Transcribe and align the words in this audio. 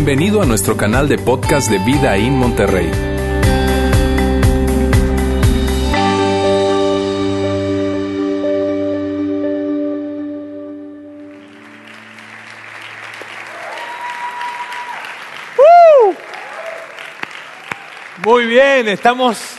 Bienvenido 0.00 0.40
a 0.40 0.46
nuestro 0.46 0.76
canal 0.76 1.08
de 1.08 1.18
podcast 1.18 1.68
de 1.68 1.78
Vida 1.80 2.16
en 2.16 2.36
Monterrey. 2.36 2.88
Muy 18.24 18.46
bien, 18.46 18.86
estamos 18.86 19.57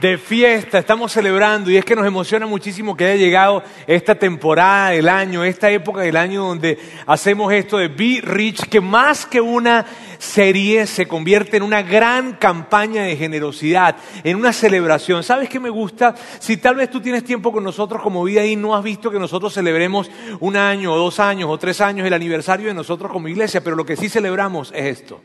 de 0.00 0.16
fiesta, 0.16 0.78
estamos 0.78 1.10
celebrando 1.10 1.70
y 1.70 1.76
es 1.76 1.84
que 1.84 1.96
nos 1.96 2.06
emociona 2.06 2.46
muchísimo 2.46 2.96
que 2.96 3.04
haya 3.04 3.16
llegado 3.16 3.64
esta 3.86 4.14
temporada 4.14 4.90
del 4.90 5.08
año, 5.08 5.42
esta 5.42 5.70
época 5.70 6.02
del 6.02 6.16
año 6.16 6.44
donde 6.44 6.78
hacemos 7.06 7.52
esto 7.52 7.78
de 7.78 7.88
Be 7.88 8.20
Rich, 8.22 8.68
que 8.68 8.80
más 8.80 9.26
que 9.26 9.40
una 9.40 9.84
serie 10.18 10.86
se 10.86 11.08
convierte 11.08 11.56
en 11.56 11.64
una 11.64 11.82
gran 11.82 12.34
campaña 12.34 13.02
de 13.02 13.16
generosidad, 13.16 13.96
en 14.22 14.36
una 14.36 14.52
celebración. 14.52 15.24
¿Sabes 15.24 15.48
qué 15.48 15.58
me 15.58 15.70
gusta? 15.70 16.14
Si 16.38 16.56
tal 16.58 16.76
vez 16.76 16.90
tú 16.90 17.00
tienes 17.00 17.24
tiempo 17.24 17.52
con 17.52 17.64
nosotros 17.64 18.00
como 18.00 18.22
vida 18.22 18.44
y 18.44 18.54
no 18.54 18.76
has 18.76 18.84
visto 18.84 19.10
que 19.10 19.18
nosotros 19.18 19.52
celebremos 19.52 20.10
un 20.38 20.56
año 20.56 20.92
o 20.92 20.98
dos 20.98 21.18
años 21.18 21.48
o 21.50 21.58
tres 21.58 21.80
años 21.80 22.06
el 22.06 22.14
aniversario 22.14 22.68
de 22.68 22.74
nosotros 22.74 23.10
como 23.10 23.26
iglesia, 23.26 23.64
pero 23.64 23.74
lo 23.74 23.84
que 23.84 23.96
sí 23.96 24.08
celebramos 24.08 24.72
es 24.74 25.00
esto 25.00 25.20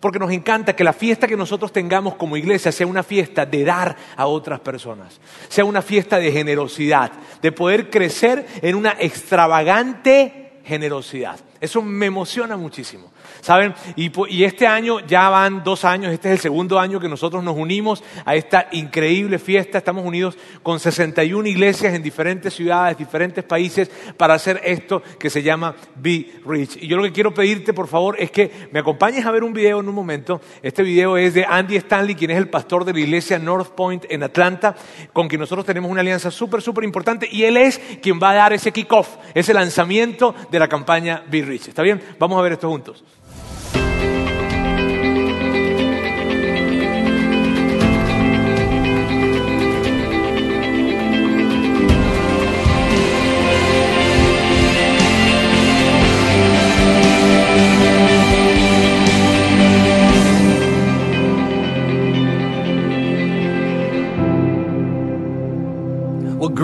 porque 0.00 0.18
nos 0.18 0.32
encanta 0.32 0.74
que 0.74 0.82
la 0.82 0.94
fiesta 0.94 1.28
que 1.28 1.36
nosotros 1.36 1.72
tengamos 1.72 2.14
como 2.14 2.36
iglesia 2.36 2.72
sea 2.72 2.86
una 2.86 3.02
fiesta 3.02 3.44
de 3.44 3.64
dar 3.64 3.94
a 4.16 4.26
otras 4.26 4.60
personas, 4.60 5.20
sea 5.48 5.64
una 5.64 5.82
fiesta 5.82 6.18
de 6.18 6.32
generosidad, 6.32 7.12
de 7.42 7.52
poder 7.52 7.90
crecer 7.90 8.46
en 8.62 8.74
una 8.74 8.96
extravagante 8.98 10.60
generosidad. 10.64 11.38
Eso 11.60 11.82
me 11.82 12.06
emociona 12.06 12.56
muchísimo. 12.56 13.12
¿Saben? 13.40 13.74
Y, 13.96 14.10
este 14.44 14.66
año 14.66 15.00
ya 15.00 15.28
van 15.28 15.62
dos 15.64 15.84
años, 15.84 16.12
este 16.12 16.28
es 16.28 16.34
el 16.34 16.40
segundo 16.40 16.78
año 16.78 17.00
que 17.00 17.08
nosotros 17.08 17.42
nos 17.42 17.56
unimos 17.56 18.02
a 18.24 18.34
esta 18.34 18.68
increíble 18.72 19.38
fiesta. 19.38 19.78
Estamos 19.78 20.04
unidos 20.04 20.36
con 20.62 20.78
61 20.78 21.48
iglesias 21.48 21.94
en 21.94 22.02
diferentes 22.02 22.54
ciudades, 22.54 22.98
diferentes 22.98 23.44
países, 23.44 23.90
para 24.16 24.34
hacer 24.34 24.60
esto 24.64 25.02
que 25.18 25.30
se 25.30 25.42
llama 25.42 25.74
Be 25.96 26.40
Rich. 26.46 26.78
Y 26.82 26.86
yo 26.86 26.96
lo 26.96 27.04
que 27.04 27.12
quiero 27.12 27.32
pedirte, 27.32 27.72
por 27.72 27.88
favor, 27.88 28.16
es 28.18 28.30
que 28.30 28.68
me 28.72 28.80
acompañes 28.80 29.24
a 29.24 29.30
ver 29.30 29.44
un 29.44 29.52
video 29.52 29.80
en 29.80 29.88
un 29.88 29.94
momento. 29.94 30.40
Este 30.62 30.82
video 30.82 31.16
es 31.16 31.34
de 31.34 31.44
Andy 31.44 31.76
Stanley, 31.76 32.14
quien 32.14 32.30
es 32.30 32.38
el 32.38 32.48
pastor 32.48 32.84
de 32.84 32.92
la 32.92 33.00
iglesia 33.00 33.38
North 33.38 33.70
Point 33.70 34.04
en 34.10 34.22
Atlanta, 34.22 34.74
con 35.12 35.28
quien 35.28 35.40
nosotros 35.40 35.64
tenemos 35.64 35.90
una 35.90 36.00
alianza 36.02 36.30
súper, 36.30 36.60
súper 36.60 36.84
importante. 36.84 37.28
Y 37.30 37.44
él 37.44 37.56
es 37.56 37.78
quien 38.02 38.20
va 38.20 38.30
a 38.30 38.34
dar 38.34 38.52
ese 38.52 38.72
kickoff, 38.72 39.16
ese 39.34 39.54
lanzamiento 39.54 40.34
de 40.50 40.58
la 40.58 40.68
campaña 40.68 41.22
Be 41.30 41.42
Rich. 41.42 41.68
¿Está 41.68 41.82
bien? 41.82 42.02
Vamos 42.18 42.38
a 42.38 42.42
ver 42.42 42.52
esto 42.52 42.68
juntos. 42.68 43.02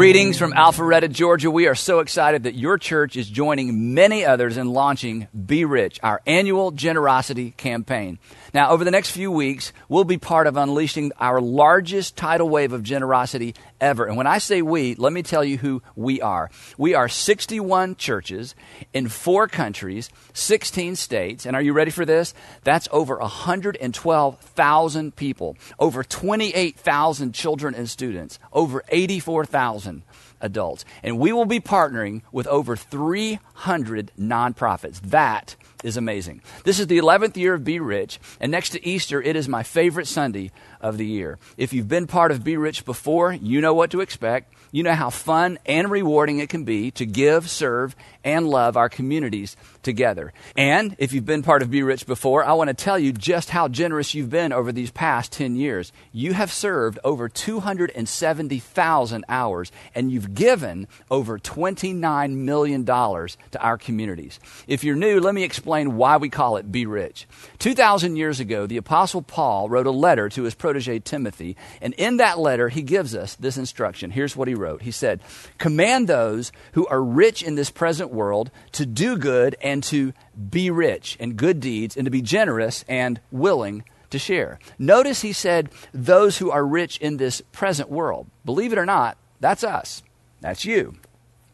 Greetings 0.07 0.39
from 0.39 0.53
Alpharetta, 0.53 1.11
Georgia. 1.11 1.51
We 1.51 1.67
are 1.67 1.75
so 1.75 1.99
excited 1.99 2.45
that 2.45 2.55
your 2.55 2.79
church 2.79 3.17
is 3.17 3.29
joining 3.29 3.93
many 3.93 4.25
others 4.25 4.57
in 4.57 4.69
launching 4.69 5.27
Be 5.35 5.65
Rich, 5.65 5.99
our 6.01 6.23
annual 6.29 6.71
generosity 6.71 7.51
campaign. 7.57 8.21
Now, 8.55 8.71
over 8.71 8.85
the 8.85 8.93
next 8.93 9.11
few 9.11 9.33
weeks, 9.33 9.73
we'll 9.89 10.05
be 10.05 10.17
part 10.17 10.47
of 10.47 10.57
unleashing 10.57 11.11
our 11.19 11.41
largest 11.41 12.17
tidal 12.17 12.49
wave 12.49 12.73
of 12.73 12.85
generosity 12.85 13.57
ever. 13.81 14.07
And 14.07 14.17
when 14.17 14.27
I 14.27 14.39
say 14.39 14.63
we, 14.63 14.95
let 14.95 15.13
me 15.13 15.23
tell 15.23 15.45
you 15.45 15.59
who 15.59 15.83
we 15.95 16.21
are. 16.21 16.51
We 16.79 16.95
are 16.95 17.09
61 17.09 17.97
churches 17.97 18.55
in 18.93 19.09
four 19.09 19.49
countries, 19.49 20.11
16 20.33 20.97
states. 20.97 21.47
And 21.47 21.57
are 21.57 21.63
you 21.63 21.73
ready 21.73 21.91
for 21.91 22.05
this? 22.05 22.35
That's 22.65 22.89
over 22.91 23.19
112,000 23.19 25.17
people, 25.17 25.57
over 25.79 26.03
28,000 26.03 27.33
children 27.33 27.75
and 27.75 27.89
students, 27.89 28.39
over 28.53 28.83
84,000 28.89 30.03
adults. 30.41 30.85
And 31.03 31.19
we 31.19 31.33
will 31.33 31.47
be 31.47 31.61
partnering 31.61 32.23
with 32.33 32.47
over 32.47 32.77
300 32.77 34.13
nonprofits. 34.19 35.01
That 35.01 35.57
is 35.85 35.97
amazing. 35.97 36.43
This 36.65 36.81
is 36.81 36.87
the 36.87 36.99
11th 36.99 37.37
year 37.37 37.55
of 37.55 37.65
Be 37.65 37.81
Rich, 37.81 38.19
and 38.41 38.51
next 38.51 38.71
to 38.71 38.87
Easter, 38.87 39.23
it 39.23 39.37
is 39.37 39.49
my 39.49 39.63
favorite 39.63 40.07
Sunday 40.07 40.51
of 40.81 40.99
the 40.99 41.07
year. 41.07 41.39
If 41.57 41.73
you've 41.73 41.89
been 41.89 42.07
part 42.07 42.31
of 42.31 42.45
Be 42.45 42.57
Rich 42.57 42.85
before, 42.85 43.33
you 43.33 43.61
know 43.61 43.75
what 43.75 43.91
to 43.91 44.01
expect. 44.01 44.53
You 44.73 44.83
know 44.83 44.95
how 44.95 45.11
fun 45.11 45.59
and 45.65 45.91
rewarding 45.91 46.39
it 46.39 46.49
can 46.49 46.65
be 46.65 46.91
to 46.93 47.07
give, 47.07 47.49
serve, 47.49 47.97
and 48.25 48.49
love 48.49 48.77
our 48.77 48.89
communities 48.89 49.57
together. 49.87 50.33
And 50.57 50.97
if 50.99 51.13
you've 51.13 51.25
been 51.25 51.45
part 51.45 51.63
of 51.63 51.71
Be 51.71 51.83
Rich 51.83 52.07
before, 52.07 52.45
I 52.45 52.53
want 52.55 52.69
to 52.69 52.75
tell 52.75 52.99
you 52.99 53.13
just 53.13 53.51
how 53.51 53.69
generous 53.69 54.15
you've 54.15 54.29
been 54.29 54.53
over 54.53 54.73
these 54.73 54.91
past 54.91 55.31
10 55.31 55.55
years. 55.55 55.93
You 56.13 56.35
have 56.35 56.53
served 56.53 56.99
over 57.05 57.29
270,000 57.29 59.25
hours, 59.29 59.71
and 59.95 60.11
you've 60.11 60.35
given 60.35 60.89
over 61.09 61.39
$29 61.39 62.33
million 62.33 62.85
to 62.85 63.61
our 63.61 63.79
communities. 63.79 64.41
If 64.67 64.83
you're 64.83 64.97
new, 64.97 65.21
let 65.21 65.37
me 65.37 65.45
explain 65.45 65.97
why 65.97 66.17
we 66.17 66.31
call 66.31 66.57
it 66.57 66.73
Be 66.73 66.85
Rich. 66.85 67.29
2,000 67.61 68.17
years 68.17 68.41
ago, 68.41 68.67
the 68.67 68.79
Apostle 68.79 69.23
Paul 69.23 69.69
wrote 69.69 69.87
a 69.87 69.93
letter 69.93 70.29
to 70.31 70.43
his 70.43 70.57
protege 70.57 70.99
Timothy, 70.99 71.57
and 71.81 71.95
in 71.95 72.17
that 72.17 72.41
letter, 72.41 72.71
he 72.71 72.83
gives 72.83 73.15
us 73.15 73.37
this 73.37 73.57
instruction. 73.57 74.11
Here's 74.11 74.37
what 74.37 74.49
he 74.49 74.55
wrote 74.55 74.83
He 74.83 74.91
said, 74.91 75.21
Command 75.59 76.09
those 76.09 76.51
who 76.73 76.89
are 76.89 77.01
rich 77.01 77.45
in 77.45 77.55
this 77.55 77.71
present 77.71 78.11
world 78.11 78.51
to 78.73 78.85
do 78.85 79.17
good 79.17 79.55
and 79.63 79.76
to 79.83 80.13
be 80.51 80.71
rich 80.71 81.17
in 81.19 81.35
good 81.35 81.61
deeds 81.61 81.97
and 81.97 82.05
to 82.05 82.11
be 82.11 82.23
generous 82.23 82.85
and 82.89 83.21
willing 83.31 83.85
to 84.11 84.19
share. 84.19 84.59
Notice 84.79 85.23
he 85.23 85.33
said, 85.33 85.71
those 85.93 86.39
who 86.39 86.51
are 86.51 86.65
rich 86.65 86.99
in 86.99 87.17
this 87.17 87.43
present 87.53 87.91
world. 87.91 88.27
Believe 88.45 88.73
it 88.73 88.79
or 88.79 88.87
not, 88.87 89.17
that's 89.41 89.65
us. 89.65 90.03
That's 90.41 90.65
you. 90.65 90.97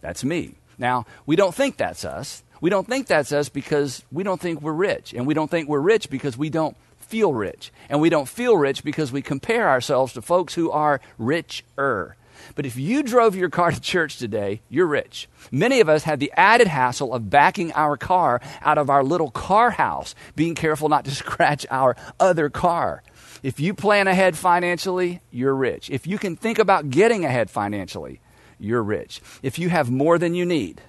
That's 0.01 0.25
me. 0.25 0.55
Now, 0.79 1.07
we 1.27 1.37
don't 1.37 1.55
think 1.55 1.77
that's 1.77 2.05
us. 2.05 2.43
We 2.61 2.71
don't 2.71 2.87
think 2.87 3.07
that's 3.07 3.33
us 3.33 3.49
because 3.49 4.05
we 4.13 4.23
don't 4.23 4.41
think 4.41 4.63
we're 4.63 4.73
rich. 4.73 5.13
And 5.15 5.27
we 5.27 5.35
don't 5.35 5.51
think 5.51 5.69
we're 5.69 5.81
rich 5.81 6.11
because 6.11 6.37
we 6.37 6.51
don't 6.51 6.77
feel 6.99 7.33
rich. 7.33 7.73
And 7.89 8.01
we 8.01 8.09
don't 8.09 8.29
feel 8.29 8.57
rich 8.57 8.85
because 8.85 9.13
we 9.13 9.23
compare 9.23 9.69
ourselves 9.69 10.13
to 10.15 10.23
folks 10.23 10.55
who 10.55 10.71
are 10.71 11.01
richer. 11.19 12.17
But 12.55 12.67
if 12.67 12.77
you 12.77 13.03
drove 13.03 13.35
your 13.37 13.51
car 13.51 13.71
to 13.71 13.81
church 13.81 14.19
today, 14.19 14.63
you're 14.69 14.87
rich. 14.87 15.29
Many 15.51 15.81
of 15.81 15.89
us 15.89 16.05
had 16.05 16.21
the 16.21 16.33
added 16.37 16.69
hassle 16.69 17.15
of 17.15 17.31
backing 17.31 17.73
our 17.73 17.97
car 17.97 18.41
out 18.63 18.79
of 18.79 18.91
our 18.91 19.05
little 19.05 19.31
car 19.31 19.71
house, 19.71 20.15
being 20.37 20.55
careful 20.55 20.89
not 20.89 21.05
to 21.05 21.11
scratch 21.15 21.67
our 21.71 21.97
other 22.21 22.51
car. 22.51 23.03
If 23.43 23.59
you 23.59 23.75
plan 23.75 24.07
ahead 24.07 24.37
financially, 24.37 25.21
you're 25.31 25.55
rich. 25.55 25.91
If 25.91 26.07
you 26.07 26.19
can 26.19 26.37
think 26.37 26.59
about 26.59 26.91
getting 26.91 27.25
ahead 27.25 27.51
financially, 27.51 28.21
you're 28.59 28.83
rich. 28.83 29.21
If 29.43 29.59
you 29.59 29.69
have 29.69 29.91
more 29.91 30.19
than 30.19 30.35
you 30.35 30.47
need, 30.47 30.81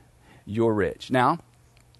you're 0.45 0.73
rich. 0.73 1.09
Now, 1.09 1.39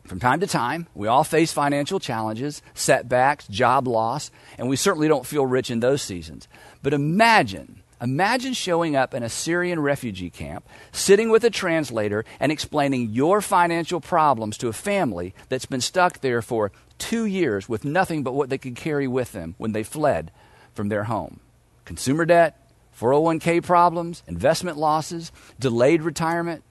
from 0.06 0.20
time 0.20 0.41
to 0.41 0.47
time, 0.47 0.88
we 0.94 1.08
all 1.08 1.24
face 1.24 1.53
financial 1.53 2.00
challenges, 2.00 2.62
setbacks, 2.74 3.47
job 3.47 3.88
loss, 3.88 4.31
and 4.58 4.68
we 4.68 4.75
certainly 4.75 5.08
don't 5.08 5.25
feel 5.25 5.46
rich 5.46 5.72
in 5.72 5.80
those 5.80 6.02
seasons. 6.02 6.47
But 6.81 6.94
imagine 6.94 7.83
Imagine 8.02 8.54
showing 8.54 8.96
up 8.96 9.14
in 9.14 9.24
a 9.24 9.30
Syrian 9.30 9.80
refugee 9.80 10.30
camp, 10.30 10.68
sitting 10.92 11.30
with 11.30 11.44
a 11.44 11.50
translator, 11.50 12.26
and 12.40 12.52
explaining 12.52 13.12
your 13.12 13.42
financial 13.42 14.02
problems 14.02 14.58
to 14.58 14.68
a 14.68 14.74
family 14.74 15.34
that's 15.50 15.66
been 15.66 15.82
stuck 15.82 16.22
there 16.22 16.41
for 16.41 16.72
two 16.97 17.26
years 17.26 17.67
with 17.67 17.85
nothing 17.85 18.23
but 18.23 18.34
what 18.34 18.50
they 18.50 18.58
could 18.58 18.76
carry 18.76 19.08
with 19.08 19.32
them 19.32 19.56
when 19.58 19.72
they 19.72 19.84
fled 19.84 20.32
from 20.73 20.90
their 20.90 21.06
home 21.06 21.40
consumer 21.85 22.26
debt, 22.26 22.59
401k 23.00 23.64
problems, 23.64 24.23
investment 24.28 24.78
losses, 24.78 25.32
delayed 25.59 26.02
retirement. 26.02 26.64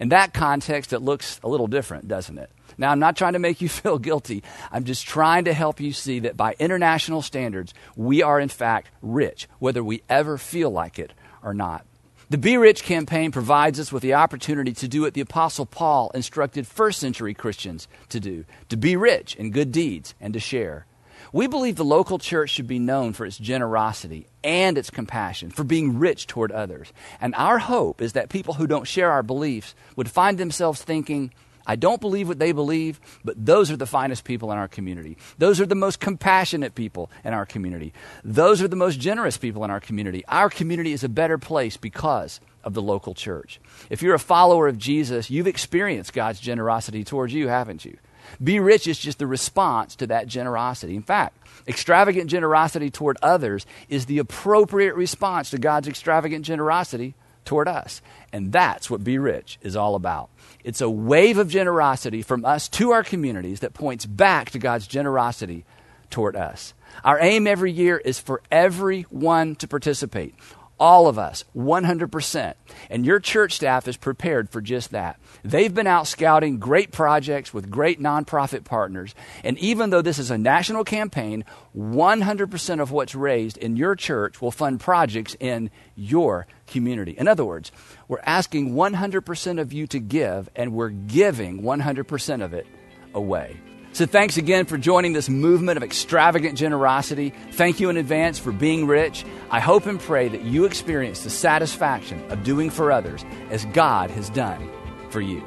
In 0.00 0.10
that 0.10 0.34
context, 0.34 0.92
it 0.92 1.00
looks 1.00 1.40
a 1.42 1.48
little 1.48 1.66
different, 1.66 2.06
doesn't 2.06 2.38
it? 2.38 2.50
Now, 2.78 2.92
I'm 2.92 3.00
not 3.00 3.16
trying 3.16 3.34
to 3.34 3.38
make 3.38 3.60
you 3.60 3.68
feel 3.68 3.98
guilty. 3.98 4.42
I'm 4.70 4.84
just 4.84 5.06
trying 5.06 5.44
to 5.44 5.52
help 5.52 5.80
you 5.80 5.92
see 5.92 6.20
that 6.20 6.36
by 6.36 6.54
international 6.58 7.22
standards, 7.22 7.74
we 7.96 8.22
are 8.22 8.40
in 8.40 8.48
fact 8.48 8.90
rich, 9.02 9.48
whether 9.58 9.82
we 9.84 10.02
ever 10.08 10.38
feel 10.38 10.70
like 10.70 10.98
it 10.98 11.12
or 11.42 11.52
not. 11.52 11.84
The 12.30 12.36
Be 12.36 12.58
Rich 12.58 12.82
campaign 12.82 13.32
provides 13.32 13.80
us 13.80 13.90
with 13.90 14.02
the 14.02 14.12
opportunity 14.12 14.74
to 14.74 14.88
do 14.88 15.00
what 15.00 15.14
the 15.14 15.22
Apostle 15.22 15.64
Paul 15.64 16.10
instructed 16.14 16.66
first 16.66 17.00
century 17.00 17.32
Christians 17.32 17.88
to 18.10 18.20
do 18.20 18.44
to 18.68 18.76
be 18.76 18.96
rich 18.96 19.34
in 19.36 19.50
good 19.50 19.72
deeds 19.72 20.14
and 20.20 20.34
to 20.34 20.40
share. 20.40 20.84
We 21.32 21.46
believe 21.46 21.76
the 21.76 21.86
local 21.86 22.18
church 22.18 22.50
should 22.50 22.66
be 22.66 22.78
known 22.78 23.14
for 23.14 23.24
its 23.24 23.38
generosity 23.38 24.26
and 24.44 24.76
its 24.76 24.90
compassion, 24.90 25.50
for 25.50 25.64
being 25.64 25.98
rich 25.98 26.26
toward 26.26 26.52
others. 26.52 26.92
And 27.18 27.34
our 27.34 27.58
hope 27.58 28.02
is 28.02 28.12
that 28.12 28.28
people 28.28 28.54
who 28.54 28.66
don't 28.66 28.86
share 28.86 29.10
our 29.10 29.22
beliefs 29.22 29.74
would 29.96 30.10
find 30.10 30.36
themselves 30.36 30.82
thinking, 30.82 31.32
I 31.68 31.76
don't 31.76 32.00
believe 32.00 32.26
what 32.26 32.38
they 32.38 32.52
believe, 32.52 32.98
but 33.22 33.44
those 33.44 33.70
are 33.70 33.76
the 33.76 33.86
finest 33.86 34.24
people 34.24 34.50
in 34.50 34.56
our 34.56 34.68
community. 34.68 35.18
Those 35.36 35.60
are 35.60 35.66
the 35.66 35.74
most 35.74 36.00
compassionate 36.00 36.74
people 36.74 37.10
in 37.22 37.34
our 37.34 37.44
community. 37.44 37.92
Those 38.24 38.62
are 38.62 38.68
the 38.68 38.74
most 38.74 38.98
generous 38.98 39.36
people 39.36 39.62
in 39.64 39.70
our 39.70 39.78
community. 39.78 40.24
Our 40.28 40.48
community 40.48 40.94
is 40.94 41.04
a 41.04 41.10
better 41.10 41.36
place 41.36 41.76
because 41.76 42.40
of 42.64 42.72
the 42.72 42.80
local 42.80 43.12
church. 43.12 43.60
If 43.90 44.00
you're 44.00 44.14
a 44.14 44.18
follower 44.18 44.66
of 44.66 44.78
Jesus, 44.78 45.30
you've 45.30 45.46
experienced 45.46 46.14
God's 46.14 46.40
generosity 46.40 47.04
towards 47.04 47.34
you, 47.34 47.48
haven't 47.48 47.84
you? 47.84 47.98
Be 48.42 48.60
rich 48.60 48.86
is 48.86 48.98
just 48.98 49.18
the 49.18 49.26
response 49.26 49.94
to 49.96 50.06
that 50.06 50.26
generosity. 50.26 50.96
In 50.96 51.02
fact, 51.02 51.36
extravagant 51.66 52.30
generosity 52.30 52.90
toward 52.90 53.18
others 53.22 53.66
is 53.90 54.06
the 54.06 54.18
appropriate 54.18 54.94
response 54.94 55.50
to 55.50 55.58
God's 55.58 55.88
extravagant 55.88 56.46
generosity 56.46 57.14
toward 57.48 57.66
us. 57.66 58.02
And 58.30 58.52
that's 58.52 58.90
what 58.90 59.02
Be 59.02 59.16
Rich 59.16 59.58
is 59.62 59.74
all 59.74 59.94
about. 59.94 60.28
It's 60.64 60.82
a 60.82 60.90
wave 60.90 61.38
of 61.38 61.48
generosity 61.48 62.20
from 62.20 62.44
us 62.44 62.68
to 62.68 62.90
our 62.90 63.02
communities 63.02 63.60
that 63.60 63.72
points 63.72 64.04
back 64.04 64.50
to 64.50 64.58
God's 64.58 64.86
generosity 64.86 65.64
toward 66.10 66.36
us. 66.36 66.74
Our 67.04 67.18
aim 67.20 67.46
every 67.46 67.72
year 67.72 67.96
is 67.96 68.20
for 68.20 68.42
everyone 68.50 69.56
to 69.56 69.66
participate. 69.66 70.34
All 70.80 71.08
of 71.08 71.18
us, 71.18 71.44
100%. 71.56 72.54
And 72.88 73.04
your 73.04 73.18
church 73.18 73.54
staff 73.54 73.88
is 73.88 73.96
prepared 73.96 74.48
for 74.48 74.60
just 74.60 74.92
that. 74.92 75.18
They've 75.42 75.74
been 75.74 75.88
out 75.88 76.06
scouting 76.06 76.58
great 76.58 76.92
projects 76.92 77.52
with 77.52 77.70
great 77.70 78.00
nonprofit 78.00 78.64
partners. 78.64 79.14
And 79.42 79.58
even 79.58 79.90
though 79.90 80.02
this 80.02 80.18
is 80.18 80.30
a 80.30 80.38
national 80.38 80.84
campaign, 80.84 81.44
100% 81.76 82.80
of 82.80 82.92
what's 82.92 83.14
raised 83.14 83.58
in 83.58 83.76
your 83.76 83.96
church 83.96 84.40
will 84.40 84.52
fund 84.52 84.78
projects 84.78 85.36
in 85.40 85.70
your 85.96 86.46
community. 86.68 87.16
In 87.18 87.26
other 87.26 87.44
words, 87.44 87.72
we're 88.06 88.20
asking 88.22 88.74
100% 88.74 89.60
of 89.60 89.72
you 89.72 89.86
to 89.88 89.98
give, 89.98 90.48
and 90.54 90.72
we're 90.72 90.90
giving 90.90 91.62
100% 91.62 92.44
of 92.44 92.54
it 92.54 92.66
away. 93.14 93.60
So 93.98 94.06
thanks 94.06 94.36
again 94.36 94.64
for 94.66 94.78
joining 94.78 95.12
this 95.12 95.28
movement 95.28 95.76
of 95.76 95.82
extravagant 95.82 96.56
generosity. 96.56 97.32
Thank 97.50 97.80
you 97.80 97.90
in 97.90 97.96
advance 97.96 98.38
for 98.38 98.52
being 98.52 98.86
rich. 98.86 99.24
I 99.50 99.58
hope 99.58 99.86
and 99.86 99.98
pray 99.98 100.28
that 100.28 100.42
you 100.42 100.66
experience 100.66 101.24
the 101.24 101.30
satisfaction 101.30 102.24
of 102.30 102.44
doing 102.44 102.70
for 102.70 102.92
others 102.92 103.24
as 103.50 103.64
God 103.64 104.12
has 104.12 104.30
done 104.30 104.70
for 105.10 105.20
you. 105.20 105.42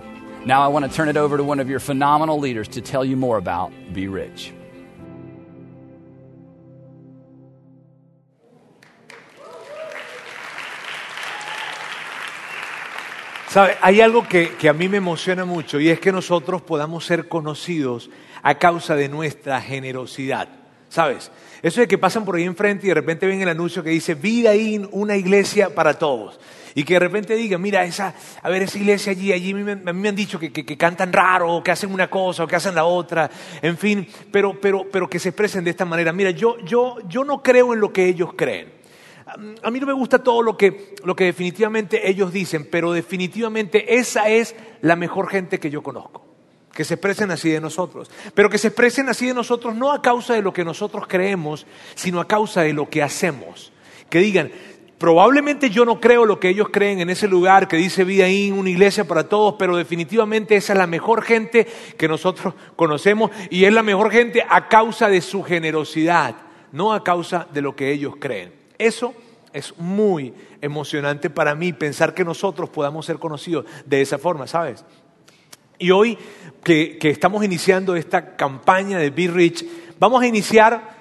Now 0.45 0.63
I 0.63 0.68
want 0.68 0.83
to 0.83 0.92
turn 0.92 1.07
it 1.07 1.15
over 1.15 1.38
to 1.38 1.45
one 1.45 1.62
of 1.62 1.69
your 1.69 1.80
phenomenal 1.80 2.39
leaders 2.39 2.68
to 2.68 2.81
tell 2.81 3.06
you 3.06 3.15
more 3.15 3.38
about 3.38 3.71
Be 3.94 4.09
Rich. 4.09 4.51
¿Sabe? 13.51 13.75
Hay 13.81 14.00
algo 14.00 14.25
que, 14.30 14.50
a 14.69 14.71
mí 14.71 14.88
me 14.88 14.95
emociona 14.95 15.44
mucho 15.44 15.77
y 15.77 15.89
es 15.89 16.00
que 16.00 16.13
nosotros 16.13 16.62
podamos 16.62 17.06
ser 17.06 17.27
conocidos 17.27 18.09
a 18.42 18.56
causa 18.56 18.95
de 18.95 19.09
nuestra 19.09 19.59
generosidad. 19.59 20.48
¿Sabes? 20.88 21.33
Eso 21.62 21.81
de 21.81 21.88
que 21.89 21.98
pasan 21.98 22.24
por 22.24 22.38
ahí 22.38 22.45
enfrente 22.45 22.86
y 22.86 22.88
de 22.88 22.94
repente 22.94 23.27
ven 23.27 23.42
el 23.42 23.50
anuncio 23.50 23.83
que 23.83 23.89
dice 23.89 24.15
Vida 24.15 24.56
in, 24.56 24.88
una 24.94 25.18
iglesia 25.18 25.75
para 25.75 25.95
todos. 25.95 26.39
Y 26.75 26.86
que 26.86 26.94
de 26.94 27.01
repente 27.01 27.36
digan, 27.36 27.62
mira, 27.62 27.83
esa, 27.83 28.15
a 28.42 28.50
ver, 28.50 28.62
esa 28.62 28.77
iglesia 28.77 29.12
allí, 29.12 29.33
allí 29.33 29.53
me, 29.53 29.74
a 29.74 29.75
mí 29.75 30.00
me 30.00 30.07
han 30.07 30.15
dicho 30.15 30.39
que, 30.39 30.77
cantan 30.77 31.12
raro, 31.12 31.56
o 31.56 31.62
que 31.62 31.71
hacen 31.71 31.92
una 31.92 32.09
cosa, 32.09 32.45
o 32.45 32.48
que 32.48 32.56
hacen 32.56 32.74
la 32.74 32.86
otra, 32.86 33.30
en 33.62 33.77
fin, 33.77 34.07
pero, 34.31 34.62
pero, 34.62 34.86
pero 34.89 35.09
que 35.09 35.19
se 35.19 35.27
expresen 35.27 35.65
de 35.65 35.71
esta 35.71 35.83
manera. 35.83 36.13
Mira, 36.13 36.31
yo, 36.31 36.57
yo, 36.59 37.00
yo 37.09 37.25
no 37.25 37.44
creo 37.44 37.74
en 37.74 37.81
lo 37.81 37.92
que 37.92 38.06
ellos 38.06 38.30
creen. 38.33 38.80
A 39.63 39.71
mí 39.71 39.79
no 39.79 39.87
me 39.87 39.93
gusta 39.93 40.19
todo 40.19 40.41
lo 40.41 40.57
que, 40.57 40.95
lo 41.03 41.15
que 41.15 41.25
definitivamente 41.25 42.09
ellos 42.09 42.33
dicen, 42.33 42.67
pero 42.69 42.91
definitivamente 42.91 43.95
esa 43.95 44.29
es 44.29 44.55
la 44.81 44.95
mejor 44.95 45.29
gente 45.29 45.59
que 45.59 45.69
yo 45.69 45.81
conozco. 45.81 46.25
Que 46.73 46.83
se 46.83 46.95
expresen 46.95 47.31
así 47.31 47.49
de 47.49 47.61
nosotros. 47.61 48.09
Pero 48.33 48.49
que 48.49 48.57
se 48.57 48.67
expresen 48.67 49.09
así 49.09 49.27
de 49.27 49.33
nosotros 49.33 49.75
no 49.75 49.91
a 49.91 50.01
causa 50.01 50.33
de 50.33 50.41
lo 50.41 50.53
que 50.53 50.65
nosotros 50.65 51.05
creemos, 51.07 51.65
sino 51.95 52.19
a 52.19 52.27
causa 52.27 52.61
de 52.61 52.73
lo 52.73 52.89
que 52.89 53.03
hacemos. 53.03 53.71
Que 54.09 54.19
digan, 54.19 54.51
probablemente 54.97 55.69
yo 55.69 55.83
no 55.83 55.99
creo 55.99 56.25
lo 56.25 56.39
que 56.39 56.49
ellos 56.49 56.67
creen 56.71 56.99
en 56.99 57.09
ese 57.09 57.27
lugar 57.27 57.67
que 57.67 57.77
dice 57.77 58.03
vida 58.03 58.25
ahí, 58.25 58.51
una 58.51 58.69
iglesia 58.69 59.05
para 59.07 59.27
todos, 59.27 59.55
pero 59.57 59.75
definitivamente 59.75 60.55
esa 60.55 60.73
es 60.73 60.79
la 60.79 60.87
mejor 60.87 61.23
gente 61.23 61.65
que 61.97 62.07
nosotros 62.07 62.53
conocemos 62.75 63.31
y 63.49 63.65
es 63.65 63.73
la 63.73 63.81
mejor 63.81 64.11
gente 64.11 64.45
a 64.47 64.67
causa 64.67 65.09
de 65.09 65.21
su 65.21 65.41
generosidad, 65.41 66.35
no 66.71 66.93
a 66.93 67.03
causa 67.03 67.47
de 67.51 67.61
lo 67.61 67.75
que 67.75 67.91
ellos 67.91 68.15
creen. 68.19 68.53
Eso 68.77 69.13
es 69.53 69.77
muy 69.77 70.33
emocionante 70.62 71.30
para 71.30 71.56
mí 71.56 71.74
pensar 71.74 72.13
que 72.13 72.25
nosotros 72.25 72.69
podamos 72.69 73.06
ser 73.06 73.19
conocidos 73.19 73.65
de 73.86 74.01
esa 74.01 74.18
forma, 74.18 74.48
¿sabes? 74.48 74.86
Y 75.80 75.92
hoy 75.92 76.18
que, 76.63 76.98
que, 76.98 77.09
estamos 77.09 77.44
iniciando 77.44 77.95
esta 77.95 78.36
campaña 78.36 79.00
de 79.00 79.09
Be 79.09 79.27
Rich, 79.27 79.65
vamos 80.00 80.21
a 80.21 80.27
iniciar, 80.27 80.95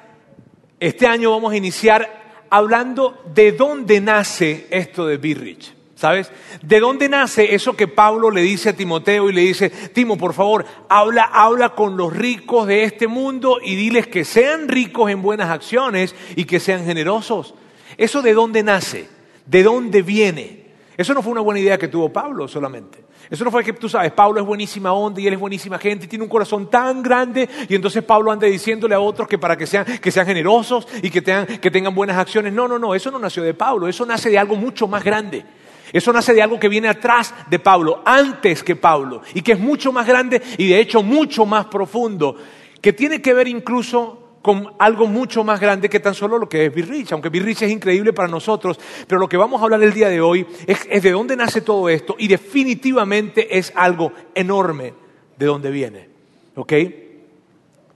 este 0.78 1.06
año 1.06 1.30
vamos 1.30 1.52
a 1.52 1.56
iniciar 1.56 2.46
hablando 2.48 3.22
de 3.34 3.52
dónde 3.52 4.00
nace 4.00 4.66
esto 4.70 5.06
de 5.06 5.18
Be 5.18 5.34
Rich. 5.34 5.74
¿Sabes? 6.00 6.32
¿De 6.62 6.80
dónde 6.80 7.10
nace 7.10 7.54
eso 7.54 7.76
que 7.76 7.86
Pablo 7.86 8.30
le 8.30 8.40
dice 8.40 8.70
a 8.70 8.72
Timoteo 8.76 9.28
y 9.28 9.34
le 9.34 9.42
dice, 9.42 9.68
Timo, 9.68 10.16
por 10.16 10.32
favor, 10.32 10.64
habla, 10.88 11.24
habla 11.24 11.74
con 11.74 11.98
los 11.98 12.16
ricos 12.16 12.66
de 12.66 12.84
este 12.84 13.06
mundo 13.06 13.58
y 13.62 13.76
diles 13.76 14.06
que 14.06 14.24
sean 14.24 14.68
ricos 14.68 15.10
en 15.10 15.20
buenas 15.20 15.50
acciones 15.50 16.14
y 16.36 16.46
que 16.46 16.58
sean 16.58 16.86
generosos? 16.86 17.54
¿Eso 18.00 18.22
de 18.22 18.32
dónde 18.32 18.62
nace? 18.62 19.06
¿De 19.44 19.62
dónde 19.62 20.00
viene? 20.00 20.64
Eso 20.96 21.12
no 21.12 21.20
fue 21.20 21.32
una 21.32 21.42
buena 21.42 21.60
idea 21.60 21.76
que 21.76 21.88
tuvo 21.88 22.10
Pablo 22.10 22.48
solamente. 22.48 23.04
Eso 23.28 23.44
no 23.44 23.50
fue 23.50 23.62
que 23.62 23.74
tú 23.74 23.90
sabes, 23.90 24.10
Pablo 24.12 24.40
es 24.40 24.46
buenísima 24.46 24.94
onda 24.94 25.20
y 25.20 25.26
él 25.26 25.34
es 25.34 25.38
buenísima 25.38 25.78
gente 25.78 26.06
y 26.06 26.08
tiene 26.08 26.24
un 26.24 26.30
corazón 26.30 26.70
tan 26.70 27.02
grande 27.02 27.46
y 27.68 27.74
entonces 27.74 28.02
Pablo 28.02 28.32
anda 28.32 28.46
diciéndole 28.46 28.94
a 28.94 29.00
otros 29.00 29.28
que 29.28 29.36
para 29.36 29.54
que 29.54 29.66
sean, 29.66 29.84
que 29.84 30.10
sean 30.10 30.24
generosos 30.24 30.88
y 31.02 31.10
que 31.10 31.20
tengan, 31.20 31.46
que 31.58 31.70
tengan 31.70 31.94
buenas 31.94 32.16
acciones. 32.16 32.54
No, 32.54 32.66
no, 32.66 32.78
no, 32.78 32.94
eso 32.94 33.10
no 33.10 33.18
nació 33.18 33.42
de 33.42 33.52
Pablo, 33.52 33.86
eso 33.86 34.06
nace 34.06 34.30
de 34.30 34.38
algo 34.38 34.56
mucho 34.56 34.88
más 34.88 35.04
grande. 35.04 35.44
Eso 35.92 36.10
nace 36.10 36.32
de 36.32 36.40
algo 36.40 36.58
que 36.58 36.70
viene 36.70 36.88
atrás 36.88 37.34
de 37.50 37.58
Pablo, 37.58 38.00
antes 38.06 38.62
que 38.62 38.76
Pablo, 38.76 39.20
y 39.34 39.42
que 39.42 39.52
es 39.52 39.58
mucho 39.58 39.92
más 39.92 40.06
grande 40.06 40.40
y 40.56 40.68
de 40.68 40.80
hecho 40.80 41.02
mucho 41.02 41.44
más 41.44 41.66
profundo, 41.66 42.34
que 42.80 42.94
tiene 42.94 43.20
que 43.20 43.34
ver 43.34 43.46
incluso 43.46 44.19
con 44.42 44.72
algo 44.78 45.06
mucho 45.06 45.44
más 45.44 45.60
grande 45.60 45.88
que 45.88 46.00
tan 46.00 46.14
solo 46.14 46.38
lo 46.38 46.48
que 46.48 46.66
es 46.66 46.74
Birrich, 46.74 47.12
aunque 47.12 47.28
Birrich 47.28 47.62
es 47.62 47.70
increíble 47.70 48.12
para 48.12 48.28
nosotros, 48.28 48.78
pero 49.06 49.20
lo 49.20 49.28
que 49.28 49.36
vamos 49.36 49.60
a 49.60 49.64
hablar 49.64 49.82
el 49.82 49.92
día 49.92 50.08
de 50.08 50.20
hoy 50.20 50.46
es, 50.66 50.86
es, 50.88 51.02
de 51.02 51.10
dónde 51.10 51.36
nace 51.36 51.60
todo 51.60 51.88
esto 51.88 52.16
y 52.18 52.28
definitivamente 52.28 53.58
es 53.58 53.72
algo 53.74 54.12
enorme 54.34 54.94
de 55.36 55.46
dónde 55.46 55.70
viene. 55.70 56.08
¿Ok? 56.54 56.72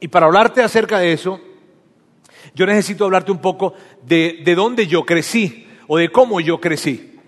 Y 0.01 0.09
para 0.09 0.27
hablarte 0.27 0.63
acerca 0.63 0.99
de 0.99 1.13
eso, 1.13 1.41
yo 2.55 2.67
necesito 2.67 3.05
hablarte 3.05 3.33
un 3.33 3.41
poco 3.41 3.75
de, 4.03 4.43
de 4.45 4.55
dónde 4.55 4.87
yo 4.87 5.05
crecí 5.05 5.67
o 5.87 5.97
de 5.97 6.11
cómo 6.11 6.41
yo 6.41 6.61
crecí. 6.61 7.19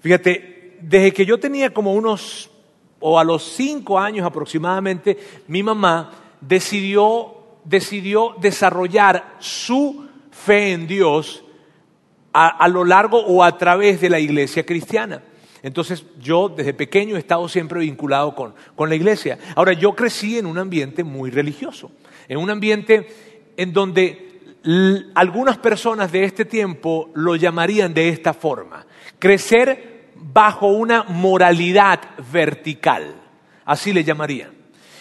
Fíjate, 0.00 0.76
desde 0.80 1.12
que 1.12 1.24
yo 1.24 1.38
tenía 1.38 1.72
como 1.72 1.94
unos, 1.94 2.50
o 3.00 3.18
a 3.18 3.24
los 3.24 3.42
cinco 3.42 3.98
años 3.98 4.26
aproximadamente, 4.26 5.16
mi 5.48 5.62
mamá 5.62 6.12
decidió 6.40 7.35
decidió 7.66 8.34
desarrollar 8.40 9.36
su 9.38 10.06
fe 10.30 10.72
en 10.72 10.86
Dios 10.86 11.42
a, 12.32 12.68
lo 12.68 12.84
largo 12.84 13.18
o 13.18 13.42
a 13.42 13.56
través 13.56 14.00
de 14.00 14.10
la 14.10 14.20
iglesia 14.20 14.66
cristiana. 14.66 15.22
Entonces 15.62 16.04
yo 16.20 16.50
desde 16.50 16.74
pequeño 16.74 17.16
he 17.16 17.18
estado 17.18 17.48
siempre 17.48 17.80
vinculado 17.80 18.34
con, 18.34 18.54
con 18.74 18.90
la 18.90 18.94
iglesia. 18.94 19.38
Ahora 19.54 19.72
yo 19.72 19.94
crecí 19.94 20.38
en 20.38 20.44
un 20.44 20.58
ambiente 20.58 21.02
muy 21.02 21.30
religioso, 21.30 21.90
en 22.28 22.38
un 22.38 22.50
ambiente 22.50 23.52
en 23.56 23.72
donde 23.72 24.26
algunas 25.14 25.56
personas 25.58 26.12
de 26.12 26.24
este 26.24 26.44
tiempo 26.44 27.10
lo 27.14 27.36
llamarían 27.36 27.94
de 27.94 28.10
esta 28.10 28.34
forma, 28.34 28.84
crecer 29.18 30.10
bajo 30.14 30.66
una 30.66 31.04
moralidad 31.04 32.00
vertical, 32.32 33.14
así 33.64 33.92
le 33.92 34.04
llamarían. 34.04 34.55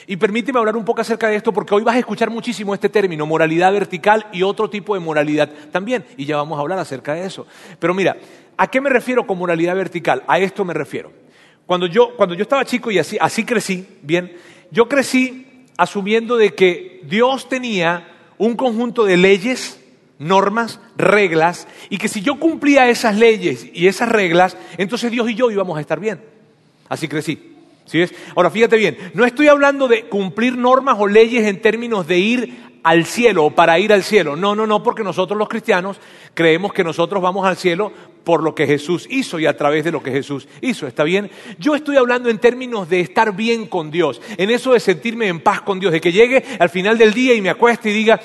Y 0.07 0.17
permíteme 0.17 0.59
hablar 0.59 0.75
un 0.77 0.85
poco 0.85 1.01
acerca 1.01 1.27
de 1.27 1.35
esto 1.35 1.51
porque 1.51 1.73
hoy 1.73 1.83
vas 1.83 1.95
a 1.95 1.99
escuchar 1.99 2.29
muchísimo 2.29 2.73
este 2.73 2.89
término, 2.89 3.25
moralidad 3.25 3.71
vertical 3.73 4.27
y 4.31 4.43
otro 4.43 4.69
tipo 4.69 4.93
de 4.93 4.99
moralidad 4.99 5.49
también. 5.71 6.05
Y 6.17 6.25
ya 6.25 6.37
vamos 6.37 6.57
a 6.57 6.61
hablar 6.61 6.77
acerca 6.77 7.13
de 7.13 7.25
eso. 7.25 7.47
Pero 7.79 7.93
mira, 7.93 8.17
¿a 8.57 8.67
qué 8.67 8.81
me 8.81 8.89
refiero 8.89 9.25
con 9.25 9.37
moralidad 9.37 9.75
vertical? 9.75 10.23
A 10.27 10.39
esto 10.39 10.63
me 10.63 10.73
refiero. 10.73 11.11
Cuando 11.65 11.87
yo, 11.87 12.15
cuando 12.15 12.35
yo 12.35 12.43
estaba 12.43 12.65
chico 12.65 12.91
y 12.91 12.99
así, 12.99 13.17
así 13.19 13.43
crecí, 13.43 13.87
bien, 14.03 14.37
yo 14.69 14.87
crecí 14.87 15.65
asumiendo 15.77 16.37
de 16.37 16.53
que 16.53 17.01
Dios 17.05 17.49
tenía 17.49 18.07
un 18.37 18.55
conjunto 18.55 19.05
de 19.05 19.17
leyes, 19.17 19.81
normas, 20.19 20.79
reglas, 20.97 21.67
y 21.89 21.97
que 21.97 22.07
si 22.07 22.21
yo 22.21 22.39
cumplía 22.39 22.89
esas 22.89 23.15
leyes 23.15 23.67
y 23.73 23.87
esas 23.87 24.09
reglas, 24.09 24.55
entonces 24.77 25.11
Dios 25.11 25.29
y 25.29 25.35
yo 25.35 25.49
íbamos 25.49 25.77
a 25.77 25.81
estar 25.81 25.99
bien. 25.99 26.21
Así 26.87 27.07
crecí. 27.07 27.54
Ahora 28.35 28.49
fíjate 28.49 28.77
bien, 28.77 28.97
no 29.13 29.25
estoy 29.25 29.47
hablando 29.47 29.87
de 29.87 30.05
cumplir 30.05 30.57
normas 30.57 30.97
o 30.99 31.07
leyes 31.07 31.45
en 31.45 31.61
términos 31.61 32.07
de 32.07 32.17
ir 32.17 32.65
al 32.83 33.05
cielo 33.05 33.45
o 33.45 33.51
para 33.51 33.79
ir 33.79 33.91
al 33.91 34.03
cielo. 34.03 34.35
No, 34.35 34.55
no, 34.55 34.67
no, 34.67 34.83
porque 34.83 35.03
nosotros 35.03 35.37
los 35.37 35.49
cristianos 35.49 35.99
creemos 36.33 36.73
que 36.73 36.83
nosotros 36.83 37.21
vamos 37.21 37.45
al 37.45 37.57
cielo 37.57 37.91
por 38.23 38.43
lo 38.43 38.53
que 38.53 38.67
Jesús 38.67 39.07
hizo 39.09 39.39
y 39.39 39.45
a 39.45 39.55
través 39.55 39.83
de 39.83 39.91
lo 39.91 40.03
que 40.03 40.11
Jesús 40.11 40.47
hizo. 40.61 40.87
¿Está 40.87 41.03
bien? 41.03 41.31
Yo 41.57 41.75
estoy 41.75 41.95
hablando 41.97 42.29
en 42.29 42.39
términos 42.39 42.89
de 42.89 42.99
estar 42.99 43.35
bien 43.35 43.67
con 43.67 43.91
Dios, 43.91 44.21
en 44.37 44.49
eso 44.49 44.73
de 44.73 44.79
sentirme 44.79 45.27
en 45.27 45.39
paz 45.39 45.61
con 45.61 45.79
Dios, 45.79 45.93
de 45.93 46.01
que 46.01 46.11
llegue 46.11 46.43
al 46.59 46.69
final 46.69 46.97
del 46.97 47.13
día 47.13 47.33
y 47.33 47.41
me 47.41 47.49
acueste 47.49 47.89
y 47.89 47.93
diga, 47.93 48.19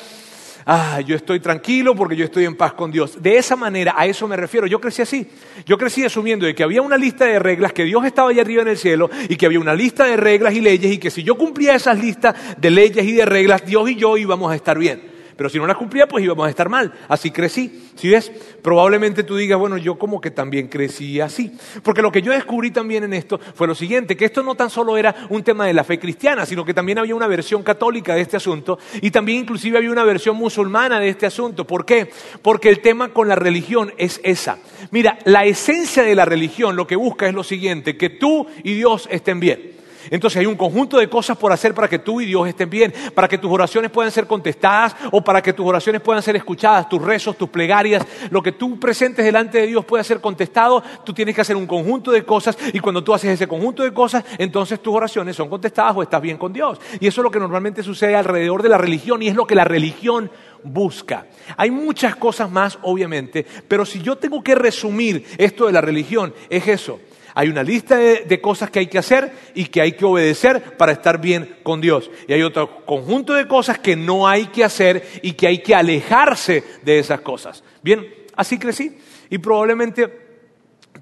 ah, 0.67 1.01
yo 1.01 1.17
estoy 1.17 1.41
tranquilo 1.41 1.95
porque 1.95 2.17
yo 2.17 2.25
estoy 2.25 2.45
en 2.45 2.57
paz 2.57 2.73
con 2.73 2.91
Dios. 2.91 3.23
De 3.23 3.37
esa 3.37 3.57
manera, 3.57 3.95
a 3.97 4.07
eso 4.07 4.27
me 4.29 4.37
refiero. 4.37 4.67
Yo 4.67 4.81
crecí 4.81 5.03
así. 5.03 5.27
Yo 5.67 5.77
crecí 5.79 6.05
asumiendo 6.05 6.47
de 6.47 6.55
que 6.55 6.63
había 6.63 6.83
una 6.83 6.97
lista 6.97 7.25
de 7.25 7.39
reglas, 7.39 7.73
que 7.73 7.85
Dios 7.85 8.05
estaba 8.05 8.31
allá 8.31 8.43
arriba 8.43 8.63
en 8.63 8.69
el 8.69 8.79
cielo 8.79 9.11
y 9.29 9.37
que 9.37 9.47
había 9.47 9.61
una 9.61 9.75
lista 9.75 10.05
de 10.05 10.17
reglas 10.17 10.55
y 10.55 10.61
leyes 10.61 10.93
y 10.93 10.99
que 10.99 11.11
si 11.11 11.23
yo 11.23 11.37
cumplía 11.37 11.75
esas 11.75 11.99
listas 11.99 12.35
de 12.57 12.71
leyes 12.71 13.05
y 13.05 13.13
de 13.13 13.25
reglas, 13.25 13.65
Dios 13.65 13.91
y 13.91 13.97
yo 13.97 14.17
íbamos 14.17 14.53
a 14.53 14.55
estar 14.55 14.79
bien. 14.79 15.10
Pero 15.41 15.49
si 15.49 15.57
no 15.57 15.67
las 15.67 15.79
cumplía, 15.79 16.07
pues 16.07 16.23
íbamos 16.23 16.47
a 16.47 16.51
estar 16.51 16.69
mal. 16.69 16.93
Así 17.09 17.31
crecí. 17.31 17.89
Si 17.95 18.11
ves, 18.11 18.31
probablemente 18.61 19.23
tú 19.23 19.37
digas, 19.39 19.59
bueno, 19.59 19.79
yo 19.79 19.99
como 19.99 20.21
que 20.21 20.31
también 20.31 20.69
crecí 20.69 21.19
así. 21.19 21.51
Porque 21.83 22.03
lo 22.03 22.13
que 22.13 22.21
yo 22.21 22.31
descubrí 22.31 22.71
también 22.71 23.05
en 23.05 23.15
esto 23.15 23.41
fue 23.55 23.67
lo 23.67 23.75
siguiente, 23.75 24.19
que 24.19 24.27
esto 24.27 24.43
no 24.43 24.55
tan 24.55 24.69
solo 24.69 24.99
era 24.99 25.15
un 25.31 25.43
tema 25.43 25.65
de 25.65 25.73
la 25.73 25.83
fe 25.83 25.99
cristiana, 25.99 26.45
sino 26.45 26.63
que 26.63 26.75
también 26.75 26.99
había 26.99 27.15
una 27.15 27.27
versión 27.27 27.63
católica 27.63 28.15
de 28.15 28.21
este 28.21 28.37
asunto 28.37 28.79
y 29.01 29.11
también 29.11 29.39
inclusive 29.39 29.79
había 29.79 29.91
una 29.91 30.05
versión 30.05 30.37
musulmana 30.37 31.01
de 31.01 31.09
este 31.09 31.25
asunto. 31.25 31.67
¿Por 31.67 31.87
qué? 31.87 32.11
Porque 32.43 32.69
el 32.69 32.81
tema 32.83 33.09
con 33.15 33.27
la 33.27 33.35
religión 33.35 33.95
es 33.97 34.21
esa. 34.23 34.59
Mira, 34.91 35.21
la 35.25 35.47
esencia 35.47 36.03
de 36.03 36.15
la 36.15 36.27
religión 36.27 36.77
lo 36.77 36.87
que 36.87 36.97
busca 36.97 37.27
es 37.27 37.33
lo 37.33 37.45
siguiente, 37.45 37.97
que 37.97 38.11
tú 38.11 38.47
y 38.63 38.75
Dios 38.75 39.09
estén 39.11 39.41
bien. 39.41 39.80
Entonces 40.11 40.39
hay 40.41 40.47
un 40.47 40.57
conjunto 40.57 40.99
de 40.99 41.09
cosas 41.09 41.37
por 41.37 41.53
hacer 41.53 41.75
para 41.75 41.89
que 41.89 41.99
tú 41.99 42.21
y 42.21 42.27
Dios 42.27 42.49
estén 42.49 42.71
bien, 42.71 42.93
para 43.15 43.29
que 43.29 43.39
tus 43.39 43.51
oraciones 43.51 43.91
puedan 43.91 44.11
ser 44.11 44.27
contestadas 44.27 44.97
o 45.11 45.23
para 45.23 45.43
que 45.43 45.53
tus 45.53 45.67
oraciones 45.67 46.01
puedan 46.01 46.23
ser 46.23 46.37
escuchadas, 46.37 46.89
tus 46.89 47.03
rezos, 47.03 47.37
tus 47.37 47.49
plegarias, 47.49 48.07
lo 48.31 48.43
que 48.43 48.53
tú 48.53 48.79
presentes 48.79 49.25
delante 49.25 49.59
de 49.59 49.67
Dios 49.67 49.85
pueda 49.85 50.03
ser 50.05 50.21
contestado, 50.21 50.83
tú 51.05 51.13
tienes 51.13 51.35
que 51.35 51.41
hacer 51.41 51.57
un 51.57 51.67
conjunto 51.67 52.11
de 52.11 52.25
cosas 52.25 52.57
y 52.73 52.81
cuando 52.81 53.05
tú 53.05 53.13
haces 53.13 53.31
ese 53.31 53.47
conjunto 53.47 53.83
de 53.83 53.93
cosas, 53.93 54.25
entonces 54.39 54.81
tus 54.81 54.95
oraciones 54.95 55.37
son 55.37 55.49
contestadas 55.49 55.97
o 55.97 56.03
estás 56.03 56.23
bien 56.23 56.39
con 56.39 56.53
Dios. 56.53 56.79
Y 57.01 57.07
eso 57.07 57.21
es 57.21 57.25
lo 57.25 57.31
que 57.31 57.39
normalmente 57.39 57.83
sucede 57.83 58.15
alrededor 58.17 58.63
de 58.63 58.69
la 58.69 58.79
religión 58.79 59.23
y 59.23 59.29
es 59.29 59.35
lo 59.35 59.47
que 59.47 59.55
la 59.55 59.65
religión 59.65 60.31
busca. 60.63 61.27
Hay 61.57 61.71
muchas 61.71 62.17
cosas 62.17 62.51
más, 62.51 62.79
obviamente, 62.83 63.47
pero 63.67 63.85
si 63.85 64.01
yo 64.01 64.17
tengo 64.17 64.43
que 64.43 64.55
resumir 64.55 65.25
esto 65.39 65.67
de 65.67 65.73
la 65.73 65.81
religión, 65.81 66.35
es 66.49 66.67
eso. 66.69 67.01
Hay 67.35 67.49
una 67.49 67.63
lista 67.63 67.97
de, 67.97 68.41
cosas 68.41 68.71
que 68.71 68.81
hay 68.81 68.87
que 68.87 68.99
hacer 68.99 69.33
y 69.55 69.67
que 69.67 69.81
hay 69.81 69.93
que 69.93 70.05
obedecer 70.05 70.77
para 70.77 70.93
estar 70.93 71.21
bien 71.21 71.57
con 71.63 71.81
Dios. 71.81 72.11
Y 72.27 72.33
hay 72.33 72.43
otro 72.43 72.85
conjunto 72.85 73.35
de 73.35 73.47
cosas 73.47 73.79
que 73.79 73.97
no 73.97 74.27
hay 74.27 74.47
que 74.47 74.65
hacer 74.65 75.07
y 75.23 75.33
que 75.33 75.47
hay 75.47 75.59
que 75.59 75.75
alejarse 75.75 76.65
de 76.83 76.99
esas 76.99 77.21
cosas. 77.21 77.63
Bien, 77.83 78.07
así 78.37 78.59
crecí. 78.59 78.99
Y 79.29 79.39
probablemente 79.39 80.29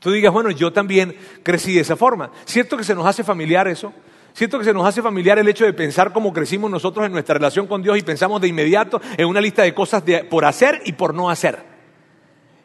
tú 0.00 0.10
digas, 0.10 0.32
bueno, 0.32 0.50
yo 0.50 0.72
también 0.72 1.16
crecí 1.42 1.74
de 1.74 1.80
esa 1.80 1.96
forma. 1.96 2.30
¿Cierto 2.44 2.76
que 2.76 2.84
se 2.84 2.94
nos 2.94 3.06
hace 3.06 3.24
familiar 3.24 3.68
eso? 3.68 3.92
¿Cierto 4.34 4.58
que 4.58 4.64
se 4.64 4.72
nos 4.72 4.86
hace 4.86 5.02
familiar 5.02 5.38
el 5.38 5.48
hecho 5.48 5.64
de 5.64 5.72
pensar 5.72 6.12
cómo 6.12 6.32
crecimos 6.32 6.70
nosotros 6.70 7.04
en 7.06 7.12
nuestra 7.12 7.34
relación 7.34 7.66
con 7.66 7.82
Dios 7.82 7.98
y 7.98 8.02
pensamos 8.02 8.40
de 8.40 8.48
inmediato 8.48 9.00
en 9.16 9.26
una 9.26 9.40
lista 9.40 9.62
de 9.62 9.74
cosas 9.74 10.04
por 10.30 10.44
hacer 10.44 10.82
y 10.84 10.92
por 10.92 11.14
no 11.14 11.30
hacer? 11.30 11.58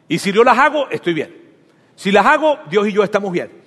Y 0.08 0.18
si 0.18 0.32
yo 0.32 0.44
las 0.44 0.58
hago, 0.58 0.88
estoy 0.90 1.14
bien. 1.14 1.43
Si 1.96 2.10
las 2.10 2.26
hago, 2.26 2.58
Dios 2.70 2.88
y 2.88 2.92
yo 2.92 3.04
estamos 3.04 3.32
bien. 3.32 3.64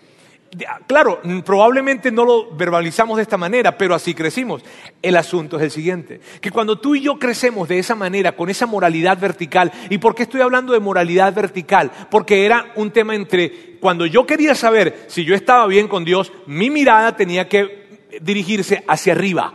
Claro, 0.88 1.22
probablemente 1.46 2.10
no 2.10 2.24
lo 2.24 2.55
verbalizamos 2.55 3.17
de 3.17 3.24
esta 3.24 3.38
manera, 3.38 3.77
pero 3.77 3.93
así 3.93 4.13
crecimos. 4.13 4.63
El 5.01 5.17
asunto 5.17 5.57
es 5.57 5.63
el 5.63 5.72
siguiente, 5.72 6.22
que 6.41 6.51
cuando 6.51 6.79
tú 6.79 6.96
y 6.96 7.01
yo 7.01 7.19
crecemos 7.19 7.67
de 7.67 7.79
esa 7.79 7.96
manera, 7.96 8.31
con 8.31 8.50
esa 8.50 8.65
moralidad 8.65 9.19
vertical, 9.19 9.72
¿y 9.89 9.98
por 9.98 10.15
qué 10.15 10.24
estoy 10.24 10.41
hablando 10.41 10.74
de 10.74 10.79
moralidad 10.79 11.34
vertical? 11.34 11.91
Porque 12.10 12.46
era 12.46 12.72
un 12.75 12.91
tema 12.91 13.13
entre, 13.13 13.77
cuando 13.79 14.05
yo 14.05 14.25
quería 14.25 14.55
saber 14.55 15.05
si 15.07 15.25
yo 15.25 15.36
estaba 15.36 15.67
bien 15.67 15.88
con 15.88 16.05
Dios, 16.05 16.31
mi 16.46 16.69
mirada 16.69 17.15
tenía 17.15 17.50
que 17.50 18.07
dirigirse 18.22 18.84
hacia 18.88 19.13
arriba. 19.13 19.53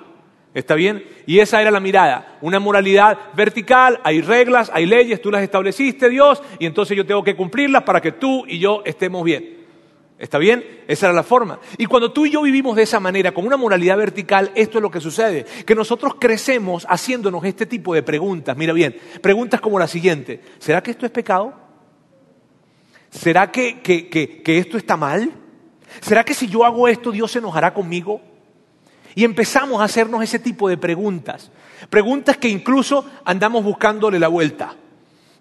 ¿Está 0.54 0.74
bien? 0.74 1.04
Y 1.26 1.38
esa 1.38 1.62
era 1.62 1.70
la 1.70 1.80
mirada, 1.80 2.36
una 2.42 2.58
moralidad 2.58 3.18
vertical, 3.34 4.00
hay 4.04 4.20
reglas, 4.20 4.70
hay 4.74 4.84
leyes, 4.84 5.22
tú 5.22 5.30
las 5.30 5.42
estableciste, 5.42 6.10
Dios, 6.10 6.42
y 6.58 6.66
entonces 6.66 6.96
yo 6.96 7.06
tengo 7.06 7.24
que 7.24 7.34
cumplirlas 7.34 7.84
para 7.84 8.02
que 8.02 8.12
tú 8.12 8.44
y 8.46 8.58
yo 8.58 8.82
estemos 8.84 9.24
bien. 9.24 9.62
¿Está 10.18 10.38
bien? 10.38 10.64
Esa 10.86 11.06
era 11.06 11.14
la 11.14 11.22
forma. 11.22 11.58
Y 11.78 11.86
cuando 11.86 12.12
tú 12.12 12.26
y 12.26 12.30
yo 12.30 12.42
vivimos 12.42 12.76
de 12.76 12.82
esa 12.82 13.00
manera, 13.00 13.32
con 13.32 13.46
una 13.46 13.56
moralidad 13.56 13.96
vertical, 13.96 14.52
esto 14.54 14.78
es 14.78 14.82
lo 14.82 14.90
que 14.90 15.00
sucede, 15.00 15.46
que 15.66 15.74
nosotros 15.74 16.16
crecemos 16.20 16.86
haciéndonos 16.88 17.42
este 17.44 17.66
tipo 17.66 17.94
de 17.94 18.02
preguntas. 18.02 18.56
Mira 18.56 18.72
bien, 18.72 18.96
preguntas 19.20 19.60
como 19.60 19.78
la 19.78 19.88
siguiente, 19.88 20.40
¿será 20.58 20.82
que 20.82 20.92
esto 20.92 21.06
es 21.06 21.12
pecado? 21.12 21.54
¿Será 23.10 23.50
que, 23.50 23.80
que 23.82 24.58
esto 24.58 24.76
está 24.76 24.96
mal? 24.96 25.32
¿Será 26.00 26.24
que 26.24 26.34
si 26.34 26.46
yo 26.46 26.64
hago 26.64 26.88
esto 26.88 27.10
Dios 27.10 27.32
se 27.32 27.38
enojará 27.38 27.74
conmigo? 27.74 28.20
Y 29.14 29.24
empezamos 29.24 29.80
a 29.80 29.84
hacernos 29.84 30.22
ese 30.22 30.38
tipo 30.38 30.68
de 30.68 30.76
preguntas. 30.76 31.50
Preguntas 31.90 32.36
que 32.36 32.48
incluso 32.48 33.04
andamos 33.24 33.64
buscándole 33.64 34.18
la 34.18 34.28
vuelta. 34.28 34.76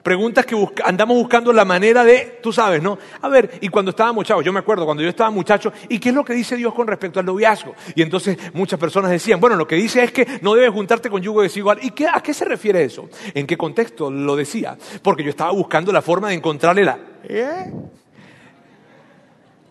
Preguntas 0.03 0.45
que 0.47 0.55
andamos 0.83 1.15
buscando 1.15 1.53
la 1.53 1.63
manera 1.63 2.03
de, 2.03 2.39
tú 2.41 2.51
sabes, 2.51 2.81
¿no? 2.81 2.97
A 3.21 3.29
ver, 3.29 3.59
y 3.61 3.69
cuando 3.69 3.91
estaba 3.91 4.11
muchacho, 4.11 4.41
yo 4.41 4.51
me 4.51 4.59
acuerdo 4.59 4.85
cuando 4.85 5.03
yo 5.03 5.09
estaba 5.09 5.29
muchacho, 5.29 5.71
¿y 5.89 5.99
qué 5.99 6.09
es 6.09 6.15
lo 6.15 6.25
que 6.25 6.33
dice 6.33 6.55
Dios 6.55 6.73
con 6.73 6.87
respecto 6.87 7.19
al 7.19 7.25
noviazgo? 7.25 7.75
Y 7.93 8.01
entonces 8.01 8.35
muchas 8.53 8.79
personas 8.79 9.11
decían, 9.11 9.39
bueno, 9.39 9.55
lo 9.55 9.67
que 9.67 9.75
dice 9.75 10.03
es 10.03 10.11
que 10.11 10.39
no 10.41 10.55
debes 10.55 10.71
juntarte 10.71 11.09
con 11.09 11.21
yugo 11.21 11.43
desigual. 11.43 11.79
¿Y 11.83 11.91
qué, 11.91 12.07
a 12.07 12.21
qué 12.21 12.33
se 12.33 12.45
refiere 12.45 12.83
eso? 12.83 13.09
¿En 13.35 13.45
qué 13.45 13.57
contexto 13.57 14.09
lo 14.09 14.35
decía? 14.35 14.75
Porque 15.03 15.23
yo 15.23 15.29
estaba 15.29 15.51
buscando 15.51 15.91
la 15.91 16.01
forma 16.01 16.29
de 16.29 16.35
encontrarle 16.35 16.83
la... 16.83 16.97
¿eh? 17.23 17.71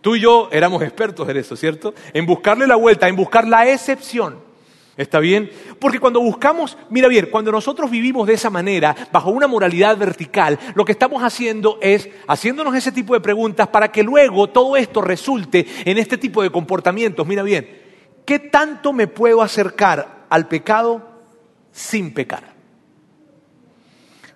Tú 0.01 0.15
y 0.15 0.21
yo 0.21 0.49
éramos 0.51 0.81
expertos 0.81 1.29
en 1.29 1.37
eso, 1.37 1.55
¿cierto? 1.55 1.93
En 2.13 2.25
buscarle 2.25 2.65
la 2.65 2.75
vuelta, 2.75 3.07
en 3.07 3.15
buscar 3.15 3.47
la 3.47 3.69
excepción. 3.69 4.51
¿Está 4.97 5.19
bien? 5.19 5.49
Porque 5.79 5.99
cuando 5.99 6.19
buscamos, 6.19 6.77
mira 6.89 7.07
bien, 7.07 7.29
cuando 7.31 7.51
nosotros 7.51 7.89
vivimos 7.89 8.27
de 8.27 8.33
esa 8.33 8.49
manera, 8.49 8.95
bajo 9.11 9.29
una 9.29 9.47
moralidad 9.47 9.97
vertical, 9.97 10.59
lo 10.75 10.83
que 10.83 10.91
estamos 10.91 11.23
haciendo 11.23 11.79
es 11.81 12.09
haciéndonos 12.27 12.75
ese 12.75 12.91
tipo 12.91 13.13
de 13.13 13.21
preguntas 13.21 13.67
para 13.69 13.91
que 13.91 14.03
luego 14.03 14.49
todo 14.49 14.75
esto 14.75 15.01
resulte 15.01 15.65
en 15.85 15.97
este 15.97 16.17
tipo 16.17 16.43
de 16.43 16.51
comportamientos. 16.51 17.25
Mira 17.25 17.41
bien, 17.41 17.69
¿qué 18.25 18.39
tanto 18.39 18.91
me 18.91 19.07
puedo 19.07 19.41
acercar 19.41 20.25
al 20.29 20.47
pecado 20.47 21.07
sin 21.71 22.13
pecar? 22.13 22.53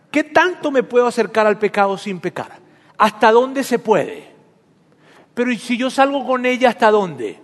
¿Qué 0.09 0.23
tanto 0.23 0.71
me 0.71 0.83
puedo 0.83 1.07
acercar 1.07 1.45
al 1.47 1.59
pecado 1.59 1.97
sin 1.97 2.21
pecar? 2.21 2.59
¿Hasta 2.97 3.31
dónde 3.31 3.63
se 3.63 3.77
puede? 3.77 4.34
Pero 5.35 5.51
¿y 5.51 5.57
si 5.57 5.77
yo 5.77 5.89
salgo 5.91 6.25
con 6.25 6.45
ella, 6.45 6.69
hasta 6.69 6.89
dónde? 6.89 7.39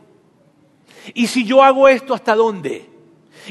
¿Y 1.14 1.28
si 1.28 1.44
yo 1.44 1.62
hago 1.62 1.88
esto, 1.88 2.14
hasta 2.14 2.34
dónde? 2.34 2.90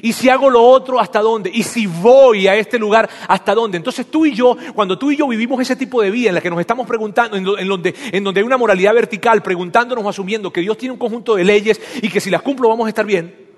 Y 0.03 0.13
si 0.13 0.29
hago 0.29 0.49
lo 0.49 0.63
otro, 0.63 0.99
¿hasta 1.01 1.21
dónde? 1.21 1.51
Y 1.53 1.63
si 1.63 1.87
voy 1.87 2.47
a 2.47 2.55
este 2.57 2.79
lugar, 2.79 3.09
¿hasta 3.29 3.55
dónde? 3.55 3.77
Entonces 3.77 4.07
tú 4.07 4.25
y 4.25 4.35
yo, 4.35 4.57
cuando 4.75 4.99
tú 4.99 5.11
y 5.11 5.17
yo 5.17 5.27
vivimos 5.29 5.61
ese 5.61 5.77
tipo 5.77 6.01
de 6.01 6.11
vida 6.11 6.29
en 6.29 6.37
la 6.37 6.41
que 6.41 6.49
nos 6.49 6.61
estamos 6.61 6.87
preguntando, 6.87 7.37
en, 7.37 7.45
donde, 7.69 7.95
en 8.13 8.25
donde 8.25 8.41
hay 8.41 8.47
una 8.47 8.57
moralidad 8.57 8.95
vertical, 8.95 9.43
preguntándonos 9.43 10.05
o 10.05 10.09
asumiendo 10.09 10.53
que 10.53 10.61
Dios 10.61 10.79
tiene 10.79 10.93
un 10.93 10.99
conjunto 10.99 11.35
de 11.35 11.45
leyes 11.45 11.81
y 12.01 12.09
que 12.09 12.21
si 12.21 12.31
las 12.31 12.43
cumplo 12.43 12.69
vamos 12.69 12.87
a 12.87 12.89
estar 12.89 13.05
bien, 13.05 13.50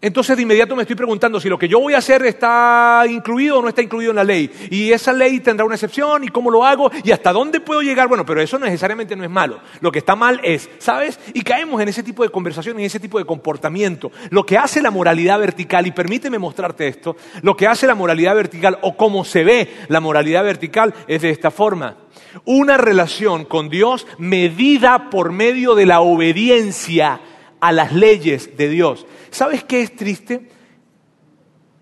entonces 0.00 0.36
de 0.36 0.44
inmediato 0.44 0.76
me 0.76 0.82
estoy 0.82 0.94
preguntando 0.94 1.40
si 1.40 1.48
lo 1.48 1.58
que 1.58 1.66
yo 1.66 1.80
voy 1.80 1.94
a 1.94 1.98
hacer 1.98 2.24
está 2.24 3.02
incluido 3.08 3.58
o 3.58 3.62
no 3.62 3.68
está 3.68 3.82
incluido 3.82 4.10
en 4.10 4.16
la 4.16 4.22
ley. 4.22 4.48
Y 4.70 4.92
esa 4.92 5.12
ley 5.12 5.40
tendrá 5.40 5.66
una 5.66 5.74
excepción 5.74 6.22
y 6.22 6.28
cómo 6.28 6.52
lo 6.52 6.64
hago 6.64 6.88
y 7.02 7.10
hasta 7.10 7.32
dónde 7.32 7.58
puedo 7.58 7.82
llegar. 7.82 8.06
Bueno, 8.06 8.24
pero 8.24 8.40
eso 8.40 8.60
necesariamente 8.60 9.16
no 9.16 9.24
es 9.24 9.30
malo. 9.30 9.58
Lo 9.80 9.90
que 9.90 9.98
está 9.98 10.14
mal 10.14 10.40
es, 10.44 10.70
¿sabes? 10.78 11.18
Y 11.34 11.42
caemos 11.42 11.80
en 11.80 11.88
ese 11.88 12.04
tipo 12.04 12.22
de 12.22 12.28
conversación 12.28 12.78
y 12.78 12.84
ese 12.84 13.00
tipo 13.00 13.18
de 13.18 13.24
comportamiento. 13.24 14.12
Lo 14.30 14.46
que 14.46 14.56
hace 14.56 14.80
la 14.80 14.92
moralidad 14.92 15.40
vertical, 15.40 15.84
y 15.88 15.90
permíteme 15.90 16.38
mostrarte 16.38 16.86
esto, 16.86 17.16
lo 17.42 17.56
que 17.56 17.66
hace 17.66 17.88
la 17.88 17.96
moralidad 17.96 18.36
vertical 18.36 18.78
o 18.82 18.96
cómo 18.96 19.24
se 19.24 19.42
ve 19.42 19.68
la 19.88 19.98
moralidad 19.98 20.44
vertical 20.44 20.94
es 21.08 21.22
de 21.22 21.30
esta 21.30 21.50
forma. 21.50 21.96
Una 22.44 22.76
relación 22.76 23.44
con 23.46 23.68
Dios 23.68 24.06
medida 24.18 25.10
por 25.10 25.32
medio 25.32 25.74
de 25.74 25.86
la 25.86 26.02
obediencia 26.02 27.20
a 27.60 27.72
las 27.72 27.92
leyes 27.92 28.56
de 28.56 28.68
Dios. 28.68 29.06
¿Sabes 29.30 29.64
qué 29.64 29.82
es 29.82 29.94
triste? 29.94 30.48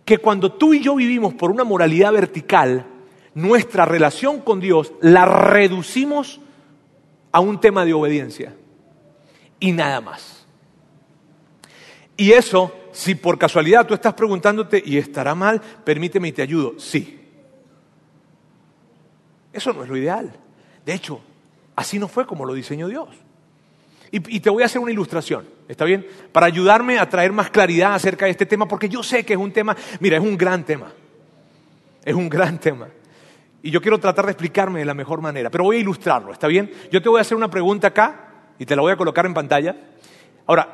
Que 0.04 0.18
cuando 0.18 0.52
tú 0.52 0.74
y 0.74 0.82
yo 0.82 0.94
vivimos 0.94 1.34
por 1.34 1.50
una 1.50 1.64
moralidad 1.64 2.12
vertical, 2.12 2.86
nuestra 3.34 3.84
relación 3.84 4.40
con 4.40 4.60
Dios 4.60 4.92
la 5.00 5.24
reducimos 5.24 6.40
a 7.32 7.40
un 7.40 7.60
tema 7.60 7.84
de 7.84 7.92
obediencia 7.92 8.54
y 9.60 9.72
nada 9.72 10.00
más. 10.00 10.46
Y 12.16 12.32
eso, 12.32 12.72
si 12.92 13.14
por 13.14 13.38
casualidad 13.38 13.86
tú 13.86 13.94
estás 13.94 14.14
preguntándote, 14.14 14.82
¿y 14.84 14.96
estará 14.96 15.34
mal? 15.34 15.60
Permíteme 15.84 16.28
y 16.28 16.32
te 16.32 16.42
ayudo. 16.42 16.78
Sí. 16.78 17.20
Eso 19.52 19.72
no 19.72 19.82
es 19.82 19.88
lo 19.88 19.96
ideal. 19.96 20.32
De 20.84 20.94
hecho, 20.94 21.20
así 21.74 21.98
no 21.98 22.08
fue 22.08 22.26
como 22.26 22.44
lo 22.44 22.54
diseñó 22.54 22.88
Dios. 22.88 23.08
Y, 24.10 24.40
te 24.40 24.50
voy 24.50 24.62
a 24.62 24.66
hacer 24.66 24.80
una 24.80 24.92
ilustración, 24.92 25.46
¿está 25.68 25.84
bien? 25.84 26.06
Para 26.32 26.46
ayudarme 26.46 26.98
a 26.98 27.08
traer 27.08 27.32
más 27.32 27.50
claridad 27.50 27.94
acerca 27.94 28.26
de 28.26 28.30
este 28.30 28.46
tema, 28.46 28.68
porque 28.68 28.88
yo 28.88 29.02
sé 29.02 29.24
que 29.24 29.32
es 29.32 29.38
un 29.38 29.52
tema, 29.52 29.76
mira, 30.00 30.16
es 30.16 30.22
un 30.22 30.36
gran 30.36 30.64
tema. 30.64 30.92
Es 32.04 32.14
un 32.14 32.28
gran 32.28 32.58
tema. 32.58 32.88
y 33.62 33.70
yo 33.70 33.82
quiero 33.82 33.98
tratar 33.98 34.26
de 34.26 34.30
explicarme 34.30 34.78
de 34.78 34.84
la 34.84 34.94
mejor 34.94 35.20
manera, 35.20 35.50
pero 35.50 35.64
voy 35.64 35.76
a 35.76 35.80
ilustrarlo, 35.80 36.32
¿está 36.32 36.46
bien? 36.46 36.70
Yo 36.92 37.02
te 37.02 37.08
voy 37.08 37.18
a 37.18 37.22
hacer 37.22 37.36
una 37.36 37.50
pregunta 37.50 37.88
acá 37.88 38.28
y 38.60 38.64
te 38.64 38.76
la 38.76 38.82
voy 38.82 38.92
a 38.92 38.96
colocar 38.96 39.26
en 39.26 39.34
pantalla. 39.34 39.74
Ahora, 40.46 40.68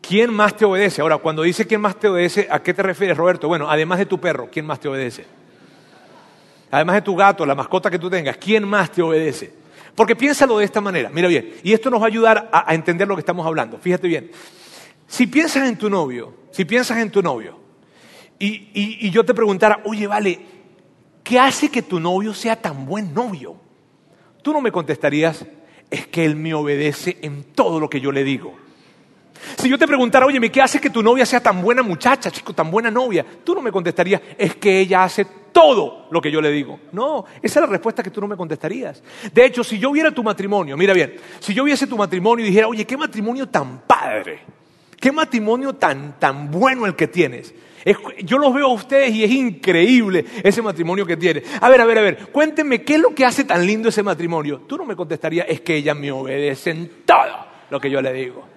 ¿quién 0.00 0.32
más 0.32 0.56
te 0.56 0.64
obedece? 0.64 1.02
Ahora, 1.02 1.18
cuando 1.18 1.42
dice 1.42 1.66
quién 1.66 1.82
más 1.82 1.96
te 1.96 2.08
obedece, 2.08 2.48
¿a 2.50 2.62
qué 2.62 2.72
te 2.72 2.82
refieres, 2.82 3.16
Roberto? 3.16 3.46
Bueno, 3.46 3.70
además 3.70 3.98
de 3.98 4.06
tu 4.06 4.18
perro, 4.18 4.48
¿quién 4.50 4.64
más 4.64 4.80
te 4.80 4.88
obedece? 4.88 5.26
Además 6.70 6.94
de 6.94 7.02
tu 7.02 7.14
gato, 7.14 7.44
la 7.44 7.54
mascota 7.54 7.90
que 7.90 7.98
tú 7.98 8.08
tengas, 8.08 8.38
¿quién 8.38 8.66
más 8.66 8.90
te 8.90 9.02
obedece? 9.02 9.61
Porque 9.94 10.16
piénsalo 10.16 10.58
de 10.58 10.64
esta 10.64 10.80
manera, 10.80 11.10
mira 11.10 11.28
bien, 11.28 11.54
y 11.62 11.72
esto 11.72 11.90
nos 11.90 12.00
va 12.00 12.04
a 12.04 12.08
ayudar 12.08 12.48
a, 12.52 12.74
entender 12.74 13.06
lo 13.06 13.14
que 13.14 13.20
estamos 13.20 13.46
hablando. 13.46 13.78
Fíjate 13.78 14.08
bien, 14.08 14.30
si 15.06 15.26
piensas 15.26 15.68
en 15.68 15.76
tu 15.76 15.90
novio, 15.90 16.34
si 16.50 16.64
piensas 16.64 16.98
en 16.98 17.10
tu 17.10 17.22
novio, 17.22 17.60
y, 18.38 19.10
yo 19.10 19.24
te 19.24 19.34
preguntara, 19.34 19.80
oye, 19.84 20.06
vale, 20.06 20.40
¿qué 21.22 21.38
hace 21.38 21.70
que 21.70 21.82
tu 21.82 22.00
novio 22.00 22.34
sea 22.34 22.56
tan 22.56 22.86
buen 22.86 23.14
novio? 23.14 23.56
Tú 24.42 24.52
no 24.52 24.60
me 24.60 24.72
contestarías, 24.72 25.44
es 25.90 26.06
que 26.06 26.24
él 26.24 26.34
me 26.36 26.54
obedece 26.54 27.18
en 27.22 27.44
todo 27.44 27.78
lo 27.78 27.88
que 27.88 28.00
yo 28.00 28.10
le 28.10 28.24
digo. 28.24 28.56
Si 29.58 29.68
yo 29.68 29.78
te 29.78 29.86
preguntara, 29.86 30.26
oye, 30.26 30.50
¿qué 30.50 30.62
hace 30.62 30.80
que 30.80 30.90
tu 30.90 31.02
novia 31.02 31.26
sea 31.26 31.40
tan 31.40 31.60
buena 31.62 31.82
muchacha, 31.82 32.30
chico, 32.30 32.52
tan 32.52 32.70
buena 32.70 32.90
novia? 32.90 33.24
Tú 33.44 33.54
no 33.54 33.60
me 33.60 33.70
contestarías, 33.70 34.22
es 34.38 34.56
que 34.56 34.80
ella 34.80 35.04
hace 35.04 35.26
todo 35.52 36.06
lo 36.10 36.20
que 36.20 36.30
yo 36.30 36.40
le 36.40 36.50
digo. 36.50 36.80
No, 36.92 37.24
esa 37.40 37.60
es 37.60 37.66
la 37.66 37.70
respuesta 37.70 38.02
que 38.02 38.10
tú 38.10 38.20
no 38.20 38.26
me 38.26 38.36
contestarías. 38.36 39.02
De 39.32 39.44
hecho, 39.44 39.62
si 39.62 39.78
yo 39.78 39.92
viera 39.92 40.10
tu 40.10 40.22
matrimonio, 40.22 40.76
mira 40.76 40.92
bien, 40.94 41.14
si 41.38 41.54
yo 41.54 41.64
viese 41.64 41.86
tu 41.86 41.96
matrimonio 41.96 42.44
y 42.44 42.48
dijera, 42.48 42.68
oye, 42.68 42.84
qué 42.86 42.96
matrimonio 42.96 43.48
tan 43.48 43.82
padre, 43.82 44.40
qué 44.98 45.12
matrimonio 45.12 45.74
tan, 45.74 46.18
tan 46.18 46.50
bueno 46.50 46.86
el 46.86 46.96
que 46.96 47.08
tienes. 47.08 47.54
yo 48.24 48.38
los 48.38 48.54
veo 48.54 48.66
a 48.66 48.72
ustedes 48.72 49.14
y 49.14 49.24
es 49.24 49.30
increíble 49.30 50.24
ese 50.42 50.62
matrimonio 50.62 51.04
que 51.04 51.16
tienes. 51.16 51.44
A 51.60 51.68
ver, 51.68 51.80
a 51.80 51.84
ver, 51.84 51.98
a 51.98 52.02
ver, 52.02 52.18
cuéntenme 52.32 52.82
qué 52.82 52.94
es 52.94 53.00
lo 53.00 53.14
que 53.14 53.24
hace 53.24 53.44
tan 53.44 53.66
lindo 53.66 53.88
ese 53.88 54.02
matrimonio. 54.02 54.62
Tú 54.66 54.76
no 54.76 54.84
me 54.84 54.96
contestarías, 54.96 55.46
es 55.48 55.60
que 55.60 55.76
ella 55.76 55.94
me 55.94 56.10
obedece 56.10 56.70
en 56.70 56.90
todo 57.04 57.46
lo 57.70 57.80
que 57.80 57.90
yo 57.90 58.00
le 58.00 58.12
digo. 58.12 58.52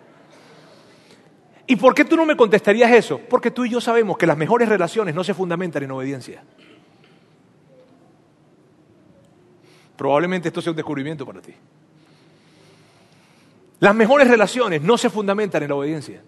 ¿Y 1.68 1.76
por 1.78 1.96
qué 1.96 2.06
tú 2.06 2.16
no 2.16 2.26
me 2.26 2.36
contestarías 2.36 2.92
eso? 2.92 3.20
Porque 3.28 3.50
tú 3.50 3.66
y 3.66 3.70
yo 3.70 3.82
sabemos 3.82 4.18
que 4.18 4.28
las 4.28 4.38
mejores 4.38 4.70
relaciones 4.70 5.16
no 5.16 5.24
se 5.24 5.34
fundamentan 5.34 5.84
en 5.84 5.92
obediencia. 5.92 6.44
Probablemente 9.96 10.50
esto 10.50 10.62
sea 10.62 10.72
un 10.72 10.76
descubrimiento 10.76 11.26
para 11.26 11.42
ti. 11.42 11.54
Las 13.80 13.96
mejores 13.96 14.28
relaciones 14.28 14.82
no 14.82 14.98
se 14.98 15.10
fundamentan 15.10 15.64
en 15.64 15.70
la 15.70 15.76
obediencia. 15.76 16.22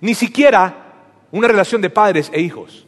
Ni 0.00 0.14
siquiera 0.14 0.86
una 1.30 1.48
relación 1.48 1.80
de 1.80 1.90
padres 1.90 2.30
e 2.32 2.40
hijos. 2.40 2.86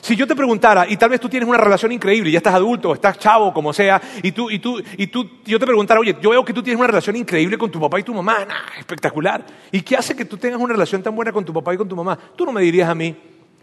Si 0.00 0.16
yo 0.16 0.26
te 0.26 0.36
preguntara, 0.36 0.88
y 0.88 0.96
tal 0.96 1.10
vez 1.10 1.20
tú 1.20 1.28
tienes 1.28 1.48
una 1.48 1.58
relación 1.58 1.92
increíble, 1.92 2.30
ya 2.30 2.38
estás 2.38 2.54
adulto, 2.54 2.94
estás 2.94 3.18
chavo, 3.18 3.52
como 3.52 3.72
sea, 3.72 4.00
y 4.22 4.32
tú, 4.32 4.50
y 4.50 4.58
tú, 4.58 4.80
y 4.96 5.08
tú, 5.08 5.28
yo 5.44 5.58
te 5.58 5.66
preguntara, 5.66 6.00
oye, 6.00 6.16
yo 6.20 6.30
veo 6.30 6.44
que 6.44 6.52
tú 6.52 6.62
tienes 6.62 6.78
una 6.78 6.86
relación 6.86 7.16
increíble 7.16 7.58
con 7.58 7.70
tu 7.70 7.80
papá 7.80 7.98
y 7.98 8.04
tu 8.04 8.14
mamá, 8.14 8.46
espectacular. 8.78 9.44
¿Y 9.72 9.82
qué 9.82 9.96
hace 9.96 10.14
que 10.14 10.24
tú 10.24 10.36
tengas 10.36 10.60
una 10.60 10.72
relación 10.72 11.02
tan 11.02 11.14
buena 11.14 11.32
con 11.32 11.44
tu 11.44 11.52
papá 11.52 11.74
y 11.74 11.76
con 11.76 11.88
tu 11.88 11.96
mamá? 11.96 12.18
Tú 12.36 12.46
no 12.46 12.52
me 12.52 12.62
dirías 12.62 12.88
a 12.88 12.94
mí, 12.94 13.14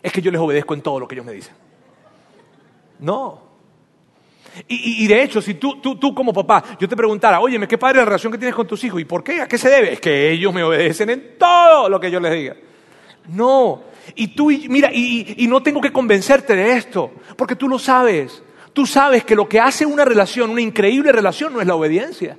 es 0.04 0.12
que 0.12 0.22
yo 0.22 0.30
les 0.30 0.42
obedezco 0.42 0.74
en 0.74 0.82
todo 0.82 1.00
lo 1.00 1.08
que 1.08 1.16
ellos 1.16 1.26
me 1.26 1.34
dicen. 1.34 1.56
No. 3.00 3.42
Y, 4.68 5.06
de 5.08 5.24
hecho, 5.24 5.42
si 5.42 5.56
tú, 5.56 5.82
tú, 5.82 5.98
tú, 5.98 6.14
como 6.16 6.32
papá, 6.32 6.64
yo 6.80 6.88
te 6.88 6.96
preguntara, 6.96 7.40
oye, 7.40 7.60
¿qué 7.68 7.78
padre 7.78 7.98
la 8.00 8.06
relación 8.06 8.32
que 8.32 8.38
tienes 8.38 8.56
con 8.56 8.66
tus 8.66 8.84
hijos? 8.84 9.02
¿Y 9.02 9.06
por 9.06 9.24
qué? 9.24 9.42
¿A 9.42 9.48
qué 9.48 9.58
se 9.58 9.70
debe? 9.70 9.94
Es 9.94 10.00
que 10.00 10.32
ellos 10.32 10.54
me 10.54 10.64
obedecen 10.64 11.10
en 11.10 11.38
todo 11.38 11.90
lo 11.90 12.00
que 12.00 12.10
yo 12.10 12.20
les 12.20 12.32
diga. 12.32 12.56
No, 13.28 13.84
y 14.14 14.30
tú, 14.30 14.52
mira, 14.70 14.92
y, 14.94 15.46
no 15.48 15.64
tengo 15.64 15.82
que 15.82 15.92
convencerte 15.92 16.56
de 16.56 16.74
esto, 16.74 17.12
porque 17.36 17.56
tú 17.56 17.68
lo 17.68 17.80
sabes. 17.80 18.44
Tú 18.74 18.86
sabes 18.86 19.24
que 19.24 19.36
lo 19.36 19.48
que 19.48 19.60
hace 19.60 19.86
una 19.86 20.06
relación, 20.06 20.50
una 20.50 20.62
increíble 20.62 21.12
relación, 21.12 21.54
no 21.54 21.62
es 21.62 21.68
la 21.68 21.76
obediencia. 21.76 22.38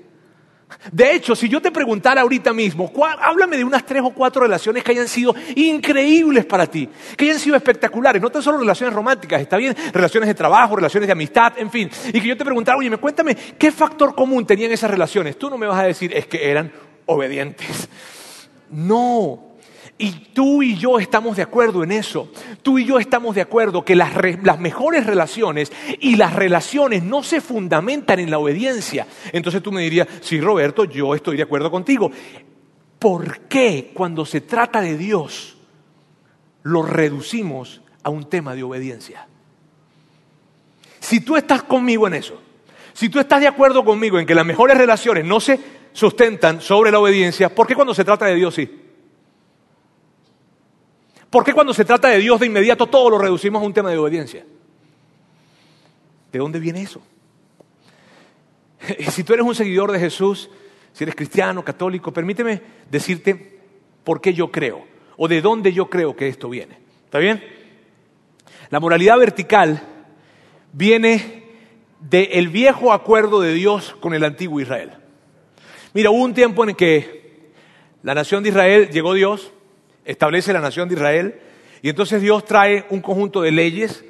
De 0.91 1.15
hecho, 1.15 1.37
si 1.37 1.49
yo 1.49 1.61
te 1.61 1.71
preguntara 1.71 2.23
ahorita 2.23 2.53
mismo, 2.53 2.93
háblame 3.21 3.57
de 3.57 3.65
unas 3.65 3.85
tres 3.87 4.03
o 4.05 4.11
cuatro 4.11 4.43
relaciones 4.43 4.83
que 4.83 4.93
hayan 4.93 5.09
sido 5.09 5.35
increíbles 5.55 6.45
para 6.45 6.67
ti, 6.67 6.89
que 7.17 7.25
hayan 7.27 7.39
sido 7.39 7.57
espectaculares, 7.57 8.21
no 8.21 8.31
tan 8.31 8.43
solo 8.43 8.59
relaciones 8.59 8.95
románticas, 8.95 9.41
está 9.41 9.57
bien, 9.57 9.77
relaciones 9.93 10.29
de 10.29 10.35
trabajo, 10.35 10.77
relaciones 10.77 11.07
de 11.07 11.13
amistad, 11.13 11.53
en 11.57 11.71
fin, 11.71 11.91
y 12.09 12.21
que 12.21 12.29
yo 12.29 12.37
te 12.37 12.45
preguntara, 12.45 12.79
oye, 12.79 12.91
me 12.91 12.99
cuéntame, 12.99 13.35
¿qué 13.35 13.71
factor 13.71 14.15
común 14.15 14.47
tenían 14.47 14.73
esas 14.73 14.91
relaciones? 14.91 15.39
Tú 15.39 15.51
no 15.51 15.59
me 15.59 15.67
vas 15.67 15.79
a 15.79 15.85
decir, 15.85 16.13
es 16.15 16.27
que 16.27 16.51
eran 16.51 16.73
obedientes. 17.07 17.89
No, 18.71 19.56
y 19.99 20.11
tú 20.35 20.63
y 20.63 20.77
yo 20.77 20.99
estamos 20.99 21.37
de 21.37 21.43
acuerdo 21.43 21.83
en 21.83 21.91
eso. 21.91 22.31
Tú 22.63 22.79
y 22.79 22.85
yo 22.85 22.99
estamos 22.99 23.35
de 23.35 23.41
acuerdo 23.41 23.85
que 23.85 23.97
las, 23.97 24.13
mejores 24.59 25.07
relaciones 25.07 25.73
y 26.01 26.17
las 26.17 26.35
relaciones 26.35 27.03
no 27.03 27.23
se 27.23 27.41
fundamentan 27.41 28.19
en 28.19 28.31
la 28.31 28.39
obediencia. 28.39 29.07
Entonces 29.33 29.63
tú 29.63 29.73
me 29.73 29.83
dirías, 29.83 30.07
sí, 30.21 30.41
Roberto, 30.41 30.85
yo 30.85 31.15
estoy 31.15 31.39
de 31.39 31.45
acuerdo 31.45 31.71
contigo. 31.71 32.11
¿Por 32.99 33.41
qué 33.49 33.91
cuando 33.95 34.27
se 34.27 34.43
trata 34.43 34.83
de 34.83 34.99
Dios 34.99 35.57
lo 36.63 36.83
reducimos 36.83 37.81
a 38.03 38.11
un 38.11 38.29
tema 38.29 38.55
de 38.55 38.65
obediencia? 38.65 39.27
Si 41.01 41.21
tú 41.21 41.37
estás 41.37 41.63
conmigo 41.63 42.07
en 42.07 42.15
eso, 42.15 42.43
si 42.93 43.09
tú 43.09 43.19
estás 43.19 43.41
de 43.41 43.49
acuerdo 43.49 43.85
conmigo 43.85 44.19
en 44.19 44.27
que 44.27 44.35
las 44.35 44.45
mejores 44.45 44.77
relaciones 44.77 45.25
no 45.25 45.41
se 45.41 45.59
sustentan 45.93 46.61
sobre 46.61 46.91
la 46.91 46.99
obediencia, 46.99 47.55
¿por 47.55 47.67
qué 47.67 47.75
cuando 47.75 47.95
se 47.95 48.05
trata 48.05 48.27
de 48.27 48.35
Dios 48.35 48.55
sí? 48.55 48.86
¿Por 51.31 51.45
qué 51.45 51.53
cuando 51.53 51.75
se 51.75 51.85
trata 51.85 52.09
de 52.09 52.19
Dios 52.19 52.41
de 52.41 52.47
inmediato 52.47 52.87
todo 52.87 53.11
lo 53.11 53.19
reducimos 53.19 53.63
a 53.63 53.67
un 53.67 53.73
tema 53.73 53.91
de 53.91 53.99
obediencia? 53.99 54.45
¿De 56.33 56.39
dónde 56.39 56.59
viene 56.59 56.83
eso? 56.83 57.01
Si 59.11 59.25
tú 59.25 59.33
eres 59.33 59.45
un 59.45 59.55
seguidor 59.55 59.91
de 59.91 59.99
Jesús, 59.99 60.49
si 60.93 61.05
eres 61.05 61.15
cristiano, 61.15 61.65
católico, 61.65 62.13
permíteme 62.13 62.63
decirte 62.91 63.59
por 64.05 64.21
qué 64.21 64.33
yo 64.33 64.51
creo 64.51 64.85
o 65.17 65.29
de 65.29 65.41
dónde 65.41 65.73
yo 65.73 65.91
creo 65.91 66.15
que 66.15 66.29
esto 66.29 66.49
viene. 66.49 66.79
¿Está 67.05 67.19
bien? 67.19 67.43
La 68.71 68.81
moralidad 68.81 69.19
vertical 69.19 69.83
viene 70.73 71.45
del 72.01 72.49
viejo 72.49 72.93
acuerdo 72.93 73.41
de 73.41 73.55
Dios 73.55 73.97
con 74.01 74.15
el 74.15 74.25
antiguo 74.25 74.61
Israel. 74.61 74.93
Mira, 75.95 76.11
hubo 76.11 76.23
un 76.23 76.35
tiempo 76.35 76.63
en 76.63 76.71
el 76.71 76.77
que 76.77 77.51
la 78.03 78.15
nación 78.15 78.43
de 78.43 78.51
Israel 78.51 78.91
llegó 78.91 79.15
Dios, 79.15 79.53
establece 80.07 80.53
la 80.53 80.61
nación 80.61 80.89
de 80.89 80.95
Israel, 80.95 81.35
y 81.83 81.91
entonces 81.91 82.23
Dios 82.23 82.45
trae 82.45 82.87
un 82.91 83.01
conjunto 83.01 83.43
de 83.43 83.51
leyes 83.51 84.05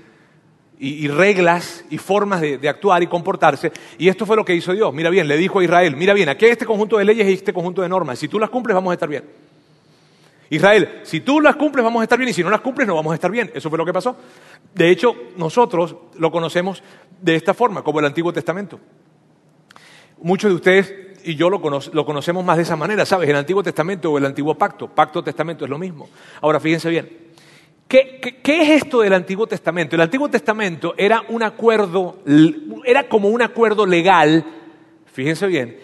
y, 0.79 1.09
reglas 1.09 1.85
y 1.91 1.97
formas 1.99 2.41
de, 2.43 2.69
actuar 2.69 3.03
y 3.03 3.07
comportarse, 3.07 3.73
y 3.99 4.09
esto 4.09 4.27
fue 4.27 4.37
lo 4.37 4.45
que 4.45 4.55
hizo 4.55 4.73
Dios. 4.73 4.93
Mira 4.95 5.11
bien, 5.11 5.27
le 5.27 5.37
dijo 5.37 5.59
a 5.59 5.65
Israel, 5.65 5.97
mira 5.97 6.15
bien, 6.15 6.29
aquí 6.29 6.45
hay 6.45 6.53
este 6.53 6.67
conjunto 6.67 6.99
de 6.99 7.05
leyes 7.05 7.27
y 7.29 7.33
este 7.33 7.53
conjunto 7.53 7.83
de 7.83 7.89
normas, 7.89 8.19
si 8.19 8.29
tú 8.29 8.39
las 8.39 8.51
cumples 8.51 8.75
vamos 8.75 8.91
a 8.91 8.95
estar 8.95 9.09
bien. 9.09 9.25
Israel, 10.49 11.01
si 11.03 11.21
tú 11.21 11.41
las 11.41 11.57
cumples 11.57 11.83
vamos 11.83 12.01
a 12.01 12.05
estar 12.05 12.19
bien 12.19 12.29
y 12.29 12.33
si 12.33 12.45
no 12.45 12.51
las 12.51 12.61
cumples 12.61 12.87
no 12.87 12.95
vamos 12.95 13.11
a 13.11 13.15
estar 13.15 13.33
bien. 13.33 13.51
Eso 13.53 13.69
fue 13.69 13.79
lo 13.79 13.85
que 13.85 13.93
pasó. 13.93 14.17
De 14.75 14.91
hecho, 14.91 15.17
nosotros 15.37 15.97
lo 16.19 16.31
conocemos 16.31 16.85
de 17.21 17.35
esta 17.35 17.53
forma, 17.53 17.83
como 17.83 17.99
el 17.99 18.07
Antiguo 18.07 18.33
Testamento. 18.33 18.79
Muchos 20.23 20.51
de 20.51 20.55
ustedes 20.55 21.06
y 21.27 21.35
yo 21.35 21.51
lo, 21.51 21.61
conocemos 21.61 22.45
más 22.45 22.57
de 22.57 22.63
esa 22.63 22.77
manera, 22.77 23.05
¿sabes? 23.05 23.29
El 23.29 23.37
Antiguo 23.37 23.63
Testamento 23.63 24.13
o 24.13 24.19
el 24.19 24.25
Antiguo 24.25 24.55
Pacto, 24.55 24.87
Pacto 24.87 25.25
Testamento 25.25 25.65
es 25.65 25.71
lo 25.71 25.77
mismo. 25.77 26.09
Ahora, 26.41 26.61
fíjense 26.61 26.89
bien, 26.89 27.27
¿Qué, 27.89 28.21
es 28.43 28.83
esto 28.83 29.01
del 29.01 29.13
Antiguo 29.13 29.47
Testamento? 29.47 29.95
El 29.95 30.03
Antiguo 30.03 30.29
Testamento 30.29 30.95
era 30.97 31.23
un 31.29 31.43
acuerdo, 31.43 32.19
era 32.85 33.09
como 33.09 33.29
un 33.29 33.43
acuerdo 33.43 33.87
legal, 33.87 34.45
fíjense 35.13 35.47
bien, 35.47 35.79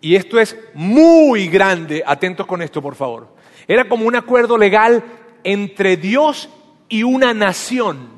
y 0.00 0.14
esto 0.14 0.38
es 0.38 0.56
muy 0.74 1.48
grande, 1.48 2.04
atentos 2.06 2.46
con 2.46 2.62
esto 2.62 2.80
por 2.80 2.94
favor, 2.94 3.34
era 3.66 3.88
como 3.88 4.06
un 4.06 4.14
acuerdo 4.14 4.56
legal 4.58 5.02
entre 5.42 5.96
Dios 5.96 6.48
y 6.88 7.02
una 7.02 7.34
nación, 7.34 8.10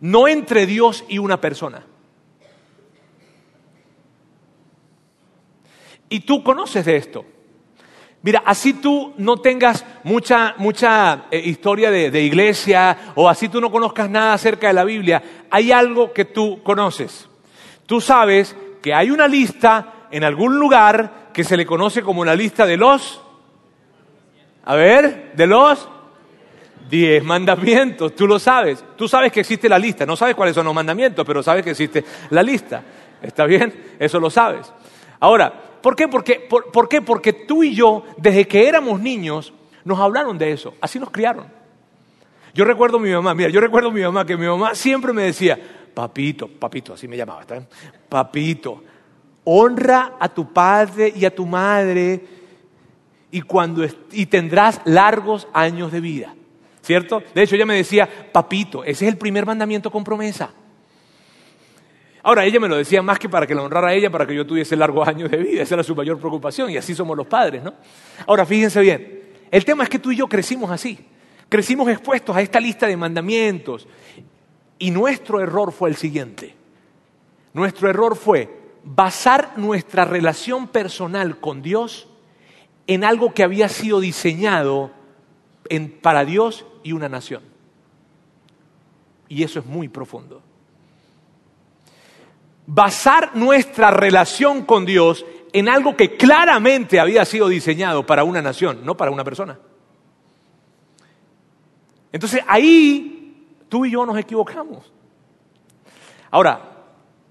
no 0.00 0.26
entre 0.26 0.66
Dios 0.66 1.04
y 1.08 1.18
una 1.18 1.40
persona. 1.40 1.86
Y 6.12 6.20
tú 6.20 6.44
conoces 6.44 6.84
de 6.84 6.96
esto. 6.96 7.24
Mira, 8.20 8.42
así 8.44 8.74
tú 8.74 9.14
no 9.16 9.38
tengas 9.38 9.82
mucha, 10.04 10.54
mucha 10.58 11.24
eh, 11.30 11.40
historia 11.42 11.90
de, 11.90 12.10
de, 12.10 12.20
iglesia 12.20 13.14
o 13.14 13.30
así 13.30 13.48
tú 13.48 13.62
no 13.62 13.70
conozcas 13.70 14.10
nada 14.10 14.34
acerca 14.34 14.66
de 14.66 14.74
la 14.74 14.84
Biblia, 14.84 15.22
hay 15.50 15.72
algo 15.72 16.12
que 16.12 16.26
tú 16.26 16.62
conoces. 16.62 17.30
Tú 17.86 18.02
sabes 18.02 18.54
que 18.82 18.92
hay 18.92 19.10
una 19.10 19.26
lista 19.26 20.06
en 20.10 20.22
algún 20.22 20.58
lugar 20.58 21.30
que 21.32 21.44
se 21.44 21.56
le 21.56 21.64
conoce 21.64 22.02
como 22.02 22.26
la 22.26 22.36
lista 22.36 22.66
de 22.66 22.76
los, 22.76 23.22
a 24.66 24.74
ver, 24.74 25.32
de 25.34 25.46
los 25.46 25.88
diez 26.90 27.24
mandamientos. 27.24 28.14
Tú 28.14 28.26
lo 28.26 28.38
sabes. 28.38 28.84
Tú 28.98 29.08
sabes 29.08 29.32
que 29.32 29.40
existe 29.40 29.66
la 29.66 29.78
lista. 29.78 30.04
No 30.04 30.14
sabes 30.14 30.34
cuáles 30.34 30.54
son 30.54 30.66
los 30.66 30.74
mandamientos, 30.74 31.24
pero 31.26 31.42
sabes 31.42 31.64
que 31.64 31.70
existe 31.70 32.04
la 32.28 32.42
lista. 32.42 32.82
¿Está 33.22 33.46
bien? 33.46 33.94
Eso 33.98 34.20
lo 34.20 34.28
sabes. 34.28 34.70
Ahora, 35.22 35.62
¿Por 35.82 35.96
qué? 35.96 36.08
Porque, 36.08 36.48
por, 36.48 36.88
qué? 36.88 37.02
Porque 37.02 37.32
tú 37.32 37.64
y 37.64 37.74
yo, 37.74 38.04
desde 38.16 38.46
que 38.46 38.68
éramos 38.68 39.00
niños, 39.00 39.52
nos 39.84 39.98
hablaron 39.98 40.38
de 40.38 40.52
eso. 40.52 40.74
Así 40.80 40.98
nos 40.98 41.10
criaron. 41.10 41.46
Yo 42.54 42.64
recuerdo 42.64 42.98
a 42.98 43.00
mi 43.00 43.10
mamá, 43.10 43.34
mira, 43.34 43.48
yo 43.50 43.60
recuerdo 43.60 43.88
a 43.88 43.92
mi 43.92 44.02
mamá 44.02 44.24
que 44.24 44.36
mi 44.36 44.46
mamá 44.46 44.74
siempre 44.74 45.12
me 45.12 45.22
decía, 45.22 45.58
papito, 45.92 46.46
papito, 46.46 46.94
así 46.94 47.08
me 47.08 47.16
llamaba, 47.16 47.40
¿está 47.40 47.54
bien? 47.54 47.68
Papito, 48.08 48.82
honra 49.44 50.12
a 50.20 50.28
tu 50.28 50.52
padre 50.52 51.12
y 51.16 51.24
a 51.24 51.34
tu 51.34 51.46
madre 51.46 52.24
y, 53.30 53.40
cuando, 53.40 53.84
y 54.12 54.26
tendrás 54.26 54.80
largos 54.84 55.48
años 55.52 55.90
de 55.90 56.00
vida. 56.00 56.34
¿Cierto? 56.82 57.22
De 57.34 57.42
hecho, 57.42 57.56
ella 57.56 57.66
me 57.66 57.76
decía, 57.76 58.08
papito, 58.32 58.84
ese 58.84 59.06
es 59.06 59.12
el 59.12 59.18
primer 59.18 59.46
mandamiento 59.46 59.90
con 59.90 60.04
promesa. 60.04 60.50
Ahora, 62.22 62.44
ella 62.44 62.60
me 62.60 62.68
lo 62.68 62.76
decía 62.76 63.02
más 63.02 63.18
que 63.18 63.28
para 63.28 63.46
que 63.46 63.54
la 63.54 63.62
honrara 63.62 63.88
a 63.88 63.94
ella, 63.94 64.10
para 64.10 64.26
que 64.26 64.34
yo 64.34 64.46
tuviese 64.46 64.76
largos 64.76 65.06
años 65.08 65.30
de 65.30 65.38
vida. 65.38 65.62
Esa 65.62 65.74
era 65.74 65.82
su 65.82 65.94
mayor 65.94 66.18
preocupación 66.18 66.70
y 66.70 66.76
así 66.76 66.94
somos 66.94 67.16
los 67.16 67.26
padres, 67.26 67.62
¿no? 67.62 67.74
Ahora, 68.26 68.46
fíjense 68.46 68.80
bien, 68.80 69.22
el 69.50 69.64
tema 69.64 69.84
es 69.84 69.88
que 69.88 69.98
tú 69.98 70.12
y 70.12 70.16
yo 70.16 70.28
crecimos 70.28 70.70
así. 70.70 70.98
Crecimos 71.48 71.88
expuestos 71.88 72.34
a 72.34 72.40
esta 72.40 72.60
lista 72.60 72.86
de 72.86 72.96
mandamientos. 72.96 73.86
Y 74.78 74.90
nuestro 74.90 75.40
error 75.40 75.72
fue 75.72 75.90
el 75.90 75.96
siguiente. 75.96 76.54
Nuestro 77.52 77.90
error 77.90 78.16
fue 78.16 78.62
basar 78.84 79.58
nuestra 79.58 80.04
relación 80.04 80.68
personal 80.68 81.38
con 81.38 81.62
Dios 81.62 82.08
en 82.86 83.04
algo 83.04 83.32
que 83.32 83.42
había 83.42 83.68
sido 83.68 84.00
diseñado 84.00 84.90
para 86.00 86.24
Dios 86.24 86.66
y 86.82 86.92
una 86.92 87.08
nación. 87.08 87.42
Y 89.28 89.42
eso 89.42 89.60
es 89.60 89.66
muy 89.66 89.88
profundo. 89.88 90.42
Basar 92.74 93.36
nuestra 93.36 93.90
relación 93.90 94.64
con 94.64 94.86
Dios 94.86 95.26
en 95.52 95.68
algo 95.68 95.94
que 95.94 96.16
claramente 96.16 96.98
había 96.98 97.26
sido 97.26 97.48
diseñado 97.48 98.06
para 98.06 98.24
una 98.24 98.40
nación, 98.40 98.80
no 98.82 98.96
para 98.96 99.10
una 99.10 99.24
persona. 99.24 99.58
Entonces 102.10 102.40
ahí 102.48 103.46
tú 103.68 103.84
y 103.84 103.90
yo 103.90 104.06
nos 104.06 104.16
equivocamos. 104.16 104.90
Ahora, 106.30 106.62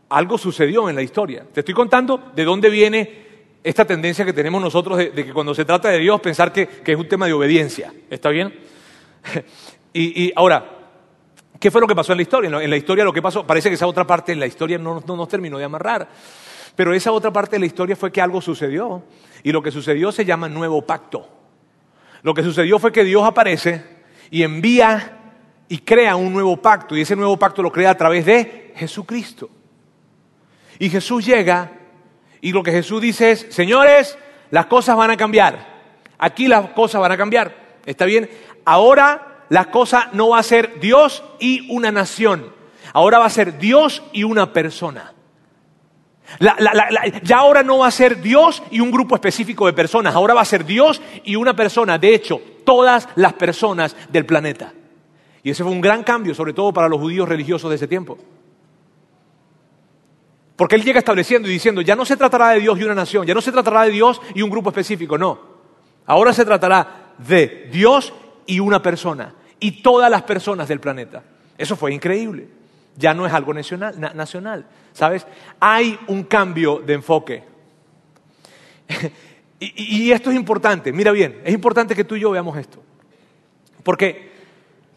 algo 0.09 0.37
sucedió 0.37 0.87
en 0.89 0.95
la 0.95 1.01
historia. 1.01 1.43
Te 1.51 1.61
estoy 1.61 1.73
contando 1.73 2.31
de 2.35 2.43
dónde 2.43 2.69
viene 2.69 3.25
esta 3.63 3.85
tendencia 3.85 4.23
que 4.23 4.33
tenemos 4.33 4.61
nosotros 4.61 4.99
de, 4.99 5.11
que 5.11 5.33
cuando 5.33 5.55
se 5.55 5.65
trata 5.65 5.89
de 5.89 5.97
Dios 5.97 6.21
pensar 6.21 6.53
que, 6.53 6.69
es 6.85 6.95
un 6.95 7.07
tema 7.07 7.25
de 7.25 7.33
obediencia. 7.33 7.91
¿Está 8.11 8.29
bien? 8.29 8.53
y, 9.93 10.31
ahora, 10.35 10.80
¿qué 11.61 11.69
fue 11.69 11.79
lo 11.79 11.87
que 11.87 11.95
pasó 11.95 12.11
en 12.11 12.17
la 12.17 12.23
historia? 12.23 12.47
En 12.59 12.69
la, 12.69 12.75
historia 12.75 13.05
lo 13.05 13.13
que 13.13 13.21
pasó, 13.21 13.45
parece 13.45 13.69
que 13.69 13.75
esa 13.75 13.85
otra 13.85 14.05
parte 14.05 14.31
en 14.33 14.39
la 14.39 14.47
historia 14.47 14.79
no, 14.79 15.01
no 15.05 15.15
nos 15.15 15.29
terminó 15.29 15.59
de 15.59 15.63
amarrar. 15.63 16.09
Pero 16.75 16.93
esa 16.93 17.11
otra 17.11 17.31
parte 17.31 17.57
de 17.57 17.59
la 17.59 17.67
historia 17.67 17.95
fue 17.95 18.11
que 18.11 18.19
algo 18.19 18.41
sucedió. 18.41 19.03
Y 19.43 19.51
lo 19.51 19.61
que 19.61 19.69
sucedió 19.71 20.11
se 20.11 20.25
llama 20.25 20.49
nuevo 20.49 20.81
pacto. 20.81 21.29
Lo 22.23 22.33
que 22.33 22.41
sucedió 22.41 22.79
fue 22.79 22.91
que 22.91 23.03
Dios 23.03 23.23
aparece 23.23 23.85
y 24.31 24.41
envía 24.41 25.19
y 25.69 25.77
crea 25.79 26.15
un 26.15 26.33
nuevo 26.33 26.57
pacto. 26.57 26.97
Y 26.97 27.01
ese 27.01 27.15
nuevo 27.15 27.37
pacto 27.37 27.61
lo 27.61 27.71
crea 27.71 27.91
a 27.91 27.97
través 27.97 28.25
de 28.25 28.73
Jesucristo. 28.75 29.47
Y 30.79 30.89
Jesús 30.89 31.23
llega 31.23 31.73
y 32.41 32.51
lo 32.51 32.63
que 32.63 32.71
Jesús 32.71 32.99
dice 33.01 33.31
es, 33.31 33.45
señores, 33.51 34.17
las 34.49 34.65
cosas 34.65 34.97
van 34.97 35.11
a 35.11 35.17
cambiar. 35.17 35.81
Aquí 36.17 36.47
las 36.47 36.71
cosas 36.71 37.01
van 37.01 37.11
a 37.11 37.17
cambiar. 37.17 37.55
¿Está 37.85 38.05
bien? 38.05 38.27
Ahora 38.65 39.30
la 39.51 39.69
cosa 39.69 40.09
no 40.13 40.29
va 40.29 40.39
a 40.39 40.43
ser 40.43 40.79
Dios 40.79 41.25
y 41.37 41.69
una 41.75 41.91
nación. 41.91 42.53
Ahora 42.93 43.19
va 43.19 43.25
a 43.25 43.29
ser 43.29 43.57
Dios 43.59 44.01
y 44.13 44.23
una 44.23 44.53
persona. 44.53 45.13
ya 46.39 47.37
ahora 47.37 47.61
no 47.61 47.79
va 47.79 47.87
a 47.87 47.91
ser 47.91 48.21
Dios 48.21 48.63
y 48.71 48.79
un 48.79 48.91
grupo 48.91 49.13
específico 49.15 49.65
de 49.65 49.73
personas. 49.73 50.15
Ahora 50.15 50.33
va 50.33 50.39
a 50.39 50.45
ser 50.45 50.63
Dios 50.65 51.01
y 51.25 51.35
una 51.35 51.53
persona. 51.53 51.97
De 51.97 52.15
hecho, 52.15 52.39
todas 52.63 53.09
las 53.15 53.33
personas 53.33 53.93
del 54.09 54.25
planeta. 54.25 54.71
Y 55.43 55.49
ese 55.49 55.63
fue 55.63 55.73
un 55.73 55.81
gran 55.81 56.03
cambio, 56.03 56.33
sobre 56.33 56.53
todo 56.53 56.71
para 56.71 56.87
los 56.87 57.01
judíos 57.01 57.27
religiosos 57.27 57.69
de 57.69 57.75
ese 57.75 57.89
tiempo. 57.89 58.17
Porque 60.55 60.75
Él 60.75 60.85
llega 60.85 60.99
estableciendo 60.99 61.49
y 61.49 61.51
diciendo, 61.51 61.81
ya 61.81 61.97
no 61.97 62.05
se 62.05 62.15
tratará 62.15 62.51
de 62.51 62.61
Dios 62.61 62.79
y 62.79 62.85
una 62.85 62.95
nación, 62.95 63.27
ya 63.27 63.33
no 63.33 63.41
se 63.41 63.51
tratará 63.51 63.83
de 63.83 63.91
Dios 63.91 64.21
y 64.33 64.43
un 64.43 64.49
grupo 64.49 64.69
específico, 64.69 65.17
no. 65.17 65.41
Ahora 66.05 66.31
se 66.31 66.45
tratará 66.45 67.15
de 67.17 67.67
Dios 67.69 68.13
y 68.45 68.61
una 68.61 68.81
persona, 68.81 69.35
y 69.61 69.81
todas 69.81 70.11
las 70.11 70.23
personas 70.23 70.67
del 70.67 70.81
planeta. 70.81 71.23
Eso 71.57 71.77
fue 71.77 71.93
increíble. 71.93 72.49
Ya 72.97 73.13
no 73.13 73.25
es 73.25 73.31
algo 73.31 73.53
nacional, 73.53 74.65
¿sabes? 74.91 75.25
Hay 75.61 75.97
un 76.07 76.23
cambio 76.23 76.79
de 76.85 76.93
enfoque. 76.93 77.43
y, 79.59 80.11
esto 80.11 80.29
es 80.29 80.35
importante, 80.35 80.91
mira 80.91 81.13
bien, 81.13 81.39
es 81.45 81.53
importante 81.53 81.95
que 81.95 82.03
tú 82.03 82.17
y 82.17 82.19
yo 82.19 82.31
veamos 82.31 82.57
esto. 82.57 82.83
Porque, 83.83 84.31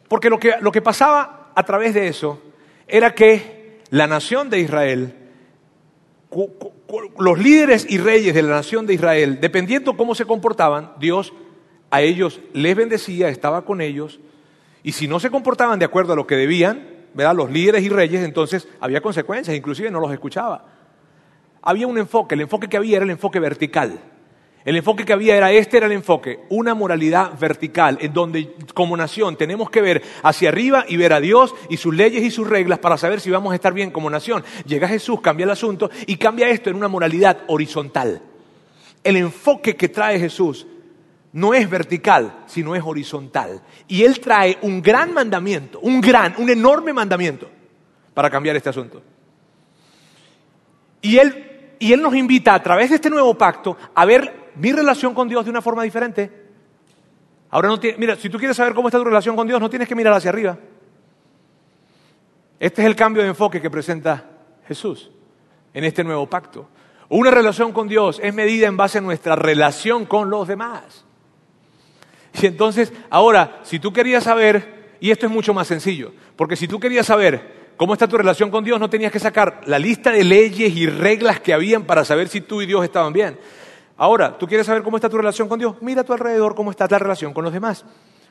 porque 0.09 0.29
lo, 0.29 0.41
que, 0.41 0.55
lo 0.61 0.73
que 0.73 0.83
pasaba 0.83 1.53
a 1.55 1.63
través 1.63 1.95
de 1.95 2.09
eso 2.09 2.43
era 2.89 3.15
que 3.15 3.81
la 3.91 4.09
nación 4.09 4.51
de 4.51 4.59
Israel 4.59 5.15
los 7.19 7.39
líderes 7.39 7.87
y 7.89 7.99
reyes 7.99 8.35
de 8.35 8.43
la 8.43 8.57
nación 8.57 8.87
de 8.87 8.95
Israel, 8.95 9.39
dependiendo 9.41 9.97
cómo 9.97 10.15
se 10.15 10.25
comportaban, 10.25 10.93
Dios 10.99 11.33
a 11.91 12.03
ellos 12.03 12.41
les 12.53 12.75
bendecía, 12.75 13.29
estaba 13.29 13.65
con 13.65 13.81
ellos, 13.81 14.19
y 14.85 14.93
si 14.93 15.09
no 15.09 15.19
se 15.19 15.31
comportaban 15.31 15.79
de 15.79 15.87
acuerdo 15.87 16.13
a 16.13 16.17
lo 16.17 16.27
que 16.27 16.37
debían, 16.37 16.87
¿verdad? 17.15 17.35
los 17.35 17.51
líderes 17.51 17.83
y 17.83 17.89
reyes, 17.89 18.23
entonces 18.23 18.69
había 18.81 19.01
consecuencias, 19.01 19.57
inclusive 19.57 19.91
no 19.91 19.99
los 19.99 20.13
escuchaba. 20.13 20.67
Había 21.63 21.87
un 21.87 21.97
enfoque, 21.97 22.35
el 22.35 22.43
enfoque 22.43 22.69
que 22.69 22.77
había 22.77 22.97
era 22.97 23.05
el 23.05 23.11
enfoque 23.11 23.41
vertical. 23.41 23.99
El 24.63 24.77
enfoque 24.77 25.07
que 25.07 25.15
había 25.15 25.37
era, 25.37 25.53
este 25.53 25.79
era 25.79 25.87
el 25.87 25.93
enfoque, 25.93 26.41
una 26.51 26.75
moralidad 26.75 27.39
vertical, 27.39 27.97
en 28.01 28.13
donde 28.13 28.55
como 28.75 28.95
nación 28.95 29.37
tenemos 29.37 29.71
que 29.71 29.81
ver 29.81 30.03
hacia 30.23 30.51
arriba 30.51 30.85
y 30.87 30.99
ver 30.99 31.15
a 31.15 31.21
Dios 31.21 31.55
y 31.71 31.79
sus 31.79 31.95
leyes 31.95 32.23
y 32.23 32.31
sus 32.31 32.49
reglas 32.49 32.79
para 32.79 32.99
saber 32.99 33.21
si 33.21 33.31
vamos 33.31 33.53
a 33.53 33.57
estar 33.57 33.73
bien 33.73 33.91
como 33.91 34.11
nación. 34.11 34.45
Llega 34.67 34.87
Jesús, 34.87 35.23
cambia 35.23 35.45
el 35.45 35.51
asunto 35.51 35.91
y 36.07 36.17
cambia 36.17 36.51
esto 36.51 36.69
en 36.69 36.77
una 36.77 36.89
moralidad 36.89 37.39
horizontal. 37.47 38.21
El 39.03 39.17
enfoque 39.17 39.77
que 39.77 39.89
trae 39.89 40.19
Jesús 40.19 40.67
no 41.35 41.53
es 41.53 41.69
vertical, 41.69 42.45
sino 42.47 42.77
es 42.77 42.83
horizontal. 42.85 43.61
Y 43.89 44.05
Él 44.05 44.21
trae 44.21 44.57
un 44.63 44.81
gran 44.81 45.13
mandamiento, 45.13 45.81
un 45.81 46.01
gran, 46.01 46.35
un 46.39 46.49
enorme 46.49 46.93
mandamiento 46.93 47.51
para 48.15 48.31
cambiar 48.31 48.55
este 48.55 48.69
asunto. 48.69 49.03
Y 51.03 51.19
Él, 51.19 51.77
y 51.81 51.93
él 51.93 52.01
nos 52.01 52.15
invita 52.15 52.55
a 52.55 52.63
través 52.63 52.91
de 52.91 52.97
este 52.97 53.11
nuevo 53.11 53.37
pacto 53.37 53.77
a 53.95 54.05
ver 54.05 54.53
mi 54.55 54.73
relación 54.73 55.13
con 55.13 55.29
Dios 55.29 55.45
de 55.45 55.51
una 55.51 55.61
forma 55.61 55.83
diferente. 55.83 56.31
Ahora 57.51 57.69
no 57.69 57.81
mira, 57.99 58.15
si 58.15 58.31
tú 58.31 58.39
quieres 58.39 58.57
saber 58.57 58.73
cómo 58.73 58.89
está 58.89 58.99
tu 58.99 59.05
relación 59.05 59.35
con 59.35 59.47
Dios, 59.47 59.61
no 59.61 59.69
tienes 59.69 59.89
que 59.89 59.95
mirar 59.97 60.15
hacia 60.15 60.31
arriba. 60.31 60.57
Este 62.61 62.83
es 62.83 62.87
el 62.87 62.95
cambio 62.95 63.23
de 63.23 63.29
enfoque 63.31 63.61
que 63.61 63.71
presenta 63.71 64.25
Jesús 64.69 65.11
en 65.73 65.83
este 65.83 66.05
nuevo 66.05 66.29
pacto. 66.29 66.69
Una 67.09 67.33
relación 67.33 67.73
con 67.73 67.89
Dios 67.89 68.21
es 68.23 68.33
medida 68.33 68.69
en 68.69 68.77
base 68.77 68.99
a 68.99 69.01
nuestra 69.01 69.35
relación 69.35 70.07
con 70.07 70.31
los 70.31 70.47
demás. 70.47 71.05
Y 72.43 72.47
entonces, 72.47 72.93
ahora, 73.11 73.61
si 73.63 73.79
tú 73.79 73.93
querías 73.93 74.25
saber, 74.25 74.97
y 75.01 75.11
esto 75.11 75.27
es 75.27 75.33
mucho 75.33 75.55
más 75.55 75.67
sencillo, 75.67 76.13
porque 76.37 76.57
si 76.57 76.67
tú 76.67 76.81
querías 76.81 77.07
saber 77.07 77.73
cómo 77.77 77.93
está 77.93 78.09
tu 78.09 78.17
relación 78.17 78.51
con 78.51 78.65
Dios, 78.65 78.81
no 78.81 78.91
tenías 78.91 79.13
que 79.13 79.21
sacar 79.21 79.61
la 79.67 79.79
lista 79.79 80.11
de 80.11 80.25
leyes 80.25 80.75
y 80.75 80.87
reglas 80.87 81.41
que 81.41 81.53
habían 81.53 81.85
para 81.85 82.05
saber 82.05 82.29
si 82.29 82.41
tú 82.41 82.63
y 82.63 82.67
Dios 82.67 82.85
estaban 82.85 83.13
bien. 83.13 83.39
Ahora, 83.97 84.37
¿tú 84.37 84.47
quieres 84.47 84.67
saber 84.67 84.83
cómo 84.83 84.97
está 84.97 85.09
tu 85.09 85.17
relación 85.17 85.49
con 85.49 85.59
Dios? 85.59 85.77
Mira 85.81 86.01
a 86.01 86.05
tu 86.05 86.13
alrededor 86.13 86.55
cómo 86.55 86.71
está 86.71 86.89
la 86.91 86.99
relación 86.99 87.33
con 87.33 87.45
los 87.45 87.53
demás, 87.53 87.85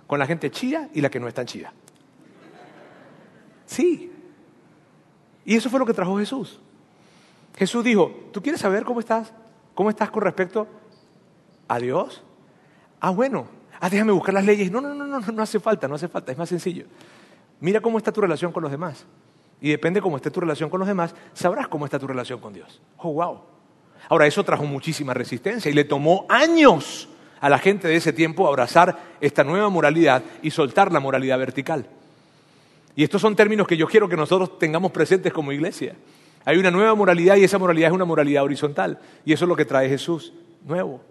con 0.08 0.20
la 0.20 0.26
gente 0.26 0.52
chida 0.52 0.90
y 0.94 1.02
la 1.02 1.10
que 1.10 1.20
no 1.20 1.28
es 1.28 1.34
tan 1.34 1.46
chida. 1.46 1.74
Sí. 3.66 4.12
Y 5.46 5.56
eso 5.56 5.70
fue 5.70 5.80
lo 5.80 5.86
que 5.86 5.94
trajo 5.94 6.18
Jesús. 6.18 6.60
Jesús 7.58 7.84
dijo, 7.84 8.12
¿tú 8.34 8.42
quieres 8.42 8.60
saber 8.60 8.84
cómo 8.84 9.00
estás? 9.00 9.34
¿Cómo 9.74 9.90
estás 9.90 10.10
con 10.10 10.24
respecto 10.24 10.68
a 11.68 11.80
Dios? 11.80 12.24
Ah, 13.00 13.12
bueno, 13.12 13.48
ah, 13.86 13.90
déjame 13.90 14.14
buscar 14.14 14.34
las 14.34 14.46
leyes. 14.46 14.72
No, 14.72 14.80
no, 14.80 14.94
no, 14.94 15.06
no, 15.06 15.20
no 15.20 15.42
hace 15.44 15.60
falta, 15.60 15.88
no 15.88 15.96
hace 15.96 16.08
falta, 16.08 16.32
es 16.32 16.38
más 16.38 16.48
sencillo. 16.48 16.86
Mira 17.60 17.82
cómo 17.82 17.98
está 17.98 18.12
tu 18.12 18.22
relación 18.22 18.52
con 18.52 18.64
los 18.64 18.72
demás. 18.72 19.06
Y 19.60 19.70
depende 19.70 20.02
cómo 20.02 20.18
esté 20.18 20.32
tu 20.32 20.40
relación 20.40 20.70
con 20.70 20.80
los 20.80 20.88
demás, 20.88 21.14
sabrás 21.34 21.68
cómo 21.68 21.86
está 21.86 22.00
tu 22.00 22.08
relación 22.08 22.40
con 22.40 22.54
Dios. 22.54 22.82
Oh, 22.98 23.14
wow. 23.14 23.42
Ahora, 24.10 24.28
eso 24.28 24.44
trajo 24.44 24.66
muchísima 24.66 25.14
resistencia 25.14 25.70
y 25.72 25.74
le 25.74 25.84
tomó 25.84 26.26
años 26.28 27.08
a 27.40 27.50
la 27.50 27.58
gente 27.58 27.88
de 27.88 27.96
ese 27.96 28.14
tiempo 28.14 28.48
abrazar 28.48 28.98
esta 29.22 29.44
nueva 29.44 29.70
moralidad 29.70 30.24
y 30.42 30.52
soltar 30.52 30.92
la 30.92 31.00
moralidad 31.00 31.38
vertical. 31.38 31.86
Y 32.96 33.04
estos 33.04 33.22
son 33.22 33.36
términos 33.36 33.68
que 33.68 33.78
yo 33.78 33.88
quiero 33.88 34.08
que 34.08 34.16
nosotros 34.16 34.60
tengamos 34.60 34.92
presentes 34.92 35.34
como 35.34 35.52
iglesia. 35.52 35.96
Hay 36.46 36.58
una 36.58 36.72
nueva 36.72 36.96
moralidad 36.96 37.36
y 37.38 37.44
esa 37.44 37.58
moralidad 37.58 37.90
es 37.90 37.96
una 37.96 38.06
moralidad 38.06 38.44
horizontal. 38.44 39.00
Y 39.26 39.34
eso 39.34 39.46
es 39.46 39.50
lo 39.50 39.56
que 39.56 39.66
trae 39.66 39.90
Jesús 39.90 40.34
nuevo. 40.66 41.02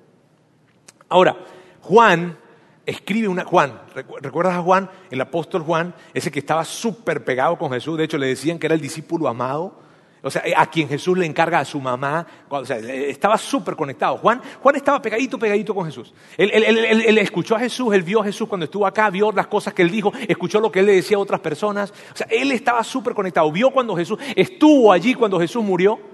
Ahora, 1.09 1.37
Juan 1.81 2.37
escribe 2.87 3.29
una... 3.29 3.45
Juan, 3.45 3.81
¿recuerdas 4.21 4.55
a 4.55 4.63
Juan? 4.63 4.91
El 5.11 5.21
apóstol 5.21 5.63
Juan, 5.63 5.95
ese 6.15 6.31
que 6.31 6.39
estaba 6.39 6.65
súper 6.65 7.25
pegado 7.25 7.57
con 7.57 7.71
Jesús. 7.73 7.99
De 7.99 8.05
hecho, 8.05 8.19
le 8.19 8.27
decían 8.27 8.59
que 8.59 8.67
era 8.67 8.75
el 8.75 8.81
discípulo 8.81 9.29
amado. 9.29 9.81
O 10.25 10.31
sea, 10.31 10.45
a 10.57 10.67
quien 10.67 10.89
Jesús 10.89 11.19
le 11.19 11.27
encarga 11.27 11.59
a 11.59 11.65
su 11.65 11.81
mamá. 11.81 12.25
O 12.49 12.65
sea, 12.65 12.79
estaba 12.79 13.37
súper 13.37 13.75
conectado. 13.75 14.19
Juan, 14.19 14.41
Juan 14.61 14.77
estaba 14.77 15.03
pegadito, 15.03 15.39
pegadito 15.39 15.75
con 15.75 15.85
Jesús. 15.85 16.15
Él, 16.37 16.51
él, 16.53 17.19
escuchó 17.19 17.57
a 17.57 17.59
Jesús, 17.59 17.93
él 17.93 18.03
vio 18.03 18.21
a 18.21 18.25
Jesús 18.25 18.49
cuando 18.49 18.65
estuvo 18.65 18.87
acá, 18.87 19.11
vio 19.11 19.33
las 19.33 19.49
cosas 19.49 19.75
que 19.75 19.83
él 19.83 19.91
dijo, 19.91 20.13
escuchó 20.29 20.61
lo 20.61 20.71
que 20.71 20.79
él 20.81 20.87
le 20.87 20.95
decía 20.95 21.17
a 21.17 21.21
otras 21.21 21.41
personas. 21.41 21.93
O 22.13 22.17
sea, 22.17 22.29
él 22.31 22.53
estaba 22.53 22.85
súper 22.85 23.15
conectado. 23.15 23.51
Vio 23.51 23.71
cuando 23.71 23.97
Jesús, 23.97 24.19
estuvo 24.37 24.93
allí 24.93 25.15
cuando 25.15 25.41
Jesús 25.41 25.63
murió. 25.65 26.12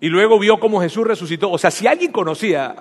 Y 0.00 0.08
luego 0.08 0.38
vio 0.38 0.58
cómo 0.58 0.80
Jesús 0.80 1.06
resucitó. 1.06 1.50
O 1.50 1.56
sea, 1.56 1.70
si 1.70 1.86
alguien 1.86 2.12
conocía 2.12 2.74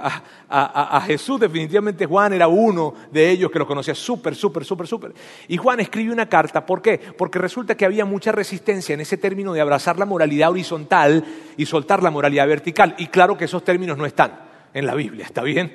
a, 0.49 1.01
Jesús, 1.05 1.39
definitivamente 1.39 2.05
Juan 2.05 2.33
era 2.33 2.47
uno 2.47 2.93
de 3.11 3.29
ellos 3.29 3.49
que 3.51 3.59
lo 3.59 3.67
conocía 3.67 3.95
súper, 3.95 4.35
súper, 4.35 4.65
súper, 4.65 4.87
súper. 4.87 5.13
Y 5.47 5.57
Juan 5.57 5.79
escribe 5.79 6.11
una 6.11 6.27
carta. 6.27 6.65
¿Por 6.65 6.81
qué? 6.81 6.99
Porque 7.17 7.39
resulta 7.39 7.75
que 7.75 7.85
había 7.85 8.03
mucha 8.03 8.31
resistencia 8.31 8.93
en 8.93 9.01
ese 9.01 9.17
término 9.17 9.53
de 9.53 9.61
abrazar 9.61 9.97
la 9.97 10.05
moralidad 10.05 10.49
horizontal 10.49 11.23
y 11.55 11.65
soltar 11.65 12.03
la 12.03 12.11
moralidad 12.11 12.47
vertical. 12.47 12.95
Y 12.97 13.07
claro 13.07 13.37
que 13.37 13.45
esos 13.45 13.63
términos 13.63 13.97
no 13.97 14.05
están 14.05 14.39
en 14.73 14.85
la 14.85 14.95
Biblia, 14.95 15.25
¿está 15.25 15.43
bien? 15.43 15.73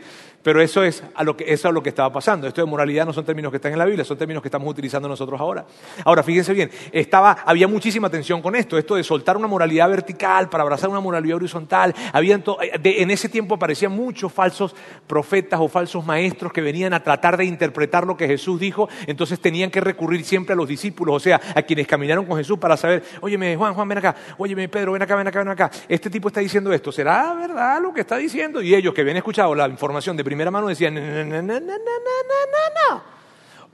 Pero 0.49 0.63
eso 0.63 0.83
es, 0.83 1.03
a 1.15 1.25
lo 1.25 1.37
que, 1.37 1.45
eso 1.47 1.69
es 1.69 1.75
lo 1.75 1.83
que 1.83 1.91
estaba 1.91 2.11
pasando. 2.11 2.47
Esto 2.47 2.63
de 2.63 2.67
moralidad 2.67 3.05
no 3.05 3.13
son 3.13 3.23
términos 3.23 3.51
que 3.51 3.57
están 3.57 3.71
en 3.71 3.79
la 3.79 3.85
Biblia, 3.85 4.03
son 4.03 4.17
términos 4.17 4.43
que 4.43 4.49
estamos 4.49 4.67
utilizando 4.67 5.07
nosotros 5.07 5.39
ahora. 5.39 5.67
Ahora, 6.07 6.23
fíjense 6.23 6.55
bien, 6.55 6.71
estaba, 6.91 7.33
había 7.45 7.69
muchísima 7.69 8.09
tensión 8.09 8.41
con 8.41 8.57
esto, 8.57 8.79
esto 8.79 8.95
de 8.95 9.05
soltar 9.05 9.37
una 9.37 9.47
moralidad 9.47 9.91
vertical 9.91 10.49
para 10.49 10.63
abrazar 10.63 10.89
una 10.89 11.01
moralidad 11.01 11.37
horizontal. 11.37 11.95
en 12.15 13.11
ese 13.11 13.29
tiempo 13.29 13.57
aparecían 13.57 13.93
muchos 13.93 14.33
falsos 14.33 14.75
profetas 15.07 15.61
o 15.61 15.69
falsos 15.69 16.07
maestros 16.07 16.51
que 16.51 16.63
venían 16.63 16.95
a 16.95 17.03
tratar 17.03 17.37
de 17.37 17.45
interpretar 17.45 18.07
lo 18.07 18.17
que 18.17 18.27
Jesús 18.27 18.59
dijo, 18.59 18.89
entonces 19.07 19.39
tenían 19.41 19.71
que 19.71 19.83
recurrir 19.83 20.25
siempre 20.25 20.55
a 20.55 20.57
los 20.57 20.67
discípulos, 20.67 21.17
o 21.17 21.21
sea, 21.21 21.39
a 21.55 21.61
quienes 21.61 21.87
caminaron 21.87 22.25
con 22.25 22.39
Jesús 22.39 22.59
para 22.59 22.79
saber, 22.79 23.03
óyeme 23.21 23.55
Juan, 23.55 23.75
Juan, 23.75 23.87
ven 23.87 23.99
acá, 23.99 24.17
óyeme 24.39 24.67
Pedro, 24.71 24.93
ven 24.93 25.03
acá, 25.03 25.15
ven 25.15 25.29
acá, 25.29 25.41
ven 25.41 25.49
acá. 25.49 25.71
Este 25.87 26.09
tipo 26.09 26.29
está 26.29 26.41
diciendo 26.41 26.73
esto, 26.73 26.91
¿será 26.91 27.35
verdad 27.35 27.83
lo 27.83 27.93
que 27.93 28.01
está 28.01 28.17
diciendo? 28.17 28.63
Y 28.63 28.75
ellos 28.75 28.95
que 28.95 29.03
habían 29.03 29.19
escuchado 29.19 29.55
la 29.55 29.69
información 29.69 30.17
de 30.17 30.25
primera 30.25 30.38
mano 30.51 30.69
decían, 30.69 30.95
no, 30.95 31.01
no, 31.01 31.43
no, 31.43 31.61
no, 31.61 31.61
no, 31.61 32.95
no. 32.95 33.03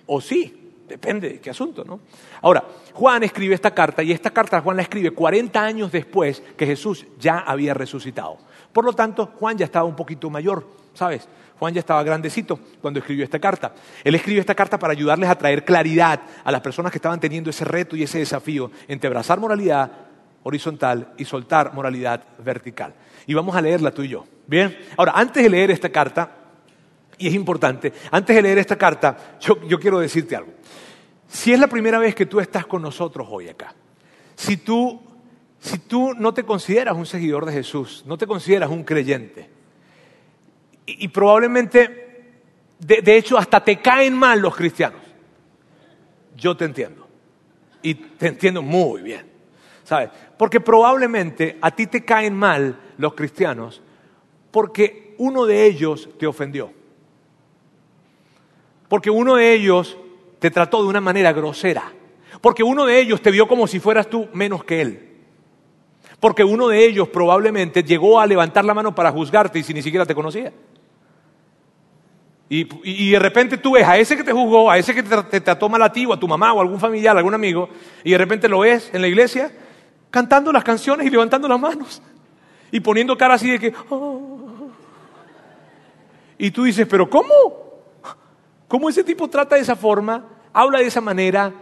O 0.06 0.20
sí, 0.20 0.64
depende 0.88 1.28
de 1.28 1.40
qué 1.40 1.50
asunto, 1.50 1.84
¿no? 1.84 2.00
Ahora, 2.42 2.64
Juan 2.92 3.22
escribe 3.22 3.54
esta 3.54 3.72
carta 3.72 4.02
y 4.02 4.12
esta 4.12 4.30
carta 4.30 4.60
Juan 4.60 4.76
la 4.76 4.82
escribe 4.82 5.10
40 5.10 5.62
años 5.62 5.92
después 5.92 6.42
que 6.56 6.66
Jesús 6.66 7.06
ya 7.18 7.38
había 7.38 7.74
resucitado. 7.74 8.38
Por 8.72 8.84
lo 8.84 8.92
tanto, 8.92 9.32
Juan 9.38 9.56
ya 9.56 9.64
estaba 9.64 9.84
un 9.84 9.96
poquito 9.96 10.28
mayor, 10.30 10.66
¿sabes? 10.94 11.28
Juan 11.58 11.72
ya 11.72 11.80
estaba 11.80 12.02
grandecito 12.02 12.58
cuando 12.80 12.98
escribió 12.98 13.24
esta 13.24 13.38
carta. 13.38 13.72
Él 14.02 14.14
escribió 14.14 14.40
esta 14.40 14.54
carta 14.54 14.78
para 14.78 14.92
ayudarles 14.92 15.30
a 15.30 15.38
traer 15.38 15.64
claridad 15.64 16.20
a 16.42 16.52
las 16.52 16.60
personas 16.60 16.90
que 16.90 16.98
estaban 16.98 17.20
teniendo 17.20 17.50
ese 17.50 17.64
reto 17.64 17.96
y 17.96 18.02
ese 18.02 18.18
desafío 18.18 18.70
entre 18.88 19.06
abrazar 19.06 19.38
moralidad 19.38 19.90
horizontal 20.42 21.14
y 21.16 21.24
soltar 21.24 21.72
moralidad 21.72 22.22
vertical. 22.38 22.94
Y 23.26 23.34
vamos 23.34 23.56
a 23.56 23.62
leerla 23.62 23.92
tú 23.92 24.02
y 24.02 24.08
yo. 24.08 24.26
Bien, 24.46 24.76
ahora, 24.96 25.12
antes 25.14 25.42
de 25.42 25.48
leer 25.48 25.70
esta 25.70 25.88
carta, 25.88 26.43
y 27.18 27.28
es 27.28 27.34
importante, 27.34 27.92
antes 28.10 28.34
de 28.34 28.42
leer 28.42 28.58
esta 28.58 28.76
carta, 28.76 29.38
yo, 29.40 29.78
quiero 29.78 29.98
decirte 29.98 30.36
algo. 30.36 30.52
Si 31.28 31.52
es 31.52 31.58
la 31.58 31.66
primera 31.66 31.98
vez 31.98 32.14
que 32.14 32.26
tú 32.26 32.40
estás 32.40 32.66
con 32.66 32.82
nosotros 32.82 33.26
hoy 33.30 33.48
acá, 33.48 33.74
si 34.34 34.56
tú, 34.56 35.00
si 35.58 35.78
tú 35.78 36.14
no 36.14 36.34
te 36.34 36.44
consideras 36.44 36.96
un 36.96 37.06
seguidor 37.06 37.46
de 37.46 37.52
Jesús, 37.52 38.04
no 38.06 38.18
te 38.18 38.26
consideras 38.26 38.70
un 38.70 38.84
creyente, 38.84 39.50
y, 40.86 41.08
probablemente, 41.08 42.34
de, 42.78 43.00
de 43.00 43.16
hecho, 43.16 43.38
hasta 43.38 43.64
te 43.64 43.80
caen 43.80 44.14
mal 44.14 44.40
los 44.40 44.54
cristianos, 44.54 45.00
yo 46.36 46.54
te 46.56 46.66
entiendo. 46.66 47.08
Y 47.80 47.94
te 47.94 48.28
entiendo 48.28 48.60
muy 48.60 49.00
bien. 49.00 49.26
¿Sabes? 49.84 50.10
Porque 50.36 50.60
probablemente 50.60 51.58
a 51.60 51.70
ti 51.70 51.86
te 51.86 52.04
caen 52.04 52.34
mal 52.34 52.78
los 52.98 53.14
cristianos 53.14 53.82
porque 54.50 55.14
uno 55.18 55.46
de 55.46 55.66
ellos 55.66 56.08
te 56.18 56.26
ofendió. 56.26 56.72
Porque 58.88 59.10
uno 59.10 59.36
de 59.36 59.54
ellos 59.54 59.96
te 60.38 60.50
trató 60.50 60.82
de 60.82 60.88
una 60.88 61.00
manera 61.00 61.32
grosera. 61.32 61.92
Porque 62.40 62.62
uno 62.62 62.84
de 62.84 63.00
ellos 63.00 63.22
te 63.22 63.30
vio 63.30 63.48
como 63.48 63.66
si 63.66 63.80
fueras 63.80 64.08
tú 64.08 64.28
menos 64.32 64.64
que 64.64 64.80
él. 64.80 65.08
Porque 66.20 66.44
uno 66.44 66.68
de 66.68 66.84
ellos 66.84 67.08
probablemente 67.08 67.82
llegó 67.82 68.20
a 68.20 68.26
levantar 68.26 68.64
la 68.64 68.74
mano 68.74 68.94
para 68.94 69.10
juzgarte 69.10 69.58
y 69.58 69.62
si 69.62 69.74
ni 69.74 69.82
siquiera 69.82 70.06
te 70.06 70.14
conocía. 70.14 70.52
Y, 72.48 73.10
de 73.10 73.18
repente 73.18 73.56
tú 73.56 73.72
ves 73.72 73.86
a 73.86 73.96
ese 73.96 74.16
que 74.16 74.22
te 74.22 74.32
juzgó, 74.32 74.70
a 74.70 74.78
ese 74.78 74.94
que 74.94 75.02
te, 75.02 75.40
trató 75.40 75.68
mal 75.68 75.82
a 75.82 75.90
ti 75.90 76.06
o 76.06 76.12
a 76.12 76.20
tu 76.20 76.28
mamá 76.28 76.52
o 76.52 76.58
a 76.58 76.62
algún 76.62 76.78
familiar, 76.78 77.16
algún 77.16 77.34
amigo, 77.34 77.68
y 78.04 78.12
de 78.12 78.18
repente 78.18 78.48
lo 78.48 78.60
ves 78.60 78.90
en 78.92 79.00
la 79.00 79.08
iglesia 79.08 79.50
cantando 80.10 80.52
las 80.52 80.62
canciones 80.62 81.06
y 81.06 81.10
levantando 81.10 81.48
las 81.48 81.58
manos 81.58 82.00
y 82.70 82.80
poniendo 82.80 83.16
cara 83.16 83.34
así 83.34 83.50
de 83.50 83.58
que... 83.58 83.72
Oh". 83.88 84.70
Y 86.38 86.50
tú 86.50 86.64
dices, 86.64 86.86
pero 86.88 87.08
¿cómo? 87.08 87.63
Cómo 88.74 88.88
ese 88.88 89.04
tipo 89.04 89.30
trata 89.30 89.54
de 89.54 89.60
esa 89.62 89.76
forma, 89.76 90.24
habla 90.52 90.80
de 90.80 90.86
esa 90.86 91.00
manera, 91.00 91.54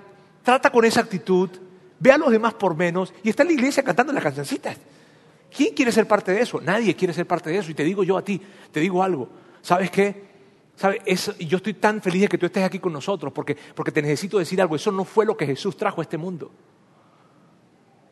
trata 0.42 0.72
con 0.72 0.82
esa 0.82 1.00
actitud, 1.00 1.50
ve 2.00 2.10
a 2.10 2.16
los 2.16 2.30
demás 2.30 2.54
por 2.54 2.74
menos 2.74 3.12
y 3.22 3.28
está 3.28 3.42
en 3.42 3.48
la 3.48 3.52
iglesia 3.52 3.82
cantando 3.82 4.14
las 4.14 4.22
cancioncitas. 4.22 4.78
¿Quién 5.54 5.74
quiere 5.74 5.92
ser 5.92 6.08
parte 6.08 6.32
de 6.32 6.40
eso? 6.40 6.58
Nadie 6.62 6.96
quiere 6.96 7.12
ser 7.12 7.26
parte 7.26 7.50
de 7.50 7.58
eso. 7.58 7.70
Y 7.70 7.74
te 7.74 7.84
digo 7.84 8.02
yo 8.02 8.16
a 8.16 8.24
ti, 8.24 8.40
te 8.70 8.80
digo 8.80 9.02
algo. 9.02 9.28
¿Sabes 9.60 9.90
qué? 9.90 10.24
¿Sabes? 10.74 11.02
yo 11.38 11.58
estoy 11.58 11.74
tan 11.74 12.00
feliz 12.00 12.22
de 12.22 12.28
que 12.28 12.38
tú 12.38 12.46
estés 12.46 12.64
aquí 12.64 12.78
con 12.78 12.94
nosotros 12.94 13.30
porque, 13.30 13.58
porque 13.74 13.92
te 13.92 14.00
necesito 14.00 14.38
decir 14.38 14.62
algo. 14.62 14.74
Eso 14.74 14.90
no 14.90 15.04
fue 15.04 15.26
lo 15.26 15.36
que 15.36 15.44
Jesús 15.44 15.76
trajo 15.76 16.00
a 16.00 16.04
este 16.04 16.16
mundo. 16.16 16.50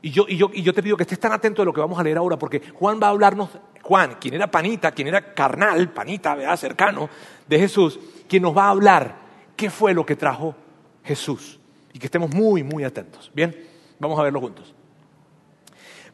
Y 0.03 0.11
yo, 0.11 0.25
y, 0.29 0.37
yo, 0.37 0.51
y 0.53 0.63
yo 0.63 0.73
te 0.73 0.83
pido 0.83 0.97
que 0.97 1.03
estés 1.03 1.21
tan 1.21 1.33
atento 1.33 1.63
de 1.63 1.67
lo 1.67 1.73
que 1.73 1.81
vamos 1.81 1.99
a 1.99 2.03
leer 2.03 2.17
ahora, 2.17 2.39
porque 2.39 2.63
Juan 2.75 2.99
va 3.03 3.09
a 3.09 3.11
hablarnos, 3.11 3.51
Juan, 3.83 4.17
quien 4.21 4.35
era 4.35 4.51
panita, 4.51 4.93
quien 4.93 5.09
era 5.09 5.35
carnal, 5.35 5.91
panita, 5.91 6.35
¿verdad? 6.35 6.57
cercano 6.57 7.11
de 7.47 7.59
Jesús, 7.59 7.99
quien 8.29 8.43
nos 8.43 8.57
va 8.57 8.65
a 8.65 8.71
hablar 8.71 9.17
qué 9.57 9.69
fue 9.69 9.93
lo 9.93 10.07
que 10.07 10.17
trajo 10.17 10.55
Jesús. 11.05 11.59
Y 11.93 11.99
que 11.99 12.07
estemos 12.07 12.33
muy, 12.33 12.63
muy 12.63 12.85
atentos. 12.85 13.31
Bien, 13.35 13.55
vamos 13.99 14.19
a 14.19 14.23
verlo 14.23 14.41
juntos. 14.41 14.75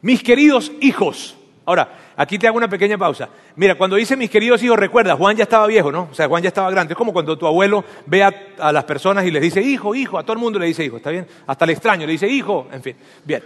Mis 0.01 0.21
queridos 0.21 0.71
hijos, 0.81 1.37
ahora, 1.65 2.06
aquí 2.17 2.37
te 2.37 2.47
hago 2.47 2.57
una 2.57 2.67
pequeña 2.67 2.97
pausa. 2.97 3.29
Mira, 3.55 3.75
cuando 3.75 3.95
dice 3.95 4.17
mis 4.17 4.29
queridos 4.29 4.61
hijos, 4.63 4.77
recuerda, 4.77 5.15
Juan 5.15 5.37
ya 5.37 5.43
estaba 5.43 5.67
viejo, 5.67 5.91
¿no? 5.91 6.09
O 6.11 6.13
sea, 6.13 6.27
Juan 6.27 6.43
ya 6.43 6.49
estaba 6.49 6.69
grande. 6.69 6.93
Es 6.93 6.97
como 6.97 7.13
cuando 7.13 7.37
tu 7.37 7.47
abuelo 7.47 7.85
ve 8.05 8.23
a, 8.23 8.71
las 8.71 8.83
personas 8.83 9.25
y 9.25 9.31
les 9.31 9.41
dice 9.41 9.61
hijo, 9.61 9.95
hijo, 9.95 10.17
a 10.17 10.23
todo 10.23 10.33
el 10.33 10.39
mundo 10.39 10.59
le 10.59 10.65
dice 10.65 10.83
hijo, 10.83 10.97
¿está 10.97 11.11
bien? 11.11 11.25
Hasta 11.45 11.63
el 11.63 11.71
extraño 11.71 12.05
le 12.05 12.11
dice 12.11 12.27
hijo, 12.27 12.67
en 12.71 12.81
fin. 12.81 12.95
Bien, 13.23 13.43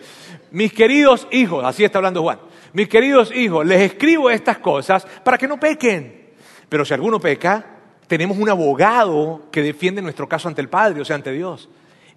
mis 0.52 0.74
queridos 0.74 1.28
hijos, 1.32 1.64
así 1.64 1.84
está 1.84 2.00
hablando 2.00 2.24
Juan. 2.24 2.40
Mis 2.74 2.88
queridos 2.88 3.32
hijos, 3.36 3.66
les 3.66 3.82
escribo 3.82 4.30
estas 4.30 4.58
cosas 4.60 5.06
para 5.24 5.38
que 5.38 5.48
no 5.48 5.60
pequen. 5.60 6.32
Pero 6.70 6.86
si 6.86 6.94
alguno 6.94 7.20
peca, 7.20 7.66
tenemos 8.08 8.38
un 8.38 8.50
abogado 8.50 9.44
que 9.52 9.62
defiende 9.62 10.02
nuestro 10.02 10.28
caso 10.28 10.48
ante 10.48 10.62
el 10.62 10.70
Padre, 10.70 11.02
o 11.02 11.06
sea, 11.06 11.18
ante 11.18 11.32
Dios. 11.32 11.70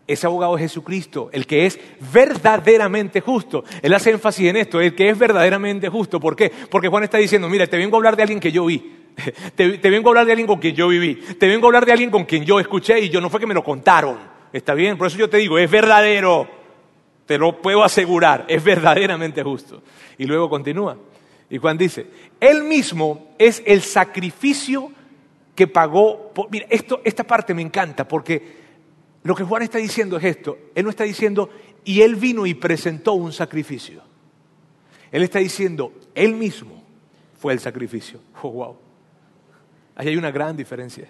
Ese 0.06 0.26
abogado 0.26 0.56
es 0.56 0.62
Jesucristo, 0.62 1.30
el 1.32 1.46
que 1.46 1.64
es 1.64 1.80
verdaderamente 2.12 3.20
justo. 3.20 3.64
Él 3.80 3.94
hace 3.94 4.10
énfasis 4.10 4.50
en 4.50 4.56
esto, 4.56 4.80
el 4.80 4.94
que 4.94 5.08
es 5.08 5.18
verdaderamente 5.18 5.88
justo. 5.88 6.20
¿Por 6.20 6.36
qué? 6.36 6.52
Porque 6.70 6.88
Juan 6.88 7.04
está 7.04 7.16
diciendo, 7.16 7.48
mira, 7.48 7.66
te 7.66 7.78
vengo 7.78 7.96
a 7.96 7.98
hablar 7.98 8.16
de 8.16 8.22
alguien 8.22 8.40
que 8.40 8.52
yo 8.52 8.66
vi. 8.66 9.00
Te, 9.54 9.78
vengo 9.90 10.08
a 10.08 10.10
hablar 10.10 10.26
de 10.26 10.32
alguien 10.32 10.46
con 10.46 10.58
quien 10.58 10.74
yo 10.74 10.88
viví. 10.88 11.14
Te 11.14 11.46
vengo 11.46 11.66
a 11.66 11.68
hablar 11.68 11.86
de 11.86 11.92
alguien 11.92 12.10
con 12.10 12.24
quien 12.24 12.44
yo 12.44 12.60
escuché 12.60 13.00
y 13.00 13.08
yo 13.08 13.20
no 13.20 13.30
fue 13.30 13.40
que 13.40 13.46
me 13.46 13.54
lo 13.54 13.62
contaron. 13.62 14.18
¿Está 14.52 14.74
bien? 14.74 14.98
Por 14.98 15.06
eso 15.06 15.16
yo 15.16 15.30
te 15.30 15.38
digo, 15.38 15.58
es 15.58 15.70
verdadero. 15.70 16.48
Te 17.24 17.38
lo 17.38 17.62
puedo 17.62 17.82
asegurar, 17.82 18.44
es 18.48 18.62
verdaderamente 18.62 19.42
justo. 19.42 19.82
Y 20.18 20.26
luego 20.26 20.50
continúa. 20.50 20.96
Y 21.48 21.58
Juan 21.58 21.78
dice, 21.78 22.06
Él 22.40 22.64
mismo 22.64 23.34
es 23.38 23.62
el 23.64 23.80
sacrificio 23.80 24.90
que 25.54 25.66
pagó. 25.66 26.32
mira, 26.50 26.66
esto, 26.68 27.00
esta 27.04 27.24
parte 27.24 27.54
me 27.54 27.62
encanta 27.62 28.06
porque 28.06 28.63
lo 29.24 29.34
que 29.34 29.42
Juan 29.42 29.62
está 29.62 29.78
diciendo 29.78 30.18
es 30.18 30.24
esto. 30.24 30.58
Él 30.74 30.84
no 30.84 30.90
está 30.90 31.04
diciendo, 31.04 31.50
y 31.82 32.02
él 32.02 32.14
vino 32.14 32.46
y 32.46 32.54
presentó 32.54 33.14
un 33.14 33.32
sacrificio. 33.32 34.02
Él 35.10 35.22
está 35.22 35.38
diciendo, 35.38 35.92
él 36.14 36.34
mismo 36.34 36.82
fue 37.38 37.54
el 37.54 37.60
sacrificio. 37.60 38.20
Oh, 38.42 38.50
wow. 38.50 38.76
Ahí 39.96 40.08
hay 40.08 40.16
una 40.18 40.30
gran 40.30 40.54
diferencia. 40.54 41.08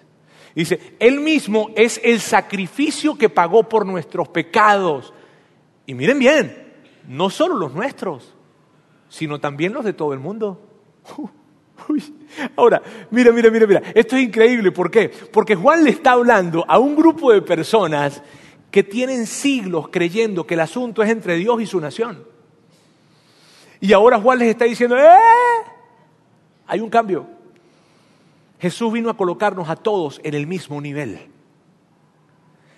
Dice, 0.55 0.95
él 0.99 1.19
mismo 1.19 1.71
es 1.75 1.99
el 2.01 2.21
sacrificio 2.21 3.17
que 3.17 3.27
pagó 3.27 3.67
por 3.67 3.85
nuestros 3.85 4.29
pecados. 4.29 5.13
Y 5.85 5.93
miren 5.93 6.17
bien, 6.17 6.73
no 7.09 7.29
solo 7.29 7.55
los 7.57 7.73
nuestros, 7.73 8.33
sino 9.09 9.41
también 9.41 9.73
los 9.73 9.83
de 9.83 9.91
todo 9.91 10.13
el 10.13 10.19
mundo. 10.19 10.61
Ahora, 12.55 12.81
mira, 13.11 13.31
mira, 13.31 13.49
mira, 13.49 13.67
mira, 13.67 13.83
esto 13.93 14.15
es 14.15 14.23
increíble, 14.23 14.71
¿por 14.71 14.89
qué? 14.89 15.09
Porque 15.09 15.55
Juan 15.55 15.83
le 15.83 15.91
está 15.91 16.11
hablando 16.11 16.65
a 16.67 16.79
un 16.79 16.95
grupo 16.95 17.31
de 17.31 17.41
personas 17.41 18.21
que 18.71 18.83
tienen 18.83 19.25
siglos 19.25 19.87
creyendo 19.89 20.45
que 20.45 20.55
el 20.55 20.59
asunto 20.59 21.01
es 21.01 21.09
entre 21.09 21.35
Dios 21.35 21.61
y 21.61 21.65
su 21.65 21.79
nación. 21.79 22.25
Y 23.79 23.93
ahora 23.93 24.19
Juan 24.19 24.39
les 24.39 24.49
está 24.49 24.65
diciendo, 24.65 24.97
¡eh! 24.97 25.71
Hay 26.67 26.79
un 26.79 26.89
cambio. 26.89 27.27
Jesús 28.59 28.91
vino 28.91 29.09
a 29.09 29.17
colocarnos 29.17 29.69
a 29.69 29.75
todos 29.75 30.19
en 30.23 30.33
el 30.33 30.47
mismo 30.47 30.81
nivel. 30.81 31.19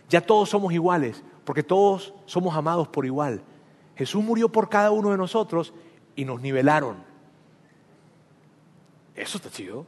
Ya 0.10 0.22
todos 0.22 0.50
somos 0.50 0.74
iguales, 0.74 1.24
porque 1.46 1.64
todos 1.64 2.14
somos 2.26 2.56
amados 2.56 2.88
por 2.88 3.06
igual. 3.06 3.42
Jesús 3.96 4.24
murió 4.24 4.50
por 4.50 4.70
cada 4.70 4.92
uno 4.92 5.12
de 5.12 5.18
nosotros 5.18 5.74
y 6.16 6.26
nos 6.26 6.42
nivelaron. 6.42 7.07
Eso 9.18 9.38
está 9.38 9.50
chido. 9.50 9.86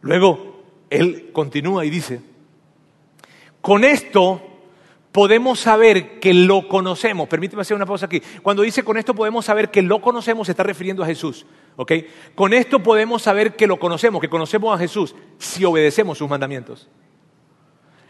Luego, 0.00 0.62
él 0.88 1.30
continúa 1.32 1.84
y 1.84 1.90
dice, 1.90 2.20
con 3.60 3.84
esto 3.84 4.40
podemos 5.10 5.58
saber 5.58 6.20
que 6.20 6.32
lo 6.32 6.68
conocemos. 6.68 7.28
Permíteme 7.28 7.62
hacer 7.62 7.74
una 7.74 7.86
pausa 7.86 8.06
aquí. 8.06 8.22
Cuando 8.42 8.62
dice 8.62 8.84
con 8.84 8.96
esto 8.96 9.14
podemos 9.14 9.44
saber 9.44 9.70
que 9.70 9.82
lo 9.82 10.00
conocemos, 10.00 10.46
se 10.46 10.52
está 10.52 10.62
refiriendo 10.62 11.02
a 11.02 11.06
Jesús. 11.06 11.44
Con 12.34 12.54
esto 12.54 12.82
podemos 12.82 13.22
saber 13.22 13.56
que 13.56 13.66
lo 13.66 13.78
conocemos, 13.78 14.20
que 14.20 14.28
conocemos 14.28 14.74
a 14.74 14.78
Jesús, 14.78 15.16
si 15.38 15.64
obedecemos 15.64 16.18
sus 16.18 16.30
mandamientos. 16.30 16.88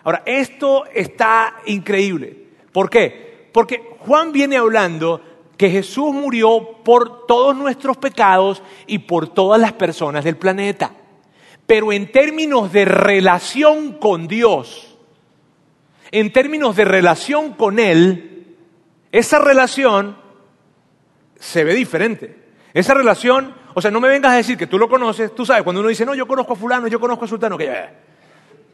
Ahora, 0.05 0.23
esto 0.27 0.85
está 0.87 1.57
increíble. 1.67 2.49
¿Por 2.73 2.91
qué? 2.91 3.49
Porque 3.53 3.97
Juan 4.01 4.33
viene 4.33 4.59
hablando 4.59 5.23
que 5.59 5.69
Jesús 5.69 6.15
murió 6.15 6.83
por 6.85 7.27
todos 7.27 7.55
nuestros 7.55 7.97
pecados 7.97 8.63
y 8.87 9.01
por 9.01 9.29
todas 9.29 9.61
las 9.61 9.73
personas 9.73 10.25
del 10.25 10.37
planeta. 10.37 10.93
Pero 11.67 11.93
en 11.93 12.11
términos 12.11 12.73
de 12.73 12.85
relación 12.85 13.95
con 13.95 14.29
Dios, 14.29 14.97
en 16.13 16.33
términos 16.33 16.77
de 16.77 16.85
relación 16.85 17.55
con 17.55 17.81
Él, 17.81 18.57
esa 19.11 19.41
relación 19.41 20.17
se 21.39 21.65
ve 21.65 21.75
diferente. 21.75 22.39
Esa 22.73 22.95
relación, 22.95 23.53
o 23.75 23.83
sea, 23.83 23.91
no 23.91 24.01
me 24.01 24.09
vengas 24.09 24.33
a 24.33 24.37
decir 24.37 24.57
que 24.57 24.69
tú 24.69 24.79
lo 24.79 24.89
conoces, 24.89 25.35
tú 25.35 25.45
sabes, 25.45 25.65
cuando 25.65 25.81
uno 25.81 25.89
dice, 25.89 26.07
no, 26.07 26.15
yo 26.15 26.29
conozco 26.29 26.53
a 26.53 26.57
fulano, 26.57 26.87
yo 26.87 27.01
conozco 27.01 27.25
a 27.25 27.29
sultano, 27.29 27.59
que 27.59 27.69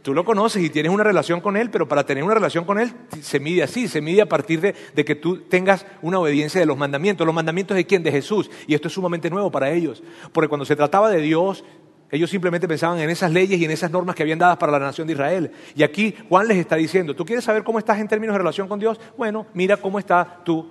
Tú 0.04 0.12
lo 0.12 0.22
conoces 0.22 0.62
y 0.62 0.68
tienes 0.68 0.92
una 0.92 1.02
relación 1.02 1.40
con 1.40 1.56
Él, 1.56 1.70
pero 1.70 1.88
para 1.88 2.04
tener 2.04 2.22
una 2.22 2.34
relación 2.34 2.66
con 2.66 2.78
Él 2.78 2.92
se 3.22 3.40
mide 3.40 3.62
así, 3.62 3.88
se 3.88 4.02
mide 4.02 4.20
a 4.20 4.28
partir 4.28 4.60
de, 4.60 4.74
que 5.02 5.14
tú 5.14 5.38
tengas 5.38 5.86
una 6.02 6.18
obediencia 6.18 6.60
de 6.60 6.66
los 6.66 6.76
mandamientos. 6.76 7.26
¿Los 7.26 7.34
mandamientos 7.34 7.74
de 7.74 7.86
quién? 7.86 8.02
De 8.02 8.12
Jesús. 8.12 8.50
Y 8.66 8.74
esto 8.74 8.88
es 8.88 8.92
sumamente 8.92 9.30
nuevo 9.30 9.50
para 9.50 9.70
ellos. 9.70 10.02
Porque 10.30 10.46
cuando 10.46 10.66
se 10.66 10.76
trataba 10.76 11.08
de 11.08 11.22
Dios, 11.22 11.64
ellos 12.10 12.28
simplemente 12.28 12.68
pensaban 12.68 12.98
en 12.98 13.08
esas 13.08 13.32
leyes 13.32 13.58
y 13.58 13.64
en 13.64 13.70
esas 13.70 13.90
normas 13.90 14.14
que 14.14 14.22
habían 14.22 14.38
dadas 14.38 14.58
para 14.58 14.72
la 14.72 14.78
nación 14.78 15.06
de 15.06 15.14
Israel. 15.14 15.50
Y 15.74 15.82
aquí 15.82 16.14
Juan 16.28 16.48
les 16.48 16.58
está 16.58 16.76
diciendo, 16.76 17.16
¿tú 17.16 17.24
quieres 17.24 17.42
saber 17.42 17.64
cómo 17.64 17.78
estás 17.78 17.98
en 17.98 18.06
términos 18.06 18.34
de 18.34 18.38
relación 18.40 18.68
con 18.68 18.78
Dios? 18.78 19.00
Bueno, 19.16 19.46
mira 19.54 19.78
cómo 19.78 19.98
está 19.98 20.42
tu 20.44 20.70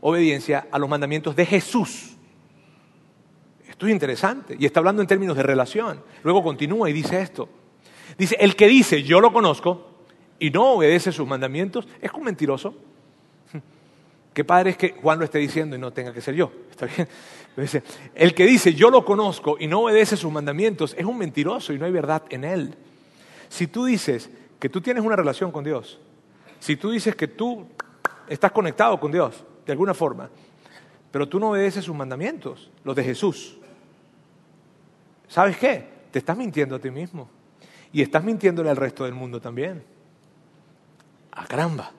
obediencia 0.00 0.68
a 0.72 0.78
los 0.78 0.88
mandamientos 0.88 1.36
de 1.36 1.44
Jesús. 1.44 2.16
Esto 3.68 3.86
es 3.86 3.92
interesante. 3.92 4.56
Y 4.58 4.64
está 4.64 4.80
hablando 4.80 5.02
en 5.02 5.08
términos 5.08 5.36
de 5.36 5.42
relación. 5.42 6.02
Luego 6.22 6.42
continúa 6.42 6.88
y 6.88 6.94
dice 6.94 7.20
esto. 7.20 7.50
Dice, 8.18 8.36
el 8.40 8.56
que 8.56 8.68
dice 8.68 9.02
yo 9.02 9.20
lo 9.20 9.32
conozco 9.32 9.88
y 10.38 10.50
no 10.50 10.72
obedece 10.72 11.12
sus 11.12 11.26
mandamientos 11.26 11.86
es 12.00 12.12
un 12.12 12.24
mentiroso. 12.24 12.74
Qué 14.34 14.44
padre 14.44 14.70
es 14.70 14.76
que 14.76 14.90
Juan 15.00 15.18
lo 15.18 15.24
esté 15.24 15.38
diciendo 15.38 15.76
y 15.76 15.78
no 15.78 15.92
tenga 15.92 16.12
que 16.12 16.20
ser 16.20 16.34
yo. 16.34 16.50
¿Está 16.70 16.86
bien? 16.86 17.08
El 18.14 18.34
que 18.34 18.46
dice 18.46 18.74
yo 18.74 18.90
lo 18.90 19.04
conozco 19.04 19.56
y 19.58 19.66
no 19.66 19.80
obedece 19.80 20.16
sus 20.16 20.32
mandamientos 20.32 20.94
es 20.98 21.04
un 21.04 21.18
mentiroso 21.18 21.72
y 21.72 21.78
no 21.78 21.84
hay 21.84 21.92
verdad 21.92 22.22
en 22.30 22.44
él. 22.44 22.74
Si 23.48 23.66
tú 23.66 23.84
dices 23.84 24.30
que 24.58 24.68
tú 24.68 24.80
tienes 24.80 25.04
una 25.04 25.16
relación 25.16 25.52
con 25.52 25.64
Dios, 25.64 26.00
si 26.58 26.76
tú 26.76 26.90
dices 26.90 27.14
que 27.14 27.28
tú 27.28 27.66
estás 28.28 28.52
conectado 28.52 28.98
con 28.98 29.12
Dios 29.12 29.44
de 29.66 29.72
alguna 29.72 29.94
forma, 29.94 30.30
pero 31.10 31.28
tú 31.28 31.38
no 31.38 31.50
obedeces 31.50 31.84
sus 31.84 31.94
mandamientos, 31.94 32.70
los 32.84 32.96
de 32.96 33.04
Jesús, 33.04 33.58
¿sabes 35.28 35.56
qué? 35.58 35.86
Te 36.10 36.18
estás 36.18 36.36
mintiendo 36.36 36.76
a 36.76 36.78
ti 36.78 36.90
mismo. 36.90 37.28
Y 37.92 38.02
estás 38.02 38.24
mintiéndole 38.24 38.70
al 38.70 38.76
resto 38.76 39.04
del 39.04 39.14
mundo 39.14 39.40
también. 39.40 39.84
¡A 41.32 41.46
caramba! 41.46 41.92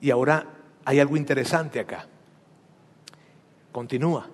Y 0.00 0.10
ahora 0.10 0.46
hay 0.84 1.00
algo 1.00 1.16
interesante 1.16 1.80
acá. 1.80 2.06
Continúa. 3.72 4.28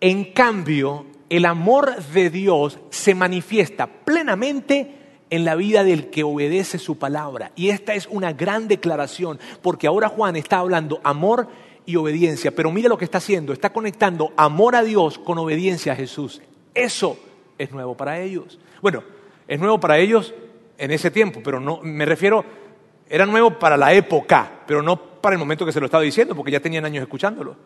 En 0.00 0.32
cambio, 0.32 1.06
el 1.28 1.44
amor 1.46 1.96
de 2.12 2.30
Dios 2.30 2.78
se 2.90 3.14
manifiesta 3.14 3.86
plenamente 3.86 4.96
en 5.30 5.44
la 5.44 5.54
vida 5.54 5.82
del 5.82 6.10
que 6.10 6.22
obedece 6.22 6.78
su 6.78 6.98
palabra. 6.98 7.52
Y 7.56 7.70
esta 7.70 7.94
es 7.94 8.06
una 8.06 8.32
gran 8.32 8.68
declaración, 8.68 9.40
porque 9.62 9.86
ahora 9.86 10.08
Juan 10.08 10.36
está 10.36 10.58
hablando 10.58 11.00
amor 11.02 11.48
y 11.84 11.96
obediencia, 11.96 12.50
pero 12.54 12.70
mira 12.70 12.88
lo 12.88 12.98
que 12.98 13.04
está 13.04 13.18
haciendo, 13.18 13.52
está 13.52 13.72
conectando 13.72 14.32
amor 14.36 14.76
a 14.76 14.82
Dios 14.82 15.18
con 15.18 15.38
obediencia 15.38 15.92
a 15.92 15.96
Jesús. 15.96 16.42
Eso 16.74 17.18
es 17.58 17.70
nuevo 17.70 17.96
para 17.96 18.20
ellos. 18.20 18.58
Bueno, 18.80 19.02
es 19.48 19.58
nuevo 19.58 19.78
para 19.80 19.98
ellos 19.98 20.34
en 20.78 20.90
ese 20.90 21.10
tiempo, 21.10 21.40
pero 21.42 21.60
no, 21.60 21.80
me 21.82 22.04
refiero, 22.04 22.44
era 23.08 23.26
nuevo 23.26 23.58
para 23.58 23.76
la 23.76 23.92
época, 23.92 24.60
pero 24.66 24.82
no 24.82 24.96
para 24.96 25.34
el 25.34 25.38
momento 25.38 25.64
que 25.64 25.72
se 25.72 25.80
lo 25.80 25.86
estaba 25.86 26.02
diciendo, 26.02 26.34
porque 26.34 26.52
ya 26.52 26.60
tenían 26.60 26.84
años 26.84 27.02
escuchándolo. 27.02 27.56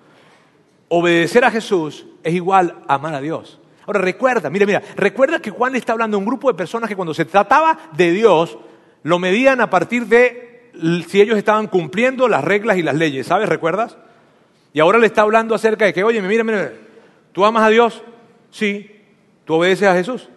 Obedecer 0.88 1.44
a 1.44 1.50
Jesús 1.50 2.06
es 2.22 2.34
igual 2.34 2.82
a 2.86 2.94
amar 2.94 3.14
a 3.14 3.20
Dios. 3.20 3.58
Ahora 3.86 4.00
recuerda, 4.00 4.50
mira, 4.50 4.66
mira, 4.66 4.82
recuerda 4.96 5.40
que 5.40 5.50
Juan 5.50 5.74
está 5.74 5.92
hablando 5.92 6.16
a 6.16 6.20
un 6.20 6.26
grupo 6.26 6.48
de 6.48 6.56
personas 6.56 6.88
que 6.88 6.96
cuando 6.96 7.14
se 7.14 7.24
trataba 7.24 7.78
de 7.92 8.12
Dios, 8.12 8.58
lo 9.02 9.18
medían 9.18 9.60
a 9.60 9.70
partir 9.70 10.06
de 10.06 10.70
si 11.08 11.20
ellos 11.20 11.36
estaban 11.36 11.66
cumpliendo 11.66 12.28
las 12.28 12.44
reglas 12.44 12.76
y 12.76 12.82
las 12.82 12.94
leyes, 12.94 13.26
¿sabes? 13.26 13.48
¿Recuerdas? 13.48 13.96
Y 14.72 14.80
ahora 14.80 14.98
le 14.98 15.06
está 15.06 15.22
hablando 15.22 15.54
acerca 15.54 15.86
de 15.86 15.92
que, 15.92 16.04
oye, 16.04 16.22
mira, 16.22 16.44
mira, 16.44 16.72
¿tú 17.32 17.44
amas 17.44 17.64
a 17.64 17.68
Dios? 17.68 18.02
Sí. 18.50 18.99
¿Tú 19.50 19.56
obedeces 19.56 19.88
a 19.88 19.94
Jesús? 19.94 20.28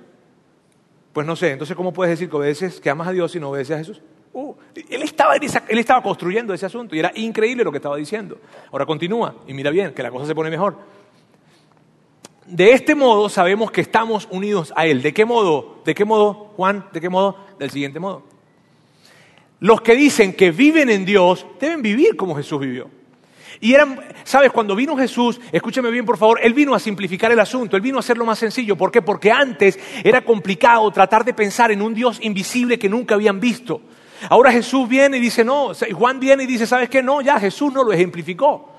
Pues 1.13 1.27
no 1.27 1.35
sé, 1.35 1.51
entonces 1.51 1.77
¿cómo 1.77 1.93
puedes 1.93 2.13
decir 2.13 2.31
que 2.31 2.35
obedeces, 2.35 2.81
que 2.81 2.89
amas 2.89 3.09
a 3.09 3.11
Dios 3.11 3.35
y 3.35 3.39
no 3.39 3.51
obedeces 3.51 3.75
a 3.75 3.77
Jesús? 3.77 4.01
Uh, 4.33 4.55
él, 4.89 5.03
estaba 5.03 5.35
él 5.35 5.77
estaba 5.77 6.01
construyendo 6.01 6.51
ese 6.51 6.65
asunto 6.65 6.95
y 6.95 6.99
era 6.99 7.11
increíble 7.13 7.63
lo 7.63 7.71
que 7.71 7.77
estaba 7.77 7.95
diciendo. 7.95 8.39
Ahora 8.71 8.87
continúa 8.87 9.35
y 9.45 9.53
mira 9.53 9.69
bien, 9.69 9.93
que 9.93 10.01
la 10.01 10.09
cosa 10.09 10.25
se 10.25 10.33
pone 10.33 10.49
mejor. 10.49 10.77
De 12.47 12.71
este 12.71 12.95
modo 12.95 13.29
sabemos 13.29 13.69
que 13.69 13.81
estamos 13.81 14.27
unidos 14.31 14.73
a 14.75 14.87
Él. 14.87 15.03
¿De 15.03 15.13
qué 15.13 15.25
modo? 15.25 15.83
¿De 15.85 15.93
qué 15.93 16.05
modo, 16.05 16.51
Juan? 16.57 16.87
¿De 16.91 16.99
qué 16.99 17.09
modo? 17.09 17.37
Del 17.59 17.69
siguiente 17.69 17.99
modo. 17.99 18.23
Los 19.59 19.81
que 19.81 19.93
dicen 19.93 20.33
que 20.33 20.49
viven 20.49 20.89
en 20.89 21.05
Dios 21.05 21.45
deben 21.59 21.83
vivir 21.83 22.15
como 22.15 22.35
Jesús 22.35 22.59
vivió. 22.59 22.89
Y 23.63 23.73
eran, 23.73 23.97
sabes, 24.25 24.51
cuando 24.51 24.75
vino 24.75 24.97
Jesús, 24.97 25.39
escúchame 25.53 25.89
bien 25.89 26.05
por 26.05 26.17
favor, 26.17 26.37
Él 26.43 26.53
vino 26.53 26.75
a 26.75 26.79
simplificar 26.81 27.31
el 27.31 27.39
asunto, 27.39 27.77
Él 27.77 27.81
vino 27.81 27.95
a 27.95 28.01
hacerlo 28.01 28.25
más 28.25 28.37
sencillo. 28.37 28.75
¿Por 28.75 28.91
qué? 28.91 29.01
Porque 29.01 29.31
antes 29.31 29.79
era 30.03 30.25
complicado 30.25 30.91
tratar 30.91 31.23
de 31.23 31.33
pensar 31.33 31.71
en 31.71 31.81
un 31.81 31.93
Dios 31.93 32.19
invisible 32.21 32.77
que 32.77 32.89
nunca 32.89 33.15
habían 33.15 33.39
visto. 33.39 33.79
Ahora 34.27 34.51
Jesús 34.51 34.89
viene 34.89 35.15
y 35.15 35.21
dice, 35.21 35.45
no, 35.45 35.71
Juan 35.93 36.19
viene 36.19 36.43
y 36.43 36.45
dice, 36.45 36.67
¿sabes 36.67 36.89
qué? 36.89 37.01
No, 37.01 37.21
ya 37.21 37.39
Jesús 37.39 37.71
no 37.71 37.85
lo 37.85 37.93
ejemplificó. 37.93 38.69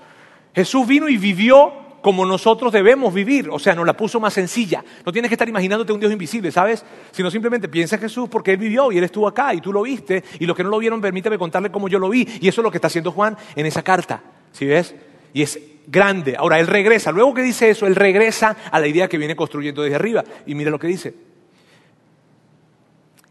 Jesús 0.55 0.87
vino 0.87 1.09
y 1.09 1.16
vivió 1.16 1.73
como 2.03 2.27
nosotros 2.27 2.70
debemos 2.70 3.14
vivir, 3.14 3.49
o 3.49 3.59
sea, 3.59 3.75
nos 3.75 3.87
la 3.87 3.97
puso 3.97 4.20
más 4.20 4.35
sencilla. 4.35 4.85
No 5.07 5.12
tienes 5.12 5.31
que 5.31 5.35
estar 5.37 5.49
imaginándote 5.49 5.94
un 5.94 6.01
Dios 6.01 6.12
invisible, 6.12 6.53
¿sabes? 6.53 6.85
Sino 7.11 7.31
simplemente 7.31 7.68
piensa 7.68 7.97
en 7.97 8.03
Jesús 8.03 8.29
porque 8.29 8.51
Él 8.51 8.59
vivió 8.59 8.92
y 8.92 8.99
Él 8.99 9.05
estuvo 9.05 9.27
acá 9.27 9.55
y 9.55 9.62
tú 9.62 9.73
lo 9.73 9.81
viste 9.81 10.23
y 10.38 10.44
los 10.44 10.55
que 10.55 10.62
no 10.62 10.68
lo 10.68 10.79
vieron, 10.79 11.01
permíteme 11.01 11.38
contarle 11.38 11.70
cómo 11.70 11.88
yo 11.88 11.99
lo 11.99 12.11
vi. 12.11 12.29
Y 12.42 12.49
eso 12.49 12.61
es 12.61 12.62
lo 12.62 12.70
que 12.70 12.77
está 12.77 12.88
haciendo 12.88 13.12
Juan 13.12 13.35
en 13.57 13.64
esa 13.64 13.83
carta. 13.83 14.23
¿Sí 14.55 14.67
ves? 14.67 14.95
Y 15.33 15.43
es 15.43 15.59
grande. 15.87 16.37
Ahora, 16.38 16.61
él 16.61 16.69
regresa. 16.69 17.11
Luego 17.11 17.35
que 17.35 17.43
dice 17.43 17.69
eso, 17.69 17.87
él 17.87 17.97
regresa 17.97 18.57
a 18.71 18.81
la 18.81 18.87
idea 18.87 19.09
que 19.09 19.19
viene 19.19 19.35
construyendo 19.37 19.83
desde 19.83 19.97
arriba. 19.97 20.25
Y 20.47 20.55
mira 20.55 20.71
lo 20.71 20.79
que 20.79 20.87
dice. 20.87 21.12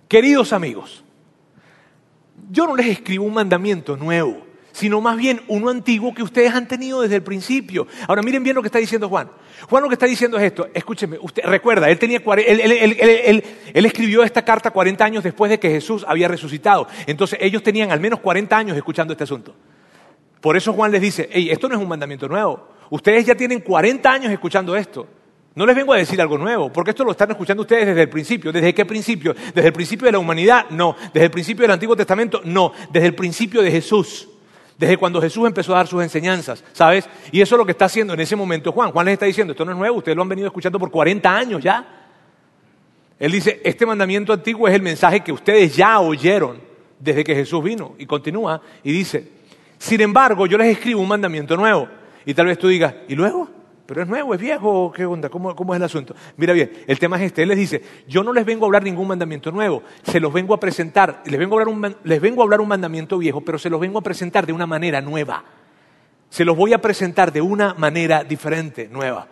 Queridos 0.09 0.51
amigos, 0.53 1.03
yo 2.51 2.67
no 2.67 2.75
les 2.75 2.87
escribo 2.87 3.25
un 3.25 3.33
mandamiento 3.33 3.95
nuevo, 3.95 4.45
sino 4.73 4.99
más 4.99 5.17
bien 5.17 5.41
uno 5.47 5.69
antiguo 5.69 6.13
que 6.13 6.21
ustedes 6.21 6.53
han 6.53 6.67
tenido 6.67 7.01
desde 7.01 7.15
el 7.15 7.23
principio. 7.23 7.87
Ahora 8.07 8.21
miren 8.21 8.43
bien 8.43 8.55
lo 8.55 8.61
que 8.61 8.67
está 8.67 8.79
diciendo 8.79 9.07
Juan. 9.07 9.31
Juan 9.67 9.81
lo 9.81 9.89
que 9.89 9.95
está 9.95 10.05
diciendo 10.05 10.37
es 10.37 10.43
esto. 10.43 10.67
Escúcheme, 10.73 11.17
usted 11.19 11.43
recuerda, 11.45 11.89
él, 11.89 11.97
tenía, 11.97 12.21
él, 12.45 13.43
él 13.73 13.85
escribió 13.85 14.23
esta 14.23 14.43
carta 14.43 14.71
40 14.71 15.03
años 15.05 15.23
después 15.23 15.49
de 15.49 15.57
que 15.57 15.69
Jesús 15.69 16.05
había 16.07 16.27
resucitado. 16.27 16.85
Entonces 17.07 17.39
ellos 17.41 17.63
tenían 17.63 17.91
al 17.91 18.01
menos 18.01 18.19
40 18.19 18.55
años 18.55 18.77
escuchando 18.77 19.13
este 19.13 19.23
asunto. 19.23 19.55
Por 20.43 20.57
eso 20.57 20.73
Juan 20.73 20.91
les 20.91 20.99
dice, 20.99 21.29
hey, 21.31 21.47
esto 21.49 21.69
no 21.69 21.75
es 21.75 21.81
un 21.81 21.87
mandamiento 21.87 22.27
nuevo. 22.27 22.67
Ustedes 22.89 23.25
ya 23.25 23.33
tienen 23.33 23.61
40 23.61 24.11
años 24.11 24.29
escuchando 24.29 24.75
esto. 24.75 25.07
No 25.55 25.65
les 25.65 25.73
vengo 25.73 25.93
a 25.93 25.95
decir 25.95 26.19
algo 26.19 26.37
nuevo, 26.37 26.69
porque 26.69 26.89
esto 26.89 27.05
lo 27.05 27.11
están 27.11 27.31
escuchando 27.31 27.61
ustedes 27.61 27.87
desde 27.87 28.01
el 28.01 28.09
principio. 28.09 28.51
¿Desde 28.51 28.73
qué 28.73 28.83
principio? 28.83 29.33
¿Desde 29.33 29.67
el 29.67 29.71
principio 29.71 30.05
de 30.05 30.11
la 30.11 30.19
humanidad? 30.19 30.65
No. 30.69 30.97
¿Desde 31.13 31.27
el 31.27 31.31
principio 31.31 31.61
del 31.61 31.71
Antiguo 31.71 31.95
Testamento? 31.95 32.41
No. 32.43 32.73
Desde 32.91 33.07
el 33.07 33.15
principio 33.15 33.61
de 33.61 33.71
Jesús. 33.71 34.27
Desde 34.77 34.97
cuando 34.97 35.21
Jesús 35.21 35.47
empezó 35.47 35.71
a 35.75 35.77
dar 35.77 35.87
sus 35.87 36.03
enseñanzas, 36.03 36.61
¿sabes? 36.73 37.07
Y 37.31 37.39
eso 37.39 37.55
es 37.55 37.59
lo 37.59 37.65
que 37.65 37.71
está 37.71 37.85
haciendo 37.85 38.13
en 38.13 38.19
ese 38.19 38.35
momento 38.35 38.73
Juan. 38.73 38.91
Juan 38.91 39.05
les 39.05 39.13
está 39.13 39.25
diciendo, 39.25 39.53
esto 39.53 39.63
no 39.63 39.71
es 39.71 39.77
nuevo, 39.77 39.99
ustedes 39.99 40.17
lo 40.17 40.23
han 40.23 40.29
venido 40.29 40.47
escuchando 40.47 40.77
por 40.77 40.91
40 40.91 41.33
años 41.33 41.63
ya. 41.63 42.09
Él 43.17 43.31
dice, 43.31 43.61
este 43.63 43.85
mandamiento 43.85 44.33
antiguo 44.33 44.67
es 44.67 44.75
el 44.75 44.81
mensaje 44.81 45.21
que 45.21 45.31
ustedes 45.31 45.73
ya 45.73 46.01
oyeron 46.01 46.59
desde 46.99 47.23
que 47.23 47.33
Jesús 47.33 47.63
vino. 47.63 47.95
Y 47.97 48.05
continúa 48.05 48.61
y 48.83 48.91
dice, 48.91 49.42
sin 49.83 49.99
embargo, 49.99 50.47
yo 50.47 50.57
les 50.57 50.77
escribo 50.77 51.01
un 51.01 51.09
mandamiento 51.09 51.57
nuevo. 51.57 51.89
Y 52.25 52.33
tal 52.33 52.45
vez 52.45 52.57
tú 52.57 52.69
digas, 52.69 52.95
¿y 53.09 53.15
luego? 53.15 53.49
pero 53.85 54.01
es 54.01 54.07
nuevo, 54.07 54.33
es 54.33 54.39
viejo, 54.39 54.93
¿qué 54.95 55.05
onda? 55.05 55.27
¿Cómo, 55.27 55.53
¿Cómo, 55.57 55.73
es 55.73 55.77
el 55.77 55.83
asunto? 55.83 56.15
Mira 56.37 56.53
bien, 56.53 56.71
el 56.87 56.97
tema 56.99 57.17
es 57.17 57.23
este. 57.23 57.43
Él 57.43 57.49
les 57.49 57.57
dice, 57.57 57.81
yo 58.07 58.23
no 58.23 58.31
les 58.31 58.45
vengo 58.45 58.63
a 58.63 58.67
hablar 58.67 58.81
ningún 58.81 59.09
mandamiento 59.09 59.51
nuevo, 59.51 59.83
se 60.03 60.21
los 60.21 60.31
vengo 60.31 60.53
a 60.53 60.59
presentar, 60.59 61.21
les 61.25 61.37
vengo 61.37 61.57
a 61.57 61.61
hablar 61.61 61.75
un, 61.75 61.95
les 62.05 62.21
vengo 62.21 62.41
a 62.41 62.45
hablar 62.45 62.61
un 62.61 62.69
mandamiento 62.69 63.17
viejo, 63.17 63.41
pero 63.41 63.59
se 63.59 63.69
los 63.69 63.81
vengo 63.81 63.99
a 63.99 64.01
presentar 64.01 64.45
de 64.45 64.53
una 64.53 64.65
manera 64.65 65.01
nueva. 65.01 65.43
Se 66.29 66.45
los 66.45 66.55
voy 66.55 66.71
a 66.71 66.79
presentar 66.79 67.33
de 67.33 67.41
una 67.41 67.73
manera 67.73 68.23
diferente, 68.23 68.87
nueva. 68.89 69.27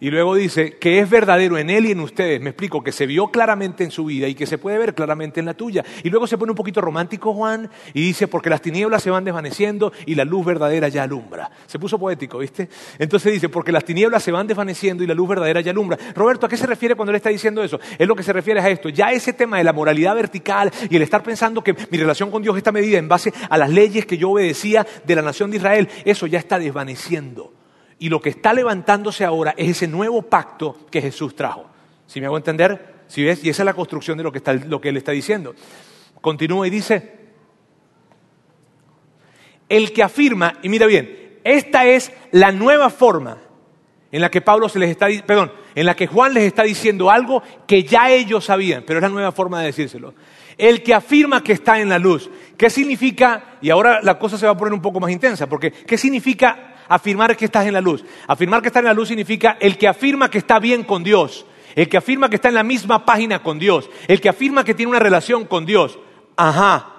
Y 0.00 0.10
luego 0.10 0.34
dice 0.34 0.76
que 0.78 0.98
es 0.98 1.08
verdadero 1.08 1.56
en 1.56 1.70
él 1.70 1.86
y 1.86 1.92
en 1.92 2.00
ustedes. 2.00 2.40
Me 2.40 2.50
explico, 2.50 2.82
que 2.82 2.90
se 2.90 3.06
vio 3.06 3.28
claramente 3.28 3.84
en 3.84 3.90
su 3.90 4.04
vida 4.04 4.26
y 4.26 4.34
que 4.34 4.44
se 4.44 4.58
puede 4.58 4.76
ver 4.76 4.94
claramente 4.94 5.38
en 5.38 5.46
la 5.46 5.54
tuya. 5.54 5.84
Y 6.02 6.10
luego 6.10 6.26
se 6.26 6.36
pone 6.36 6.50
un 6.50 6.56
poquito 6.56 6.80
romántico 6.80 7.32
Juan 7.32 7.70
y 7.94 8.02
dice, 8.02 8.26
porque 8.26 8.50
las 8.50 8.60
tinieblas 8.60 9.02
se 9.02 9.10
van 9.10 9.24
desvaneciendo 9.24 9.92
y 10.04 10.16
la 10.16 10.24
luz 10.24 10.44
verdadera 10.44 10.88
ya 10.88 11.04
alumbra. 11.04 11.50
Se 11.66 11.78
puso 11.78 11.98
poético, 11.98 12.38
¿viste? 12.38 12.68
Entonces 12.98 13.32
dice, 13.32 13.48
porque 13.48 13.70
las 13.70 13.84
tinieblas 13.84 14.22
se 14.22 14.32
van 14.32 14.48
desvaneciendo 14.48 15.04
y 15.04 15.06
la 15.06 15.14
luz 15.14 15.28
verdadera 15.28 15.60
ya 15.60 15.70
alumbra. 15.70 15.96
Roberto, 16.14 16.46
¿a 16.46 16.48
qué 16.48 16.56
se 16.56 16.66
refiere 16.66 16.96
cuando 16.96 17.12
le 17.12 17.18
está 17.18 17.30
diciendo 17.30 17.62
eso? 17.62 17.78
Es 17.96 18.08
lo 18.08 18.16
que 18.16 18.24
se 18.24 18.32
refiere 18.32 18.60
a 18.60 18.68
esto. 18.68 18.88
Ya 18.88 19.12
ese 19.12 19.32
tema 19.32 19.58
de 19.58 19.64
la 19.64 19.72
moralidad 19.72 20.14
vertical 20.16 20.72
y 20.90 20.96
el 20.96 21.02
estar 21.02 21.22
pensando 21.22 21.62
que 21.62 21.74
mi 21.90 21.98
relación 21.98 22.32
con 22.32 22.42
Dios 22.42 22.56
está 22.56 22.72
medida 22.72 22.98
en 22.98 23.08
base 23.08 23.32
a 23.48 23.56
las 23.56 23.70
leyes 23.70 24.06
que 24.06 24.18
yo 24.18 24.30
obedecía 24.30 24.84
de 25.06 25.14
la 25.14 25.22
nación 25.22 25.52
de 25.52 25.58
Israel, 25.58 25.88
eso 26.04 26.26
ya 26.26 26.40
está 26.40 26.58
desvaneciendo. 26.58 27.63
Y 27.98 28.08
lo 28.08 28.20
que 28.20 28.30
está 28.30 28.52
levantándose 28.52 29.24
ahora 29.24 29.54
es 29.56 29.68
ese 29.68 29.88
nuevo 29.88 30.22
pacto 30.22 30.86
que 30.90 31.00
Jesús 31.00 31.34
trajo. 31.34 31.66
¿Sí 32.06 32.20
me 32.20 32.26
hago 32.26 32.36
entender? 32.36 32.94
¿Sí 33.06 33.22
ves? 33.22 33.44
Y 33.44 33.50
esa 33.50 33.62
es 33.62 33.66
la 33.66 33.74
construcción 33.74 34.18
de 34.18 34.24
lo 34.24 34.32
que, 34.32 34.38
está, 34.38 34.52
lo 34.52 34.80
que 34.80 34.88
él 34.88 34.96
está 34.96 35.12
diciendo. 35.12 35.54
Continúa 36.20 36.66
y 36.66 36.70
dice, 36.70 37.12
el 39.68 39.92
que 39.92 40.02
afirma, 40.02 40.54
y 40.62 40.68
mira 40.68 40.86
bien, 40.86 41.38
esta 41.44 41.86
es 41.86 42.12
la 42.30 42.52
nueva 42.52 42.90
forma 42.90 43.38
en 44.10 44.20
la 44.20 44.30
que 44.30 44.40
Pablo 44.40 44.68
se 44.68 44.78
les 44.78 44.90
está, 44.90 45.08
perdón, 45.26 45.52
en 45.74 45.86
la 45.86 45.96
que 45.96 46.06
Juan 46.06 46.34
les 46.34 46.44
está 46.44 46.62
diciendo 46.62 47.10
algo 47.10 47.42
que 47.66 47.82
ya 47.82 48.10
ellos 48.10 48.44
sabían, 48.44 48.84
pero 48.86 48.98
es 48.98 49.02
la 49.02 49.08
nueva 49.08 49.32
forma 49.32 49.60
de 49.60 49.66
decírselo. 49.66 50.14
El 50.56 50.82
que 50.84 50.94
afirma 50.94 51.42
que 51.42 51.52
está 51.52 51.80
en 51.80 51.88
la 51.88 51.98
luz. 51.98 52.30
¿Qué 52.56 52.70
significa? 52.70 53.58
Y 53.60 53.70
ahora 53.70 54.00
la 54.02 54.16
cosa 54.16 54.38
se 54.38 54.46
va 54.46 54.52
a 54.52 54.56
poner 54.56 54.72
un 54.72 54.80
poco 54.80 55.00
más 55.00 55.10
intensa, 55.10 55.48
porque 55.48 55.72
¿qué 55.72 55.98
significa 55.98 56.73
afirmar 56.88 57.36
que 57.36 57.46
estás 57.46 57.66
en 57.66 57.74
la 57.74 57.80
luz. 57.80 58.04
Afirmar 58.26 58.62
que 58.62 58.68
estás 58.68 58.80
en 58.80 58.86
la 58.86 58.94
luz 58.94 59.08
significa 59.08 59.56
el 59.60 59.78
que 59.78 59.88
afirma 59.88 60.30
que 60.30 60.38
está 60.38 60.58
bien 60.58 60.84
con 60.84 61.02
Dios, 61.02 61.46
el 61.74 61.88
que 61.88 61.96
afirma 61.96 62.28
que 62.28 62.36
está 62.36 62.48
en 62.48 62.54
la 62.54 62.62
misma 62.62 63.04
página 63.04 63.42
con 63.42 63.58
Dios, 63.58 63.90
el 64.08 64.20
que 64.20 64.28
afirma 64.28 64.64
que 64.64 64.74
tiene 64.74 64.90
una 64.90 64.98
relación 64.98 65.44
con 65.44 65.66
Dios. 65.66 65.98
Ajá. 66.36 66.90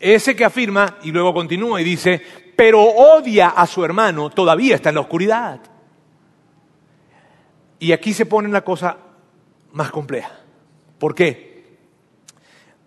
Ese 0.00 0.36
que 0.36 0.44
afirma 0.44 0.98
y 1.02 1.10
luego 1.10 1.34
continúa 1.34 1.80
y 1.80 1.84
dice, 1.84 2.22
pero 2.56 2.82
odia 2.82 3.48
a 3.48 3.66
su 3.66 3.84
hermano, 3.84 4.30
todavía 4.30 4.74
está 4.74 4.88
en 4.90 4.96
la 4.96 5.00
oscuridad. 5.02 5.60
Y 7.80 7.92
aquí 7.92 8.12
se 8.12 8.26
pone 8.26 8.48
la 8.48 8.62
cosa 8.62 8.96
más 9.72 9.90
compleja. 9.90 10.40
¿Por 10.98 11.14
qué? 11.14 11.78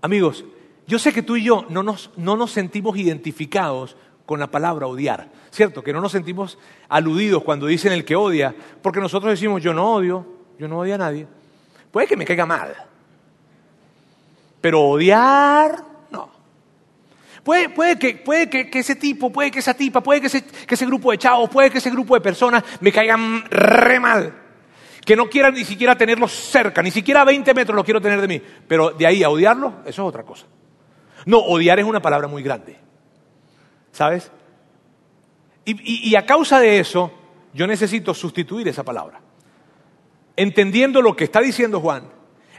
Amigos, 0.02 0.44
yo 0.88 1.00
sé 1.00 1.14
que 1.14 1.22
tú 1.22 1.38
y 1.38 1.44
yo 1.44 1.66
no 1.70 1.84
nos, 1.84 2.12
no 2.18 2.36
nos 2.36 2.52
sentimos 2.52 2.98
identificados 2.98 3.96
con 4.26 4.40
la 4.40 4.48
palabra 4.48 4.88
odiar. 4.88 5.30
¿Cierto? 5.52 5.84
Que 5.84 5.92
no 5.92 6.00
nos 6.00 6.14
sentimos 6.14 6.58
aludidos 6.88 7.44
cuando 7.44 7.68
dicen 7.68 7.92
el 7.92 8.06
que 8.06 8.16
odia, 8.16 8.56
porque 8.82 9.02
nosotros 9.02 9.32
decimos 9.32 9.62
yo 9.62 9.74
no 9.74 9.94
odio, 9.94 10.26
yo 10.58 10.68
no 10.68 10.80
odio 10.80 10.96
a 10.96 10.98
nadie. 10.98 11.28
Puede 11.92 12.08
que 12.08 12.16
me 12.16 12.26
caiga 12.26 12.46
mal, 12.46 12.74
pero 14.62 14.82
odiar, 14.82 15.84
no. 16.10 16.30
Puede, 17.44 17.70
puede, 17.70 18.00
que, 18.00 18.16
puede 18.16 18.50
que, 18.50 18.70
ese 18.80 18.96
tipo, 18.96 19.32
puede 19.32 19.52
que 19.52 19.60
esa 19.60 19.74
tipa, 19.74 20.02
puede 20.02 20.22
que 20.22 20.28
ese, 20.28 20.46
que 20.46 20.76
ese 20.76 20.86
grupo 20.86 21.12
de 21.12 21.18
chavos, 21.18 21.50
puede 21.50 21.70
que 21.70 21.80
ese 21.80 21.90
grupo 21.90 22.14
de 22.14 22.22
personas 22.22 22.64
me 22.80 22.92
caigan 22.92 23.44
re 23.50 24.00
mal. 24.00 24.38
Que 25.04 25.16
no 25.16 25.28
quieran 25.28 25.56
ni 25.56 25.66
siquiera 25.66 25.98
tenerlos 25.98 26.32
cerca, 26.32 26.84
ni 26.84 26.92
siquiera 26.92 27.22
a 27.22 27.26
20 27.26 27.54
metros 27.56 27.76
los 27.76 27.84
quiero 27.84 28.00
tener 28.00 28.22
de 28.22 28.28
mí. 28.28 28.42
Pero 28.68 28.92
de 28.92 29.08
ahí 29.08 29.24
a 29.24 29.30
odiarlo, 29.30 29.80
eso 29.84 30.04
es 30.04 30.08
otra 30.08 30.24
cosa. 30.24 30.46
No, 31.26 31.40
odiar 31.40 31.80
es 31.80 31.86
una 31.86 32.02
palabra 32.02 32.28
muy 32.28 32.44
grande. 32.44 32.78
¿Sabes? 33.92 34.32
Y, 35.64 36.16
a 36.16 36.26
causa 36.26 36.60
de 36.60 36.80
eso, 36.80 37.12
yo 37.54 37.68
necesito 37.68 38.14
sustituir 38.14 38.68
esa 38.68 38.84
palabra. 38.84 39.20
Entendiendo 40.36 41.02
lo 41.02 41.16
que 41.16 41.26
está 41.26 41.40
diciendo 41.40 41.80
Juan, 41.80 42.06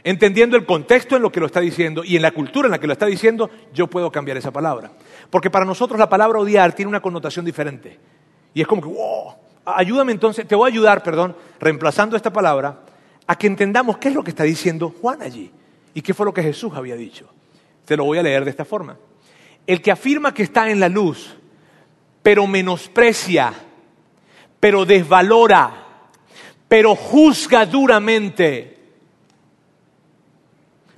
entendiendo 0.03 0.55
el 0.55 0.65
contexto 0.65 1.15
en 1.15 1.21
lo 1.21 1.31
que 1.31 1.39
lo 1.39 1.47
está 1.47 1.59
diciendo 1.59 2.03
y 2.03 2.15
en 2.15 2.21
la 2.21 2.31
cultura 2.31 2.67
en 2.67 2.71
la 2.71 2.79
que 2.79 2.87
lo 2.87 2.93
está 2.93 3.05
diciendo, 3.05 3.49
yo 3.73 3.87
puedo 3.87 4.11
cambiar 4.11 4.37
esa 4.37 4.51
palabra. 4.51 4.91
Porque 5.29 5.49
para 5.49 5.65
nosotros 5.65 5.99
la 5.99 6.09
palabra 6.09 6.39
odiar 6.39 6.73
tiene 6.73 6.89
una 6.89 7.01
connotación 7.01 7.43
diferente. 7.43 7.99
Y 8.53 8.61
es 8.61 8.67
como 8.67 8.81
que, 8.81 8.87
wow, 8.87 9.35
ayúdame 9.65 10.13
entonces, 10.13 10.47
te 10.47 10.55
voy 10.55 10.69
a 10.69 10.73
ayudar, 10.73 11.03
perdón, 11.03 11.35
reemplazando 11.59 12.15
esta 12.15 12.31
palabra, 12.31 12.79
a 13.27 13.35
que 13.37 13.47
entendamos 13.47 13.97
qué 13.97 14.09
es 14.09 14.15
lo 14.15 14.23
que 14.23 14.31
está 14.31 14.43
diciendo 14.43 14.93
Juan 15.01 15.21
allí 15.21 15.51
y 15.93 16.01
qué 16.01 16.13
fue 16.13 16.25
lo 16.25 16.33
que 16.33 16.43
Jesús 16.43 16.71
había 16.75 16.95
dicho. 16.95 17.27
Te 17.85 17.97
lo 17.97 18.05
voy 18.05 18.17
a 18.17 18.23
leer 18.23 18.45
de 18.45 18.51
esta 18.51 18.65
forma. 18.65 18.97
El 19.65 19.81
que 19.81 19.91
afirma 19.91 20.33
que 20.33 20.43
está 20.43 20.69
en 20.69 20.79
la 20.79 20.89
luz, 20.89 21.35
pero 22.21 22.47
menosprecia, 22.47 23.53
pero 24.59 24.85
desvalora, 24.85 25.85
pero 26.67 26.95
juzga 26.95 27.65
duramente, 27.65 28.77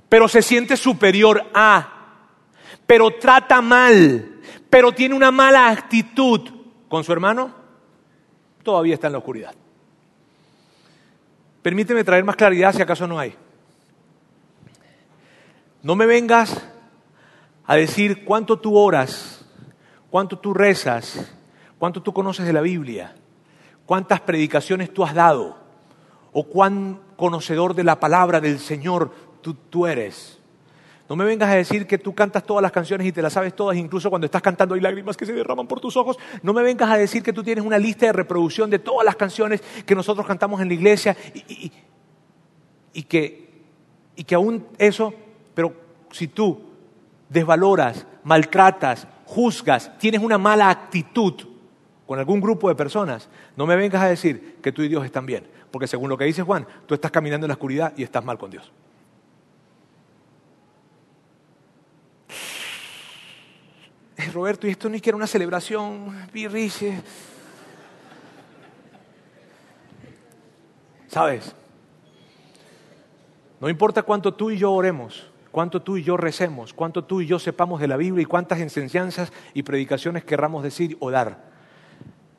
pero 0.08 0.28
se 0.28 0.42
siente 0.42 0.76
superior 0.76 1.50
a, 1.52 1.92
pero 2.86 3.10
trata 3.12 3.60
mal, 3.60 4.40
pero 4.70 4.92
tiene 4.92 5.14
una 5.14 5.30
mala 5.30 5.68
actitud 5.68 6.48
con 6.88 7.04
su 7.04 7.12
hermano, 7.12 7.52
todavía 8.62 8.94
está 8.94 9.08
en 9.08 9.12
la 9.12 9.18
oscuridad. 9.18 9.54
Permíteme 11.62 12.04
traer 12.04 12.22
más 12.22 12.36
claridad 12.36 12.72
si 12.72 12.82
acaso 12.82 13.08
no 13.08 13.18
hay. 13.18 13.34
No 15.82 15.96
me 15.96 16.06
vengas 16.06 16.64
a 17.66 17.76
decir 17.76 18.24
cuánto 18.24 18.58
tú 18.58 18.76
oras, 18.76 19.44
cuánto 20.10 20.38
tú 20.38 20.54
rezas, 20.54 21.32
cuánto 21.78 22.02
tú 22.02 22.12
conoces 22.12 22.46
de 22.46 22.52
la 22.52 22.60
Biblia, 22.60 23.14
cuántas 23.84 24.20
predicaciones 24.20 24.92
tú 24.92 25.04
has 25.04 25.14
dado 25.14 25.56
o 26.32 26.44
cuán 26.44 27.00
conocedor 27.16 27.74
de 27.74 27.84
la 27.84 27.98
palabra 27.98 28.40
del 28.40 28.58
Señor 28.58 29.10
tú, 29.70 29.86
eres. 29.86 30.38
No 31.08 31.14
me 31.14 31.24
vengas 31.24 31.48
a 31.48 31.54
decir 31.54 31.86
que 31.86 31.98
tú 31.98 32.14
cantas 32.14 32.44
todas 32.44 32.62
las 32.62 32.72
canciones 32.72 33.06
y 33.06 33.12
te 33.12 33.22
las 33.22 33.32
sabes 33.32 33.54
todas, 33.54 33.76
incluso 33.76 34.10
cuando 34.10 34.24
estás 34.24 34.42
cantando 34.42 34.74
hay 34.74 34.80
lágrimas 34.80 35.16
que 35.16 35.24
se 35.24 35.32
derraman 35.32 35.68
por 35.68 35.80
tus 35.80 35.96
ojos. 35.96 36.18
No 36.42 36.52
me 36.52 36.62
vengas 36.62 36.90
a 36.90 36.96
decir 36.96 37.22
que 37.22 37.32
tú 37.32 37.44
tienes 37.44 37.64
una 37.64 37.78
lista 37.78 38.06
de 38.06 38.12
reproducción 38.12 38.70
de 38.70 38.80
todas 38.80 39.04
las 39.04 39.14
canciones 39.14 39.62
que 39.86 39.94
nosotros 39.94 40.26
cantamos 40.26 40.60
en 40.60 40.68
la 40.68 40.74
iglesia 40.74 41.16
y 42.92 43.02
que, 43.04 43.62
y 44.16 44.24
que 44.24 44.34
aún 44.34 44.66
eso, 44.78 45.14
pero 45.54 45.72
si 46.10 46.26
tú 46.26 46.65
desvaloras, 47.28 48.06
maltratas, 48.24 49.06
juzgas, 49.24 49.96
tienes 49.98 50.20
una 50.20 50.38
mala 50.38 50.70
actitud 50.70 51.34
con 52.06 52.18
algún 52.18 52.40
grupo 52.40 52.68
de 52.68 52.74
personas, 52.74 53.28
no 53.56 53.66
me 53.66 53.74
vengas 53.74 54.02
a 54.02 54.08
decir 54.08 54.58
que 54.62 54.70
tú 54.72 54.82
y 54.82 54.88
Dios 54.88 55.04
están 55.04 55.26
bien, 55.26 55.46
porque 55.70 55.88
según 55.88 56.08
lo 56.08 56.16
que 56.16 56.24
dice 56.24 56.42
Juan, 56.42 56.66
tú 56.86 56.94
estás 56.94 57.10
caminando 57.10 57.46
en 57.46 57.48
la 57.48 57.54
oscuridad 57.54 57.92
y 57.96 58.04
estás 58.04 58.24
mal 58.24 58.38
con 58.38 58.50
Dios. 58.50 58.70
Eh, 64.16 64.30
Roberto, 64.32 64.66
y 64.66 64.70
esto 64.70 64.88
ni 64.88 65.00
quiere 65.00 65.16
una 65.16 65.26
celebración, 65.26 66.28
birriche. 66.32 67.02
¿Sabes? 71.08 71.54
No 73.60 73.68
importa 73.68 74.02
cuánto 74.02 74.32
tú 74.32 74.50
y 74.50 74.58
yo 74.58 74.72
oremos, 74.72 75.30
cuánto 75.56 75.80
tú 75.80 75.96
y 75.96 76.02
yo 76.02 76.18
recemos, 76.18 76.74
cuánto 76.74 77.04
tú 77.04 77.22
y 77.22 77.26
yo 77.26 77.38
sepamos 77.38 77.80
de 77.80 77.88
la 77.88 77.96
Biblia 77.96 78.20
y 78.20 78.26
cuántas 78.26 78.60
enseñanzas 78.60 79.32
y 79.54 79.62
predicaciones 79.62 80.22
querramos 80.22 80.62
decir 80.62 80.98
o 81.00 81.10
dar. 81.10 81.50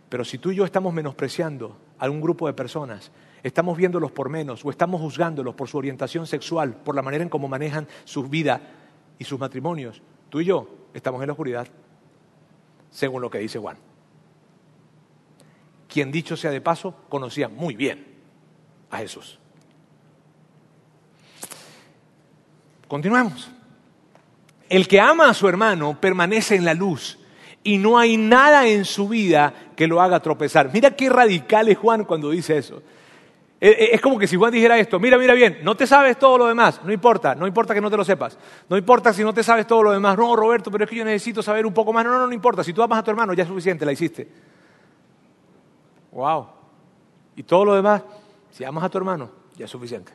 Pero 0.07 0.23
si 0.23 0.37
tú 0.37 0.51
y 0.51 0.55
yo 0.57 0.65
estamos 0.65 0.93
menospreciando 0.93 1.75
a 1.97 2.11
un 2.11 2.21
grupo 2.21 2.45
de 2.45 2.53
personas, 2.53 3.11
estamos 3.41 3.75
viéndolos 3.75 4.11
por 4.11 4.29
menos 4.29 4.63
o 4.63 4.69
estamos 4.69 5.01
juzgándolos 5.01 5.55
por 5.55 5.67
su 5.67 5.79
orientación 5.79 6.27
sexual, 6.27 6.75
por 6.75 6.93
la 6.93 7.01
manera 7.01 7.23
en 7.23 7.29
cómo 7.29 7.47
manejan 7.47 7.87
su 8.05 8.21
vida 8.21 8.61
y 9.17 9.23
sus 9.23 9.39
matrimonios, 9.39 9.99
tú 10.29 10.39
y 10.39 10.45
yo 10.45 10.69
estamos 10.93 11.19
en 11.21 11.25
la 11.25 11.33
oscuridad, 11.33 11.67
según 12.91 13.23
lo 13.23 13.31
que 13.31 13.39
dice 13.39 13.57
Juan. 13.57 13.77
Quien 15.89 16.11
dicho 16.11 16.37
sea 16.37 16.51
de 16.51 16.61
paso, 16.61 16.93
conocía 17.09 17.49
muy 17.49 17.75
bien 17.75 18.05
a 18.91 18.99
Jesús. 18.99 19.39
Continuemos. 22.87 23.49
El 24.69 24.87
que 24.87 24.99
ama 24.99 25.29
a 25.29 25.33
su 25.33 25.47
hermano 25.47 25.99
permanece 25.99 26.55
en 26.55 26.65
la 26.65 26.73
luz 26.73 27.19
y 27.63 27.77
no 27.77 27.97
hay 27.97 28.17
nada 28.17 28.67
en 28.67 28.85
su 28.85 29.07
vida 29.09 29.53
que 29.75 29.87
lo 29.87 30.01
haga 30.01 30.19
tropezar. 30.19 30.71
Mira 30.73 30.91
qué 30.91 31.09
radical 31.09 31.67
es 31.69 31.77
Juan 31.77 32.05
cuando 32.05 32.29
dice 32.29 32.57
eso. 32.57 32.81
Eh, 33.59 33.69
eh, 33.69 33.89
es 33.93 34.01
como 34.01 34.19
que 34.19 34.27
si 34.27 34.35
Juan 34.35 34.51
dijera 34.51 34.77
esto, 34.77 34.99
mira, 34.99 35.17
mira 35.17 35.33
bien, 35.33 35.59
no 35.63 35.75
te 35.75 35.87
sabes 35.87 36.19
todo 36.19 36.37
lo 36.37 36.45
demás, 36.45 36.79
no 36.83 36.93
importa, 36.93 37.33
no 37.33 37.47
importa 37.47 37.73
que 37.73 37.81
no 37.81 37.89
te 37.89 37.97
lo 37.97 38.05
sepas, 38.05 38.37
no 38.69 38.77
importa 38.77 39.11
si 39.11 39.23
no 39.23 39.33
te 39.33 39.41
sabes 39.41 39.65
todo 39.65 39.81
lo 39.81 39.91
demás, 39.91 40.15
no, 40.15 40.35
Roberto, 40.35 40.69
pero 40.69 40.83
es 40.83 40.89
que 40.89 40.95
yo 40.95 41.03
necesito 41.03 41.41
saber 41.41 41.65
un 41.65 41.73
poco 41.73 41.91
más, 41.91 42.05
no, 42.05 42.11
no, 42.11 42.27
no 42.27 42.33
importa, 42.33 42.63
si 42.63 42.71
tú 42.71 42.83
amas 42.83 42.99
a 42.99 43.03
tu 43.03 43.09
hermano 43.09 43.33
ya 43.33 43.41
es 43.41 43.49
suficiente, 43.49 43.83
la 43.83 43.93
hiciste. 43.93 44.27
Wow. 46.11 46.47
Y 47.35 47.41
todo 47.41 47.65
lo 47.65 47.73
demás, 47.73 48.03
si 48.51 48.63
amas 48.63 48.83
a 48.83 48.89
tu 48.89 48.99
hermano, 48.99 49.31
ya 49.55 49.65
es 49.65 49.71
suficiente. 49.71 50.13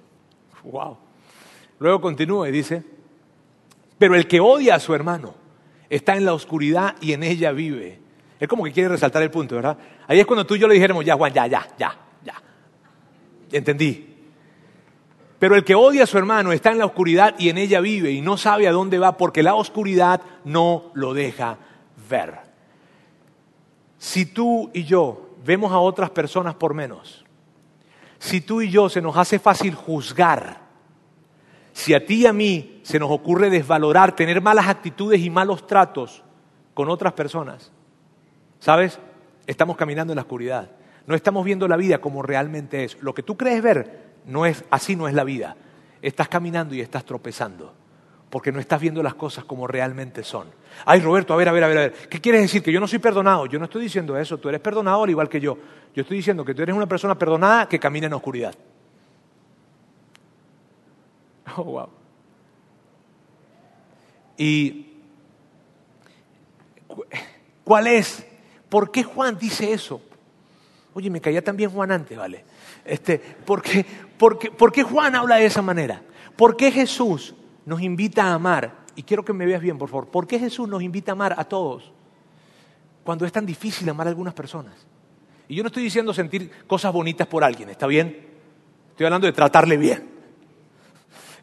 Wow. 0.62 0.96
Luego 1.82 2.00
continúa 2.00 2.48
y 2.48 2.52
dice, 2.52 2.84
pero 3.98 4.14
el 4.14 4.28
que 4.28 4.38
odia 4.38 4.76
a 4.76 4.80
su 4.80 4.94
hermano 4.94 5.34
está 5.90 6.14
en 6.14 6.24
la 6.24 6.32
oscuridad 6.32 6.94
y 7.00 7.12
en 7.12 7.24
ella 7.24 7.50
vive. 7.50 7.98
Es 8.38 8.46
como 8.46 8.62
que 8.62 8.70
quiere 8.70 8.88
resaltar 8.88 9.20
el 9.20 9.32
punto, 9.32 9.56
¿verdad? 9.56 9.76
Ahí 10.06 10.20
es 10.20 10.26
cuando 10.26 10.46
tú 10.46 10.54
y 10.54 10.60
yo 10.60 10.68
le 10.68 10.74
dijéramos, 10.74 11.04
ya 11.04 11.16
Juan, 11.16 11.32
ya, 11.32 11.48
ya, 11.48 11.66
ya, 11.76 11.96
ya. 12.24 12.34
Entendí. 13.50 14.14
Pero 15.40 15.56
el 15.56 15.64
que 15.64 15.74
odia 15.74 16.04
a 16.04 16.06
su 16.06 16.18
hermano 16.18 16.52
está 16.52 16.70
en 16.70 16.78
la 16.78 16.86
oscuridad 16.86 17.34
y 17.36 17.48
en 17.48 17.58
ella 17.58 17.80
vive 17.80 18.12
y 18.12 18.20
no 18.20 18.36
sabe 18.36 18.68
a 18.68 18.72
dónde 18.72 19.00
va 19.00 19.16
porque 19.16 19.42
la 19.42 19.56
oscuridad 19.56 20.20
no 20.44 20.92
lo 20.94 21.14
deja 21.14 21.58
ver. 22.08 22.38
Si 23.98 24.26
tú 24.26 24.70
y 24.72 24.84
yo 24.84 25.30
vemos 25.44 25.72
a 25.72 25.80
otras 25.80 26.10
personas 26.10 26.54
por 26.54 26.74
menos, 26.74 27.24
si 28.20 28.40
tú 28.40 28.62
y 28.62 28.70
yo 28.70 28.88
se 28.88 29.02
nos 29.02 29.16
hace 29.16 29.40
fácil 29.40 29.74
juzgar, 29.74 30.62
si 31.72 31.94
a 31.94 32.04
ti 32.04 32.22
y 32.22 32.26
a 32.26 32.32
mí 32.32 32.80
se 32.82 32.98
nos 32.98 33.10
ocurre 33.10 33.50
desvalorar, 33.50 34.14
tener 34.14 34.40
malas 34.40 34.68
actitudes 34.68 35.20
y 35.20 35.30
malos 35.30 35.66
tratos 35.66 36.22
con 36.74 36.88
otras 36.88 37.12
personas, 37.12 37.72
¿sabes? 38.58 38.98
Estamos 39.46 39.76
caminando 39.76 40.12
en 40.12 40.16
la 40.16 40.22
oscuridad. 40.22 40.70
No 41.06 41.14
estamos 41.14 41.44
viendo 41.44 41.66
la 41.66 41.76
vida 41.76 41.98
como 41.98 42.22
realmente 42.22 42.84
es. 42.84 43.02
Lo 43.02 43.14
que 43.14 43.22
tú 43.22 43.36
crees 43.36 43.62
ver, 43.62 44.12
no 44.26 44.46
es, 44.46 44.64
así 44.70 44.96
no 44.96 45.08
es 45.08 45.14
la 45.14 45.24
vida. 45.24 45.56
Estás 46.00 46.28
caminando 46.28 46.74
y 46.74 46.80
estás 46.80 47.04
tropezando 47.04 47.74
porque 48.32 48.50
no 48.50 48.60
estás 48.60 48.80
viendo 48.80 49.02
las 49.02 49.14
cosas 49.14 49.44
como 49.44 49.66
realmente 49.66 50.24
son. 50.24 50.46
Ay, 50.86 51.00
Roberto, 51.00 51.34
a 51.34 51.36
ver, 51.36 51.50
a 51.50 51.52
ver, 51.52 51.64
a 51.64 51.68
ver, 51.68 51.76
a 51.76 51.80
ver. 51.82 51.92
¿Qué 52.08 52.18
quieres 52.18 52.40
decir? 52.40 52.62
Que 52.62 52.72
yo 52.72 52.80
no 52.80 52.88
soy 52.88 52.98
perdonado. 52.98 53.44
Yo 53.44 53.58
no 53.58 53.66
estoy 53.66 53.82
diciendo 53.82 54.16
eso. 54.16 54.38
Tú 54.38 54.48
eres 54.48 54.62
perdonador 54.62 55.10
igual 55.10 55.28
que 55.28 55.38
yo. 55.38 55.58
Yo 55.94 56.00
estoy 56.00 56.16
diciendo 56.16 56.42
que 56.42 56.54
tú 56.54 56.62
eres 56.62 56.74
una 56.74 56.86
persona 56.86 57.18
perdonada 57.18 57.68
que 57.68 57.78
camina 57.78 58.06
en 58.06 58.14
oscuridad. 58.14 58.54
Oh, 61.57 61.64
wow. 61.64 61.88
Y 64.36 64.86
¿cuál 67.64 67.86
es? 67.86 68.26
¿Por 68.68 68.90
qué 68.90 69.03
Juan 69.03 69.38
dice 69.38 69.72
eso? 69.72 70.00
Oye, 70.94 71.11
me 71.11 71.20
caía 71.20 71.42
también 71.42 71.70
Juan 71.70 71.90
antes, 71.92 72.16
¿vale? 72.16 72.44
Este, 72.84 73.18
¿por, 73.18 73.62
qué, 73.62 73.84
por, 74.18 74.38
qué, 74.38 74.50
¿Por 74.50 74.72
qué 74.72 74.82
Juan 74.82 75.14
habla 75.14 75.36
de 75.36 75.46
esa 75.46 75.62
manera? 75.62 76.03
¿Por 76.36 76.57
qué 76.57 76.70
Jesús 76.70 77.34
nos 77.64 77.80
invita 77.82 78.24
a 78.24 78.34
amar, 78.34 78.82
y 78.96 79.03
quiero 79.03 79.24
que 79.24 79.32
me 79.32 79.46
veas 79.46 79.62
bien, 79.62 79.78
por 79.78 79.88
favor, 79.88 80.09
¿por 80.09 80.26
qué 80.26 80.38
Jesús 80.38 80.68
nos 80.68 80.82
invita 80.82 81.12
a 81.12 81.14
amar 81.14 81.34
a 81.38 81.44
todos 81.44 81.92
cuando 83.05 83.24
es 83.24 83.32
tan 83.32 83.46
difícil 83.46 83.88
amar 83.88 84.07
a 84.07 84.11
algunas 84.11 84.34
personas? 84.34 84.74
Y 85.48 85.55
yo 85.55 85.62
no 85.62 85.68
estoy 85.68 85.84
diciendo 85.84 86.12
sentir 86.12 86.50
cosas 86.66 86.92
bonitas 86.92 87.26
por 87.26 87.44
alguien, 87.44 87.68
¿está 87.68 87.86
bien? 87.86 88.26
Estoy 88.90 89.07
hablando 89.07 89.26
de 89.26 89.32
tratarle 89.32 89.76
bien. 89.76 90.11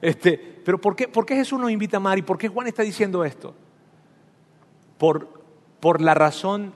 Este, 0.02 0.38
pero 0.38 0.80
¿por 0.80 0.96
qué, 0.96 1.08
¿por 1.08 1.26
qué 1.26 1.36
Jesús 1.36 1.60
nos 1.60 1.72
invita 1.72 1.98
a 1.98 2.00
amar 2.00 2.18
y 2.18 2.22
por 2.22 2.38
qué 2.38 2.48
Juan 2.48 2.68
está 2.68 2.84
diciendo 2.84 3.26
esto? 3.26 3.54
Por, 4.98 5.28
por 5.80 6.02
la 6.02 6.14
razón 6.14 6.74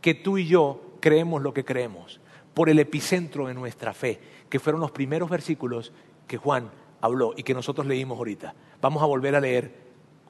que 0.00 0.14
tú 0.14 0.38
y 0.38 0.46
yo 0.46 0.80
creemos 1.00 1.42
lo 1.42 1.52
que 1.52 1.64
creemos, 1.64 2.20
por 2.54 2.68
el 2.68 2.78
epicentro 2.78 3.46
de 3.46 3.54
nuestra 3.54 3.92
fe, 3.92 4.20
que 4.48 4.60
fueron 4.60 4.80
los 4.80 4.90
primeros 4.90 5.30
versículos 5.30 5.92
que 6.26 6.36
Juan 6.36 6.70
habló 7.00 7.34
y 7.36 7.42
que 7.42 7.54
nosotros 7.54 7.86
leímos 7.86 8.18
ahorita. 8.18 8.54
Vamos 8.80 9.02
a 9.02 9.06
volver 9.06 9.34
a 9.34 9.40
leer 9.40 9.72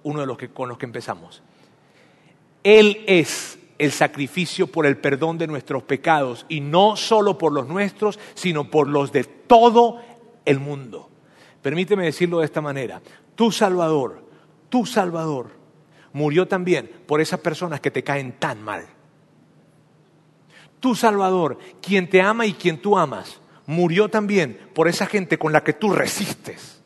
uno 0.03 0.21
de 0.21 0.27
los 0.27 0.37
que, 0.37 0.51
con 0.51 0.69
los 0.69 0.79
que 0.79 0.87
empezamos. 0.87 1.43
Él 2.63 3.05
es 3.07 3.59
el 3.79 3.93
sacrificio 3.93 4.67
por 4.67 4.87
el 4.87 4.97
perdón 4.97 5.39
de 5.39 5.47
nuestros 5.47 5.83
pecados 5.83 6.47
y 6.49 6.61
no 6.61 6.97
solo 6.97 7.37
por 7.39 7.53
los 7.53 7.67
nuestros, 7.67 8.19
sino 8.35 8.71
por 8.71 8.89
los 8.89 9.13
de 9.13 9.25
todo 9.25 10.01
el 10.45 10.61
mundo. 10.61 11.12
Permíteme 11.63 12.05
decirlo 12.05 12.41
de 12.41 12.47
esta 12.47 12.61
manera. 12.61 13.01
Tu 13.35 13.53
Salvador, 13.53 14.25
tu 14.69 14.85
Salvador, 14.85 15.51
murió 16.13 16.47
también 16.47 16.91
por 17.07 17.21
esas 17.21 17.41
personas 17.41 17.81
que 17.81 17.91
te 17.91 18.03
caen 18.03 18.33
tan 18.39 18.63
mal. 18.63 18.85
Tu 20.81 20.95
Salvador, 20.97 21.59
quien 21.81 22.11
te 22.11 22.21
ama 22.21 22.45
y 22.45 22.55
quien 22.55 22.83
tú 22.83 22.99
amas, 22.99 23.41
murió 23.67 24.09
también 24.09 24.59
por 24.75 24.89
esa 24.89 25.07
gente 25.07 25.39
con 25.39 25.53
la 25.53 25.63
que 25.63 25.73
tú 25.73 25.93
resistes, 25.93 26.83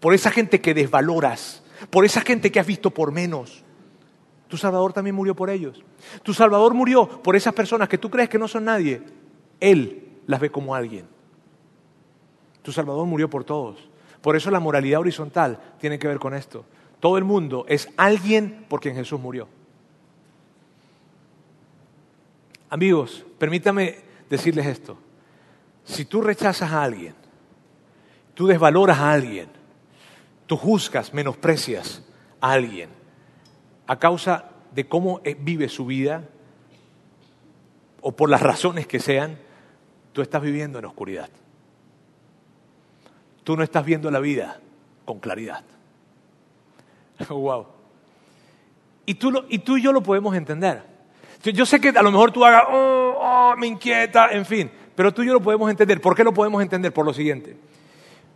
por 0.00 0.14
esa 0.14 0.30
gente 0.30 0.62
que 0.62 0.72
desvaloras, 0.72 1.62
por 1.90 2.06
esa 2.06 2.22
gente 2.22 2.50
que 2.50 2.58
has 2.58 2.66
visto 2.66 2.90
por 2.90 3.12
menos. 3.12 3.62
Tu 4.48 4.56
Salvador 4.56 4.92
también 4.92 5.14
murió 5.14 5.34
por 5.34 5.50
ellos. 5.50 5.82
Tu 6.22 6.32
Salvador 6.32 6.72
murió 6.72 7.22
por 7.22 7.36
esas 7.36 7.52
personas 7.52 7.88
que 7.88 7.98
tú 7.98 8.10
crees 8.10 8.28
que 8.30 8.38
no 8.38 8.48
son 8.48 8.64
nadie. 8.64 9.02
Él 9.60 10.08
las 10.26 10.40
ve 10.40 10.50
como 10.50 10.74
alguien. 10.74 11.06
Tu 12.62 12.72
Salvador 12.72 13.06
murió 13.06 13.28
por 13.28 13.44
todos. 13.44 13.76
Por 14.20 14.36
eso 14.36 14.50
la 14.50 14.60
moralidad 14.60 15.00
horizontal 15.00 15.58
tiene 15.80 15.98
que 15.98 16.08
ver 16.08 16.18
con 16.18 16.34
esto. 16.34 16.64
Todo 17.00 17.18
el 17.18 17.24
mundo 17.24 17.64
es 17.68 17.88
alguien 17.96 18.64
por 18.68 18.80
quien 18.80 18.94
Jesús 18.94 19.20
murió. 19.20 19.48
Amigos, 22.68 23.24
permítame 23.38 23.98
decirles 24.28 24.66
esto. 24.66 24.98
Si 25.84 26.04
tú 26.04 26.20
rechazas 26.20 26.72
a 26.72 26.82
alguien, 26.82 27.14
tú 28.34 28.46
desvaloras 28.46 28.98
a 28.98 29.12
alguien, 29.12 29.48
tú 30.46 30.56
juzgas, 30.56 31.14
menosprecias 31.14 32.02
a 32.40 32.52
alguien 32.52 32.90
a 33.86 33.98
causa 33.98 34.50
de 34.72 34.88
cómo 34.88 35.20
vive 35.40 35.68
su 35.68 35.86
vida 35.86 36.24
o 38.00 38.12
por 38.12 38.28
las 38.28 38.42
razones 38.42 38.86
que 38.86 39.00
sean, 39.00 39.38
tú 40.12 40.22
estás 40.22 40.42
viviendo 40.42 40.78
en 40.78 40.84
oscuridad. 40.84 41.28
Tú 43.46 43.56
no 43.56 43.62
estás 43.62 43.84
viendo 43.84 44.10
la 44.10 44.18
vida 44.18 44.58
con 45.04 45.20
claridad. 45.20 45.62
wow. 47.28 47.64
Y 49.06 49.14
tú, 49.14 49.44
y 49.48 49.80
yo 49.80 49.92
lo 49.92 50.02
podemos 50.02 50.34
entender. 50.34 50.82
Yo, 51.44 51.64
sé 51.64 51.80
que 51.80 51.90
a 51.90 52.02
lo 52.02 52.10
mejor 52.10 52.32
tú 52.32 52.44
hagas, 52.44 52.64
oh, 52.68 53.14
oh, 53.20 53.54
me 53.56 53.68
inquieta, 53.68 54.32
en 54.32 54.44
fin. 54.44 54.68
Pero 54.96 55.14
tú 55.14 55.22
y 55.22 55.26
yo 55.28 55.32
lo 55.32 55.40
podemos 55.40 55.70
entender. 55.70 56.00
¿Por 56.00 56.16
qué 56.16 56.24
lo 56.24 56.34
podemos 56.34 56.60
entender? 56.60 56.92
Por 56.92 57.06
lo 57.06 57.14
siguiente. 57.14 57.56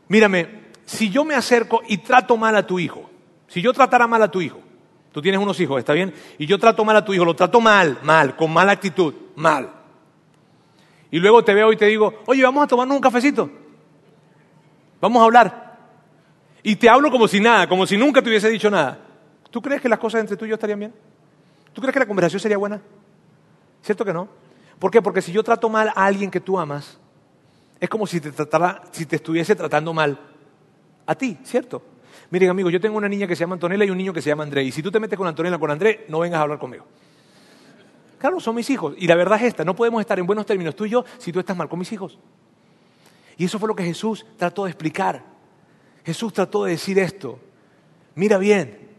Mírame, 0.06 0.46
si 0.84 1.10
yo 1.10 1.24
me 1.24 1.34
acerco 1.34 1.82
y 1.88 1.98
trato 1.98 2.36
mal 2.36 2.54
a 2.54 2.64
tu 2.64 2.78
hijo, 2.78 3.10
si 3.48 3.60
yo 3.60 3.72
tratara 3.72 4.06
mal 4.06 4.22
a 4.22 4.30
tu 4.30 4.40
hijo, 4.40 4.60
tú 5.10 5.20
tienes 5.20 5.40
unos 5.40 5.58
hijos, 5.58 5.80
¿está 5.80 5.92
bien? 5.92 6.14
Y 6.38 6.46
yo 6.46 6.56
trato 6.56 6.84
mal 6.84 6.94
a 6.94 7.04
tu 7.04 7.12
hijo, 7.12 7.24
lo 7.24 7.34
trato 7.34 7.60
mal, 7.60 7.98
mal, 8.04 8.36
con 8.36 8.52
mala 8.52 8.70
actitud, 8.70 9.12
mal. 9.34 9.70
Y 11.10 11.18
luego 11.18 11.42
te 11.42 11.52
veo 11.52 11.72
y 11.72 11.76
te 11.76 11.86
digo, 11.86 12.22
oye, 12.26 12.44
vamos 12.44 12.62
a 12.62 12.68
tomarnos 12.68 12.94
un 12.94 13.02
cafecito. 13.02 13.59
Vamos 15.00 15.22
a 15.22 15.24
hablar. 15.24 15.78
Y 16.62 16.76
te 16.76 16.88
hablo 16.88 17.10
como 17.10 17.26
si 17.26 17.40
nada, 17.40 17.68
como 17.68 17.86
si 17.86 17.96
nunca 17.96 18.22
te 18.22 18.28
hubiese 18.28 18.48
dicho 18.48 18.70
nada. 18.70 18.98
¿Tú 19.50 19.60
crees 19.60 19.80
que 19.80 19.88
las 19.88 19.98
cosas 19.98 20.20
entre 20.20 20.36
tú 20.36 20.44
y 20.44 20.48
yo 20.48 20.54
estarían 20.54 20.78
bien? 20.78 20.94
¿Tú 21.72 21.80
crees 21.80 21.92
que 21.92 22.00
la 22.00 22.06
conversación 22.06 22.40
sería 22.40 22.58
buena? 22.58 22.80
¿Cierto 23.82 24.04
que 24.04 24.12
no? 24.12 24.28
¿Por 24.78 24.90
qué? 24.90 25.02
Porque 25.02 25.22
si 25.22 25.32
yo 25.32 25.42
trato 25.42 25.68
mal 25.68 25.88
a 25.88 26.04
alguien 26.04 26.30
que 26.30 26.40
tú 26.40 26.58
amas, 26.58 26.98
es 27.78 27.88
como 27.88 28.06
si 28.06 28.20
te, 28.20 28.30
tratara, 28.30 28.82
si 28.90 29.06
te 29.06 29.16
estuviese 29.16 29.56
tratando 29.56 29.92
mal 29.92 30.18
a 31.06 31.14
ti, 31.14 31.38
¿cierto? 31.44 31.82
Miren, 32.30 32.50
amigos, 32.50 32.72
yo 32.72 32.80
tengo 32.80 32.96
una 32.96 33.08
niña 33.08 33.26
que 33.26 33.34
se 33.34 33.40
llama 33.40 33.54
Antonella 33.54 33.84
y 33.84 33.90
un 33.90 33.98
niño 33.98 34.12
que 34.12 34.22
se 34.22 34.28
llama 34.28 34.42
André. 34.42 34.62
Y 34.62 34.72
si 34.72 34.82
tú 34.82 34.90
te 34.90 35.00
metes 35.00 35.16
con 35.16 35.26
Antonella 35.26 35.56
o 35.56 35.60
con 35.60 35.70
André, 35.70 36.04
no 36.08 36.20
vengas 36.20 36.38
a 36.38 36.42
hablar 36.42 36.58
conmigo. 36.58 36.84
Claro, 38.18 38.38
son 38.38 38.54
mis 38.54 38.68
hijos. 38.70 38.94
Y 38.98 39.06
la 39.06 39.16
verdad 39.16 39.38
es 39.38 39.48
esta, 39.48 39.64
no 39.64 39.74
podemos 39.74 40.00
estar 40.00 40.18
en 40.18 40.26
buenos 40.26 40.44
términos 40.44 40.76
tú 40.76 40.84
y 40.84 40.90
yo 40.90 41.04
si 41.18 41.32
tú 41.32 41.40
estás 41.40 41.56
mal 41.56 41.68
con 41.68 41.78
mis 41.78 41.90
hijos. 41.90 42.18
Y 43.40 43.46
eso 43.46 43.58
fue 43.58 43.68
lo 43.68 43.74
que 43.74 43.84
Jesús 43.84 44.26
trató 44.36 44.64
de 44.64 44.70
explicar. 44.70 45.24
Jesús 46.04 46.30
trató 46.30 46.64
de 46.64 46.72
decir 46.72 46.98
esto. 46.98 47.40
Mira 48.14 48.36
bien, 48.36 48.90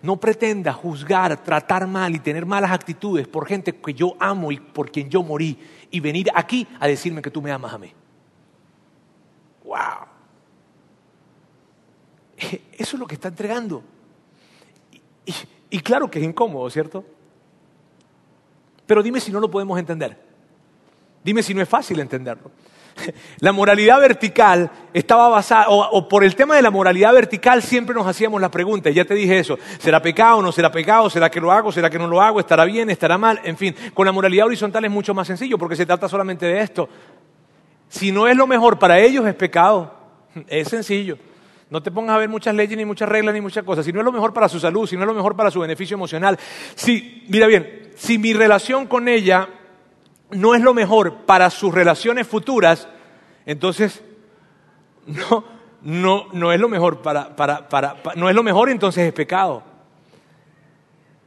no 0.00 0.18
pretenda 0.18 0.72
juzgar, 0.72 1.44
tratar 1.44 1.86
mal 1.86 2.14
y 2.14 2.18
tener 2.18 2.46
malas 2.46 2.70
actitudes 2.70 3.28
por 3.28 3.46
gente 3.46 3.76
que 3.76 3.92
yo 3.92 4.16
amo 4.18 4.50
y 4.50 4.58
por 4.58 4.90
quien 4.90 5.10
yo 5.10 5.22
morí 5.22 5.58
y 5.90 6.00
venir 6.00 6.30
aquí 6.34 6.66
a 6.80 6.86
decirme 6.86 7.20
que 7.20 7.30
tú 7.30 7.42
me 7.42 7.52
amas 7.52 7.74
a 7.74 7.76
mí. 7.76 7.92
¡Wow! 9.62 10.06
Eso 12.72 12.96
es 12.96 12.98
lo 12.98 13.06
que 13.06 13.16
está 13.16 13.28
entregando. 13.28 13.82
Y, 15.26 15.34
y 15.68 15.80
claro 15.80 16.10
que 16.10 16.18
es 16.18 16.24
incómodo, 16.24 16.70
¿cierto? 16.70 17.04
Pero 18.86 19.02
dime 19.02 19.20
si 19.20 19.30
no 19.30 19.38
lo 19.38 19.50
podemos 19.50 19.78
entender. 19.78 20.18
Dime 21.22 21.42
si 21.42 21.52
no 21.52 21.60
es 21.60 21.68
fácil 21.68 22.00
entenderlo. 22.00 22.50
La 23.40 23.52
moralidad 23.52 24.00
vertical 24.00 24.70
estaba 24.92 25.28
basada, 25.28 25.66
o, 25.68 26.08
por 26.08 26.24
el 26.24 26.34
tema 26.34 26.56
de 26.56 26.62
la 26.62 26.70
moralidad 26.70 27.12
vertical 27.12 27.62
siempre 27.62 27.94
nos 27.94 28.06
hacíamos 28.06 28.40
la 28.40 28.50
pregunta, 28.50 28.90
y 28.90 28.94
ya 28.94 29.04
te 29.04 29.14
dije 29.14 29.38
eso, 29.38 29.58
¿será 29.78 30.00
pecado 30.00 30.38
o 30.38 30.42
no 30.42 30.52
será 30.52 30.70
pecado? 30.70 31.08
¿Será 31.10 31.30
que 31.30 31.40
lo 31.40 31.50
hago? 31.50 31.72
¿Será 31.72 31.90
que 31.90 31.98
no 31.98 32.06
lo 32.06 32.20
hago? 32.20 32.40
¿Estará 32.40 32.64
bien? 32.64 32.90
¿Estará 32.90 33.18
mal? 33.18 33.40
En 33.44 33.56
fin, 33.56 33.74
con 33.94 34.06
la 34.06 34.12
moralidad 34.12 34.46
horizontal 34.46 34.84
es 34.84 34.90
mucho 34.90 35.14
más 35.14 35.26
sencillo 35.26 35.58
porque 35.58 35.76
se 35.76 35.86
trata 35.86 36.08
solamente 36.08 36.46
de 36.46 36.60
esto. 36.60 36.88
Si 37.88 38.10
no 38.10 38.26
es 38.26 38.36
lo 38.36 38.46
mejor 38.46 38.78
para 38.78 38.98
ellos, 38.98 39.26
es 39.26 39.34
pecado. 39.34 39.94
Es 40.48 40.68
sencillo. 40.68 41.18
No 41.68 41.82
te 41.82 41.90
pongas 41.90 42.16
a 42.16 42.18
ver 42.18 42.28
muchas 42.28 42.54
leyes, 42.54 42.76
ni 42.76 42.84
muchas 42.84 43.08
reglas, 43.08 43.34
ni 43.34 43.40
muchas 43.40 43.64
cosas. 43.64 43.84
Si 43.84 43.92
no 43.92 44.00
es 44.00 44.04
lo 44.04 44.12
mejor 44.12 44.34
para 44.34 44.48
su 44.48 44.60
salud, 44.60 44.86
si 44.86 44.96
no 44.96 45.02
es 45.02 45.08
lo 45.08 45.14
mejor 45.14 45.36
para 45.36 45.50
su 45.50 45.60
beneficio 45.60 45.94
emocional. 45.94 46.38
Si, 46.74 47.24
mira 47.28 47.46
bien, 47.46 47.92
si 47.96 48.18
mi 48.18 48.34
relación 48.34 48.86
con 48.86 49.08
ella 49.08 49.48
no 50.32 50.54
es 50.54 50.62
lo 50.62 50.74
mejor 50.74 51.24
para 51.26 51.50
sus 51.50 51.74
relaciones 51.74 52.26
futuras, 52.26 52.88
entonces 53.46 54.02
no, 55.06 55.44
no, 55.82 56.26
no 56.32 56.52
es 56.52 56.60
lo 56.60 56.68
mejor 56.68 57.02
para, 57.02 57.34
para, 57.36 57.68
para, 57.68 57.96
no 58.16 58.28
es 58.28 58.34
lo 58.34 58.42
mejor, 58.42 58.70
entonces 58.70 59.06
es 59.06 59.12
pecado. 59.12 59.62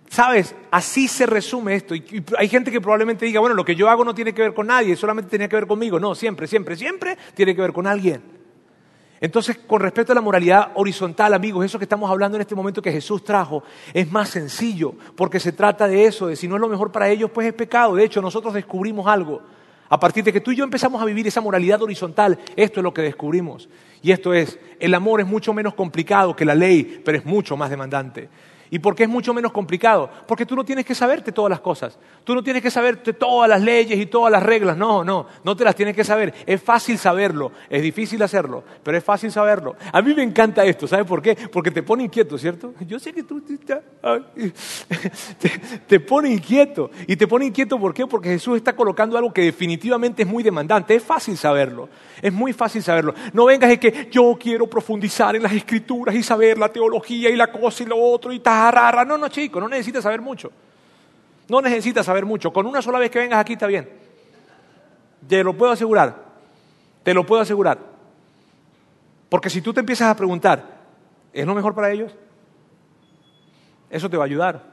¿Sabes? 0.10 0.56
Así 0.72 1.08
se 1.08 1.26
resume 1.26 1.76
esto. 1.76 1.94
Y 1.96 2.24
hay 2.38 2.48
gente 2.48 2.72
que 2.72 2.80
probablemente 2.80 3.26
diga, 3.26 3.40
bueno, 3.40 3.56
lo 3.56 3.66
que 3.66 3.76
yo 3.76 3.90
hago 3.90 4.06
no 4.06 4.14
tiene 4.16 4.34
que 4.34 4.44
ver 4.44 4.54
con 4.54 4.68
nadie, 4.68 4.96
solamente 4.96 5.30
tiene 5.30 5.50
que 5.50 5.56
ver 5.56 5.68
conmigo. 5.68 6.00
No, 6.00 6.16
siempre, 6.16 6.48
siempre, 6.48 6.78
siempre 6.78 7.18
tiene 7.34 7.56
que 7.56 7.62
ver 7.62 7.74
con 7.74 7.86
alguien. 7.86 8.35
Entonces, 9.22 9.58
con 9.58 9.82
respecto 9.82 10.12
a 10.12 10.16
la 10.16 10.22
moralidad 10.22 10.72
horizontal, 10.76 11.34
amigos, 11.34 11.66
eso 11.66 11.80
que 11.80 11.86
estamos 11.86 12.10
hablando 12.10 12.38
en 12.38 12.42
este 12.42 12.56
momento 12.56 12.82
que 12.82 12.92
Jesús 12.92 13.24
trajo, 13.24 13.64
es 13.94 14.12
más 14.12 14.30
sencillo, 14.30 14.94
porque 15.16 15.40
se 15.40 15.54
trata 15.54 15.88
de 15.88 16.06
eso, 16.06 16.28
de 16.28 16.36
si 16.36 16.48
no 16.48 16.56
es 16.56 16.62
lo 16.62 16.68
mejor 16.68 16.92
para 16.92 17.10
ellos, 17.10 17.32
pues 17.32 17.48
es 17.48 17.54
pecado. 17.54 17.96
De 17.96 18.04
hecho, 18.04 18.22
nosotros 18.22 18.54
descubrimos 18.54 19.08
algo. 19.08 19.42
A 19.88 20.00
partir 20.00 20.24
de 20.24 20.34
que 20.34 20.42
tú 20.42 20.52
y 20.52 20.56
yo 20.56 20.64
empezamos 20.64 21.02
a 21.02 21.06
vivir 21.06 21.28
esa 21.28 21.42
moralidad 21.42 21.82
horizontal, 21.82 22.40
esto 22.56 22.80
es 22.80 22.84
lo 22.84 22.94
que 22.94 23.04
descubrimos. 23.04 23.70
Y 24.02 24.12
esto 24.12 24.34
es, 24.34 24.60
el 24.80 24.94
amor 24.94 25.22
es 25.22 25.28
mucho 25.28 25.54
menos 25.54 25.76
complicado 25.76 26.36
que 26.36 26.44
la 26.44 26.56
ley, 26.56 27.02
pero 27.06 27.18
es 27.18 27.26
mucho 27.26 27.56
más 27.56 27.70
demandante. 27.70 28.30
¿Y 28.72 28.80
por 28.80 28.96
qué 28.96 29.04
es 29.04 29.10
mucho 29.10 29.34
menos 29.34 29.52
complicado? 29.52 30.10
Porque 30.28 30.46
tú 30.46 30.56
no 30.56 30.66
tienes 30.66 30.86
que 30.86 30.96
saberte 30.96 31.32
todas 31.32 31.52
las 31.52 31.60
cosas. 31.60 31.98
Tú 32.24 32.34
no 32.34 32.42
tienes 32.42 32.64
que 32.64 32.72
saberte 32.72 33.14
todas 33.14 33.48
las 33.48 33.62
leyes 33.62 34.00
y 34.00 34.08
todas 34.08 34.32
las 34.32 34.42
reglas. 34.42 34.76
No, 34.76 35.04
no, 35.04 35.28
no 35.44 35.56
te 35.56 35.64
las 35.64 35.76
tienes 35.76 35.96
que 35.96 36.04
saber. 36.04 36.34
Es 36.48 36.62
fácil 36.62 36.98
saberlo, 36.98 37.52
es 37.70 37.84
difícil 37.84 38.22
hacerlo, 38.24 38.64
pero 38.84 38.98
es 38.98 39.04
fácil 39.04 39.32
saberlo. 39.32 39.76
A 39.92 40.02
mí 40.02 40.14
me 40.16 40.24
encanta 40.24 40.66
esto, 40.66 40.88
¿sabes 40.88 41.06
por 41.06 41.22
qué? 41.22 41.38
Porque 41.52 41.70
te 41.70 41.84
pone 41.84 42.06
inquieto, 42.06 42.38
¿cierto? 42.38 42.74
Yo 42.88 43.00
sé 43.00 43.14
que 43.14 43.24
tú 43.24 43.42
te, 45.88 46.00
pone 46.00 46.30
inquieto. 46.30 46.90
Y 47.08 47.16
te 47.16 47.28
pone 47.28 47.46
inquieto 47.46 47.80
¿por 47.80 47.94
qué? 47.94 48.08
Porque 48.08 48.30
Jesús 48.30 48.58
está 48.58 48.76
colocando 48.76 49.18
algo 49.18 49.32
que 49.32 49.44
definitivamente 49.44 50.24
es 50.24 50.28
muy 50.28 50.42
demandante. 50.42 50.96
Es 50.96 51.04
fácil 51.04 51.38
saberlo. 51.38 51.90
Es 52.22 52.34
muy 52.34 52.54
fácil 52.54 52.82
saberlo. 52.82 53.14
No 53.34 53.46
vengas 53.46 53.70
de 53.70 53.80
que 53.80 54.10
yo 54.12 54.36
quiero 54.40 54.68
profundizar 54.68 55.36
en 55.36 55.44
las 55.44 55.54
escrituras 55.54 56.16
y 56.16 56.24
saber 56.24 56.58
la 56.58 56.70
teología 56.70 57.30
y 57.30 57.36
la 57.36 57.52
cosa 57.52 57.84
y 57.84 57.86
lo 57.86 57.98
otro 57.98 58.34
y 58.34 58.40
tal 58.40 58.55
no, 59.06 59.18
no, 59.18 59.28
chico, 59.30 59.60
no 59.60 59.68
necesitas 59.68 60.04
saber 60.04 60.22
mucho. 60.22 60.52
No 61.48 61.62
necesitas 61.62 62.06
saber 62.06 62.26
mucho. 62.26 62.52
Con 62.52 62.66
una 62.66 62.82
sola 62.82 63.00
vez 63.00 63.12
que 63.12 63.20
vengas 63.20 63.40
aquí 63.40 63.54
está 63.54 63.68
bien. 63.68 63.90
Te 65.28 65.44
lo 65.44 65.56
puedo 65.56 65.72
asegurar. 65.72 66.24
Te 67.04 67.14
lo 67.14 67.26
puedo 67.26 67.42
asegurar. 67.42 67.78
Porque 69.30 69.50
si 69.50 69.62
tú 69.62 69.74
te 69.74 69.80
empiezas 69.80 70.10
a 70.10 70.16
preguntar, 70.16 70.64
¿es 71.34 71.46
lo 71.46 71.54
mejor 71.54 71.76
para 71.76 71.92
ellos? 71.92 72.16
Eso 73.90 74.10
te 74.10 74.18
va 74.18 74.24
a 74.24 74.28
ayudar. 74.28 74.64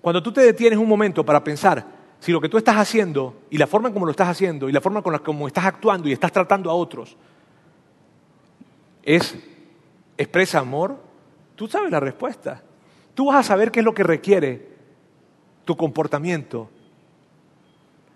Cuando 0.00 0.22
tú 0.22 0.32
te 0.32 0.42
detienes 0.42 0.78
un 0.78 0.88
momento 0.88 1.24
para 1.24 1.42
pensar 1.42 1.84
si 2.18 2.32
lo 2.32 2.40
que 2.40 2.48
tú 2.48 2.58
estás 2.58 2.76
haciendo 2.76 3.42
y 3.50 3.58
la 3.58 3.66
forma 3.66 3.88
en 3.88 3.94
cómo 3.94 4.06
lo 4.06 4.10
estás 4.10 4.28
haciendo 4.28 4.68
y 4.68 4.72
la 4.72 4.80
forma 4.80 5.02
con 5.02 5.12
la 5.12 5.18
como 5.18 5.46
estás 5.46 5.64
actuando 5.64 6.08
y 6.08 6.12
estás 6.12 6.32
tratando 6.32 6.70
a 6.70 6.74
otros 6.74 7.16
es 9.02 9.36
expresa 10.16 10.60
amor, 10.60 10.96
tú 11.54 11.66
sabes 11.66 11.90
la 11.90 12.00
respuesta. 12.00 12.62
Tú 13.14 13.26
vas 13.26 13.36
a 13.36 13.42
saber 13.42 13.70
qué 13.70 13.80
es 13.80 13.84
lo 13.84 13.94
que 13.94 14.02
requiere 14.02 14.68
tu 15.64 15.76
comportamiento 15.76 16.68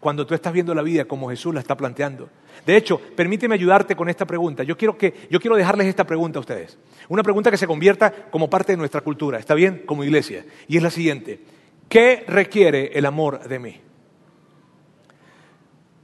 cuando 0.00 0.26
tú 0.26 0.34
estás 0.34 0.52
viendo 0.52 0.74
la 0.74 0.82
vida 0.82 1.06
como 1.06 1.28
Jesús 1.30 1.54
la 1.54 1.60
está 1.60 1.76
planteando. 1.76 2.28
De 2.64 2.76
hecho, 2.76 3.00
permíteme 3.16 3.54
ayudarte 3.54 3.96
con 3.96 4.08
esta 4.08 4.26
pregunta. 4.26 4.62
Yo 4.62 4.76
quiero, 4.76 4.96
que, 4.96 5.28
yo 5.30 5.40
quiero 5.40 5.56
dejarles 5.56 5.86
esta 5.86 6.04
pregunta 6.04 6.38
a 6.38 6.40
ustedes. 6.40 6.78
Una 7.08 7.22
pregunta 7.22 7.50
que 7.50 7.56
se 7.56 7.66
convierta 7.66 8.12
como 8.30 8.50
parte 8.50 8.72
de 8.72 8.76
nuestra 8.76 9.00
cultura, 9.00 9.38
¿está 9.38 9.54
bien? 9.54 9.82
Como 9.86 10.04
iglesia. 10.04 10.44
Y 10.66 10.76
es 10.76 10.82
la 10.82 10.90
siguiente. 10.90 11.40
¿Qué 11.88 12.24
requiere 12.28 12.90
el 12.94 13.06
amor 13.06 13.48
de 13.48 13.58
mí? 13.58 13.80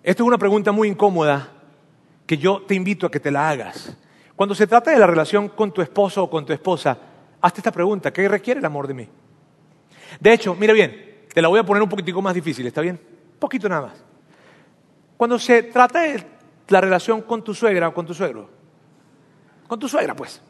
Esto 0.02 0.22
es 0.22 0.26
una 0.26 0.38
pregunta 0.38 0.72
muy 0.72 0.88
incómoda 0.88 1.50
que 2.26 2.36
yo 2.38 2.62
te 2.62 2.74
invito 2.74 3.06
a 3.06 3.10
que 3.10 3.20
te 3.20 3.30
la 3.30 3.48
hagas. 3.48 3.96
Cuando 4.36 4.54
se 4.54 4.66
trata 4.66 4.90
de 4.90 4.98
la 4.98 5.06
relación 5.06 5.48
con 5.48 5.72
tu 5.72 5.82
esposo 5.82 6.24
o 6.24 6.30
con 6.30 6.44
tu 6.44 6.52
esposa, 6.52 6.98
hazte 7.44 7.60
esta 7.60 7.72
pregunta, 7.72 8.10
¿qué 8.10 8.26
requiere 8.26 8.58
el 8.58 8.64
amor 8.64 8.88
de 8.88 8.94
mí? 8.94 9.08
De 10.18 10.32
hecho, 10.32 10.54
mira 10.54 10.72
bien, 10.72 11.26
te 11.30 11.42
la 11.42 11.48
voy 11.48 11.60
a 11.60 11.62
poner 11.62 11.82
un 11.82 11.90
poquitico 11.90 12.22
más 12.22 12.34
difícil, 12.34 12.66
¿está 12.66 12.80
bien? 12.80 12.98
Un 13.34 13.38
poquito 13.38 13.68
nada 13.68 13.82
más. 13.82 14.02
Cuando 15.18 15.38
se 15.38 15.64
trata 15.64 16.00
de 16.00 16.24
la 16.68 16.80
relación 16.80 17.20
con 17.20 17.44
tu 17.44 17.54
suegra 17.54 17.88
o 17.88 17.94
con 17.94 18.06
tu 18.06 18.14
suegro, 18.14 18.48
con 19.68 19.78
tu 19.78 19.86
suegra 19.88 20.16
pues, 20.16 20.40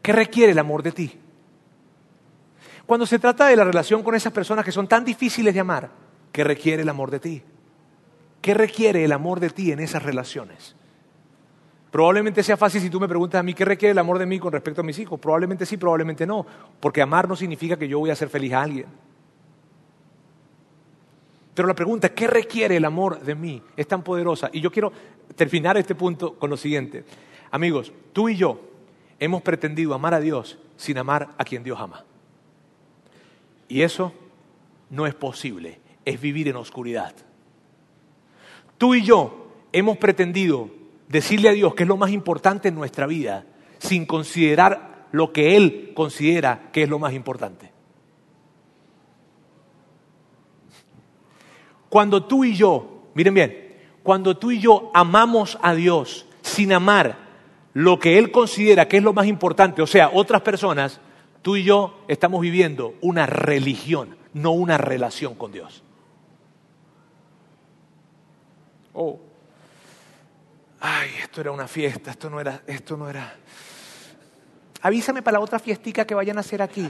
¿qué 0.00 0.12
requiere 0.12 0.52
el 0.52 0.58
amor 0.60 0.80
de 0.84 0.92
ti? 0.92 1.18
Cuando 2.86 3.04
se 3.04 3.18
trata 3.18 3.48
de 3.48 3.56
la 3.56 3.64
relación 3.64 4.04
con 4.04 4.14
esas 4.14 4.32
personas 4.32 4.64
que 4.64 4.70
son 4.70 4.86
tan 4.86 5.04
difíciles 5.04 5.52
de 5.52 5.60
amar, 5.60 5.90
¿qué 6.30 6.44
requiere 6.44 6.82
el 6.82 6.88
amor 6.88 7.10
de 7.10 7.18
ti? 7.18 7.42
¿Qué 8.40 8.54
requiere 8.54 9.04
el 9.04 9.10
amor 9.10 9.40
de 9.40 9.50
ti 9.50 9.72
en 9.72 9.80
esas 9.80 10.04
relaciones? 10.04 10.76
Probablemente 11.92 12.42
sea 12.42 12.56
fácil 12.56 12.80
si 12.80 12.88
tú 12.88 12.98
me 12.98 13.06
preguntas 13.06 13.38
a 13.38 13.42
mí 13.42 13.52
qué 13.52 13.66
requiere 13.66 13.92
el 13.92 13.98
amor 13.98 14.18
de 14.18 14.24
mí 14.24 14.38
con 14.38 14.50
respecto 14.50 14.80
a 14.80 14.84
mis 14.84 14.98
hijos. 14.98 15.20
Probablemente 15.20 15.66
sí, 15.66 15.76
probablemente 15.76 16.26
no. 16.26 16.46
Porque 16.80 17.02
amar 17.02 17.28
no 17.28 17.36
significa 17.36 17.76
que 17.76 17.86
yo 17.86 17.98
voy 17.98 18.08
a 18.08 18.14
hacer 18.14 18.30
feliz 18.30 18.54
a 18.54 18.62
alguien. 18.62 18.86
Pero 21.52 21.68
la 21.68 21.74
pregunta, 21.74 22.08
¿qué 22.08 22.26
requiere 22.26 22.78
el 22.78 22.86
amor 22.86 23.20
de 23.20 23.34
mí? 23.34 23.62
Es 23.76 23.86
tan 23.86 24.02
poderosa. 24.02 24.48
Y 24.54 24.62
yo 24.62 24.72
quiero 24.72 24.90
terminar 25.36 25.76
este 25.76 25.94
punto 25.94 26.38
con 26.38 26.48
lo 26.48 26.56
siguiente. 26.56 27.04
Amigos, 27.50 27.92
tú 28.14 28.30
y 28.30 28.36
yo 28.36 28.58
hemos 29.18 29.42
pretendido 29.42 29.92
amar 29.92 30.14
a 30.14 30.20
Dios 30.20 30.58
sin 30.78 30.96
amar 30.96 31.28
a 31.36 31.44
quien 31.44 31.62
Dios 31.62 31.78
ama. 31.78 32.06
Y 33.68 33.82
eso 33.82 34.14
no 34.88 35.06
es 35.06 35.14
posible. 35.14 35.78
Es 36.06 36.18
vivir 36.18 36.48
en 36.48 36.56
oscuridad. 36.56 37.14
Tú 38.78 38.94
y 38.94 39.02
yo 39.02 39.48
hemos 39.72 39.98
pretendido 39.98 40.70
decirle 41.12 41.50
a 41.50 41.52
Dios 41.52 41.74
que 41.74 41.82
es 41.82 41.88
lo 41.88 41.98
más 41.98 42.10
importante 42.10 42.68
en 42.68 42.74
nuestra 42.74 43.06
vida 43.06 43.44
sin 43.78 44.06
considerar 44.06 45.08
lo 45.12 45.30
que 45.30 45.56
Él 45.56 45.92
considera 45.94 46.70
que 46.72 46.84
es 46.84 46.88
lo 46.88 46.98
más 46.98 47.12
importante. 47.12 47.70
Cuando 51.90 52.24
tú 52.24 52.44
y 52.44 52.54
yo, 52.54 53.10
miren 53.14 53.34
bien, 53.34 53.76
cuando 54.02 54.38
tú 54.38 54.52
y 54.52 54.58
yo 54.58 54.90
amamos 54.94 55.58
a 55.60 55.74
Dios 55.74 56.24
sin 56.40 56.72
amar 56.72 57.18
lo 57.74 57.98
que 57.98 58.18
Él 58.18 58.30
considera 58.30 58.88
que 58.88 58.96
es 58.96 59.02
lo 59.02 59.12
más 59.12 59.26
importante, 59.26 59.82
o 59.82 59.86
sea, 59.86 60.10
otras 60.14 60.40
personas, 60.40 60.98
tú 61.42 61.56
y 61.56 61.64
yo 61.64 62.04
estamos 62.08 62.40
viviendo 62.40 62.94
una 63.02 63.26
religión, 63.26 64.16
no 64.32 64.52
una 64.52 64.78
relación 64.78 65.34
con 65.34 65.52
Dios. 65.52 65.82
Oh 68.94 69.31
ay, 70.82 71.10
esto 71.22 71.40
era 71.40 71.52
una 71.52 71.68
fiesta, 71.68 72.10
esto 72.10 72.28
no 72.28 72.40
era, 72.40 72.62
esto 72.66 72.96
no 72.96 73.08
era. 73.08 73.34
Avísame 74.82 75.22
para 75.22 75.38
la 75.38 75.44
otra 75.44 75.60
fiestica 75.60 76.04
que 76.04 76.14
vayan 76.14 76.36
a 76.36 76.40
hacer 76.40 76.60
aquí. 76.60 76.88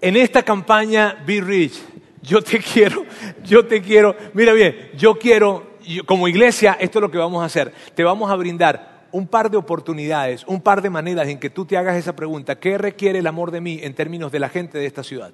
En 0.00 0.16
esta 0.16 0.42
campaña 0.42 1.22
Be 1.26 1.40
Rich, 1.40 1.82
yo 2.22 2.42
te 2.42 2.58
quiero, 2.58 3.04
yo 3.44 3.66
te 3.66 3.82
quiero, 3.82 4.16
mira 4.32 4.52
bien, 4.54 4.90
yo 4.96 5.18
quiero, 5.18 5.76
como 6.06 6.26
iglesia, 6.26 6.78
esto 6.80 6.98
es 6.98 7.02
lo 7.02 7.10
que 7.10 7.18
vamos 7.18 7.42
a 7.42 7.46
hacer. 7.46 7.72
Te 7.94 8.02
vamos 8.02 8.30
a 8.30 8.36
brindar 8.36 9.04
un 9.12 9.28
par 9.28 9.50
de 9.50 9.58
oportunidades, 9.58 10.44
un 10.46 10.62
par 10.62 10.80
de 10.80 10.90
maneras 10.90 11.28
en 11.28 11.38
que 11.38 11.50
tú 11.50 11.66
te 11.66 11.76
hagas 11.76 11.96
esa 11.96 12.16
pregunta, 12.16 12.58
¿qué 12.58 12.78
requiere 12.78 13.18
el 13.18 13.26
amor 13.26 13.50
de 13.50 13.60
mí 13.60 13.78
en 13.82 13.94
términos 13.94 14.32
de 14.32 14.40
la 14.40 14.48
gente 14.48 14.78
de 14.78 14.86
esta 14.86 15.04
ciudad? 15.04 15.32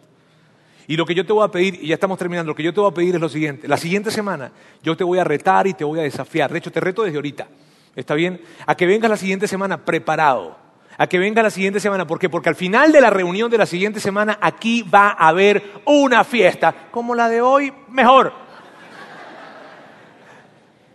Y 0.87 0.97
lo 0.97 1.07
que 1.07 1.15
yo 1.15 1.25
te 1.25 1.33
voy 1.33 1.45
a 1.45 1.49
pedir, 1.49 1.79
y 1.83 1.89
ya 1.89 1.95
estamos 1.95 2.19
terminando, 2.19 2.51
lo 2.51 2.57
que 2.57 2.63
yo 2.63 2.75
te 2.75 2.81
voy 2.81 2.91
a 2.91 2.95
pedir 2.95 3.15
es 3.15 3.21
lo 3.21 3.29
siguiente. 3.29 3.69
La 3.69 3.77
siguiente 3.77 4.11
semana 4.11 4.51
yo 4.83 4.97
te 4.97 5.05
voy 5.05 5.19
a 5.19 5.25
retar 5.25 5.67
y 5.67 5.75
te 5.75 5.85
voy 5.85 6.01
a 6.01 6.03
desafiar. 6.03 6.51
De 6.51 6.59
hecho, 6.59 6.73
te 6.73 6.81
reto 6.81 7.03
desde 7.03 7.17
ahorita. 7.17 7.47
¿Está 7.95 8.15
bien? 8.15 8.41
A 8.67 8.75
que 8.75 8.87
vengas 8.87 9.11
la 9.11 9.17
siguiente 9.17 9.47
semana 9.47 9.85
preparado. 9.85 10.57
A 10.97 11.07
que 11.07 11.19
vengas 11.19 11.45
la 11.45 11.51
siguiente 11.51 11.81
semana. 11.81 12.07
¿Por 12.07 12.19
qué? 12.19 12.29
Porque 12.29 12.49
al 12.49 12.55
final 12.55 12.93
de 12.93 13.01
la 13.01 13.11
reunión 13.11 13.51
de 13.51 13.59
la 13.59 13.67
siguiente 13.67 14.01
semana 14.01 14.39
aquí 14.41 14.83
va 14.83 15.11
a 15.11 15.29
haber 15.29 15.63
una 15.87 16.25
fiesta. 16.25 16.75
Como 16.91 17.15
la 17.15 17.29
de 17.29 17.41
hoy, 17.41 17.73
mejor. 17.89 18.33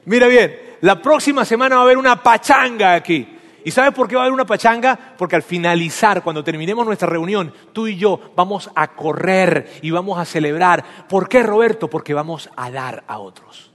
Mira 0.05 0.27
bien, 0.27 0.55
la 0.81 1.01
próxima 1.01 1.43
semana 1.45 1.75
va 1.75 1.81
a 1.81 1.85
haber 1.85 1.97
una 1.97 2.21
pachanga 2.21 2.93
aquí. 2.93 3.34
¿Y 3.65 3.71
sabes 3.71 3.95
por 3.95 4.07
qué 4.07 4.15
va 4.15 4.21
a 4.21 4.25
haber 4.25 4.33
una 4.33 4.45
pachanga? 4.45 4.97
Porque 5.17 5.35
al 5.35 5.41
finalizar, 5.41 6.21
cuando 6.21 6.43
terminemos 6.43 6.85
nuestra 6.85 7.09
reunión, 7.09 7.51
tú 7.73 7.87
y 7.87 7.97
yo 7.97 8.31
vamos 8.35 8.69
a 8.75 8.89
correr 8.89 9.79
y 9.81 9.89
vamos 9.89 10.19
a 10.19 10.23
celebrar. 10.23 10.85
¿Por 11.09 11.27
qué, 11.27 11.41
Roberto? 11.41 11.89
Porque 11.89 12.13
vamos 12.13 12.47
a 12.55 12.69
dar 12.69 13.03
a 13.07 13.17
otros. 13.17 13.71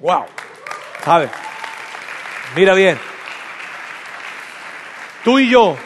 ¡Wow! 0.00 0.24
¿Sabes? 1.04 1.30
Mira 2.56 2.74
bien. 2.74 2.98
Tú 5.22 5.38
y 5.38 5.48
yo 5.48 5.76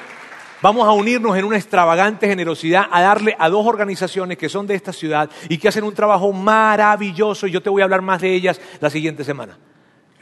vamos 0.62 0.89
a 0.89 0.93
unirnos 0.93 1.37
en 1.37 1.45
una 1.45 1.59
extravagante 1.59 2.27
generosidad 2.27 2.87
a 2.91 3.03
darle 3.03 3.37
a 3.39 3.51
dos 3.51 3.66
organizaciones 3.66 4.39
que 4.39 4.49
son 4.49 4.66
de 4.66 4.77
esta 4.77 4.95
ciudad 4.95 5.29
y 5.51 5.59
que 5.59 5.68
hacen 5.68 5.85
un 5.85 5.93
trabajo 5.93 6.33
maravilloso. 6.33 7.47
Y 7.47 7.51
yo 7.51 7.62
te 7.62 7.68
voy 7.68 7.83
a 7.83 7.85
hablar 7.85 8.01
más 8.01 8.22
de 8.22 8.33
ellas 8.33 8.59
la 8.81 8.89
siguiente 8.89 9.25
semana. 9.25 9.59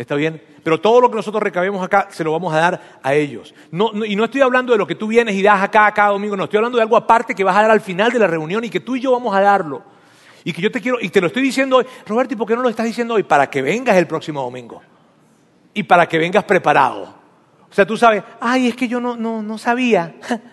¿Está 0.03 0.17
bien? 0.17 0.43
Pero 0.65 0.81
todo 0.81 1.01
lo 1.01 1.09
que 1.09 1.15
nosotros 1.15 1.41
recabemos 1.41 1.81
acá 1.81 2.09
se 2.11 2.25
lo 2.25 2.33
vamos 2.33 2.53
a 2.53 2.59
dar 2.59 2.99
a 3.05 3.15
ellos. 3.15 3.55
y 3.71 4.17
no 4.17 4.25
estoy 4.25 4.41
hablando 4.41 4.73
de 4.73 4.79
lo 4.79 4.85
que 4.85 4.97
tú 4.97 5.07
vienes 5.07 5.37
y 5.37 5.43
das 5.43 5.63
acá 5.63 5.93
cada 5.93 6.11
domingo, 6.11 6.37
no, 6.37 6.45
estoy 6.45 6.57
hablando 6.57 6.77
de 6.77 6.83
algo 6.83 6.97
aparte 6.97 7.37
que 7.37 7.45
vas 7.45 7.57
a 7.57 7.63
dar 7.63 7.71
al 7.71 7.81
final 7.81 8.11
de 8.11 8.19
la 8.19 8.27
reunión 8.27 8.65
y 8.65 8.69
que 8.69 8.81
tú 8.81 8.97
y 8.97 9.01
yo 9.01 9.13
vamos 9.13 9.33
a 9.33 9.41
darlo. 9.41 9.85
Y 10.43 10.53
que 10.53 10.61
yo 10.61 10.73
te 10.73 10.81
quiero, 10.81 10.99
y 11.01 11.09
te 11.09 11.21
lo 11.21 11.29
estoy 11.29 11.45
diciendo 11.45 11.77
hoy, 11.77 11.87
Roberto, 12.05 12.35
¿y 12.35 12.37
por 12.37 12.49
qué 12.49 12.57
no 12.57 12.63
lo 12.63 12.69
estás 12.69 12.85
diciendo 12.85 13.15
hoy? 13.15 13.23
Para 13.23 13.49
que 13.49 13.63
vengas 13.63 13.97
el 13.97 14.09
próximo 14.09 14.43
domingo. 14.43 14.83
Y 15.73 15.85
para 15.85 16.09
que 16.09 16.19
vengas 16.19 16.43
preparado. 16.43 17.15
O 17.71 17.73
sea, 17.73 17.87
tú 17.87 17.97
sabes, 17.97 18.25
ay, 18.41 18.67
es 18.67 18.75
que 18.75 18.89
yo 18.89 19.01
no, 19.01 19.17
no, 19.17 19.41
no 19.41 19.57
sabía. 19.57 20.17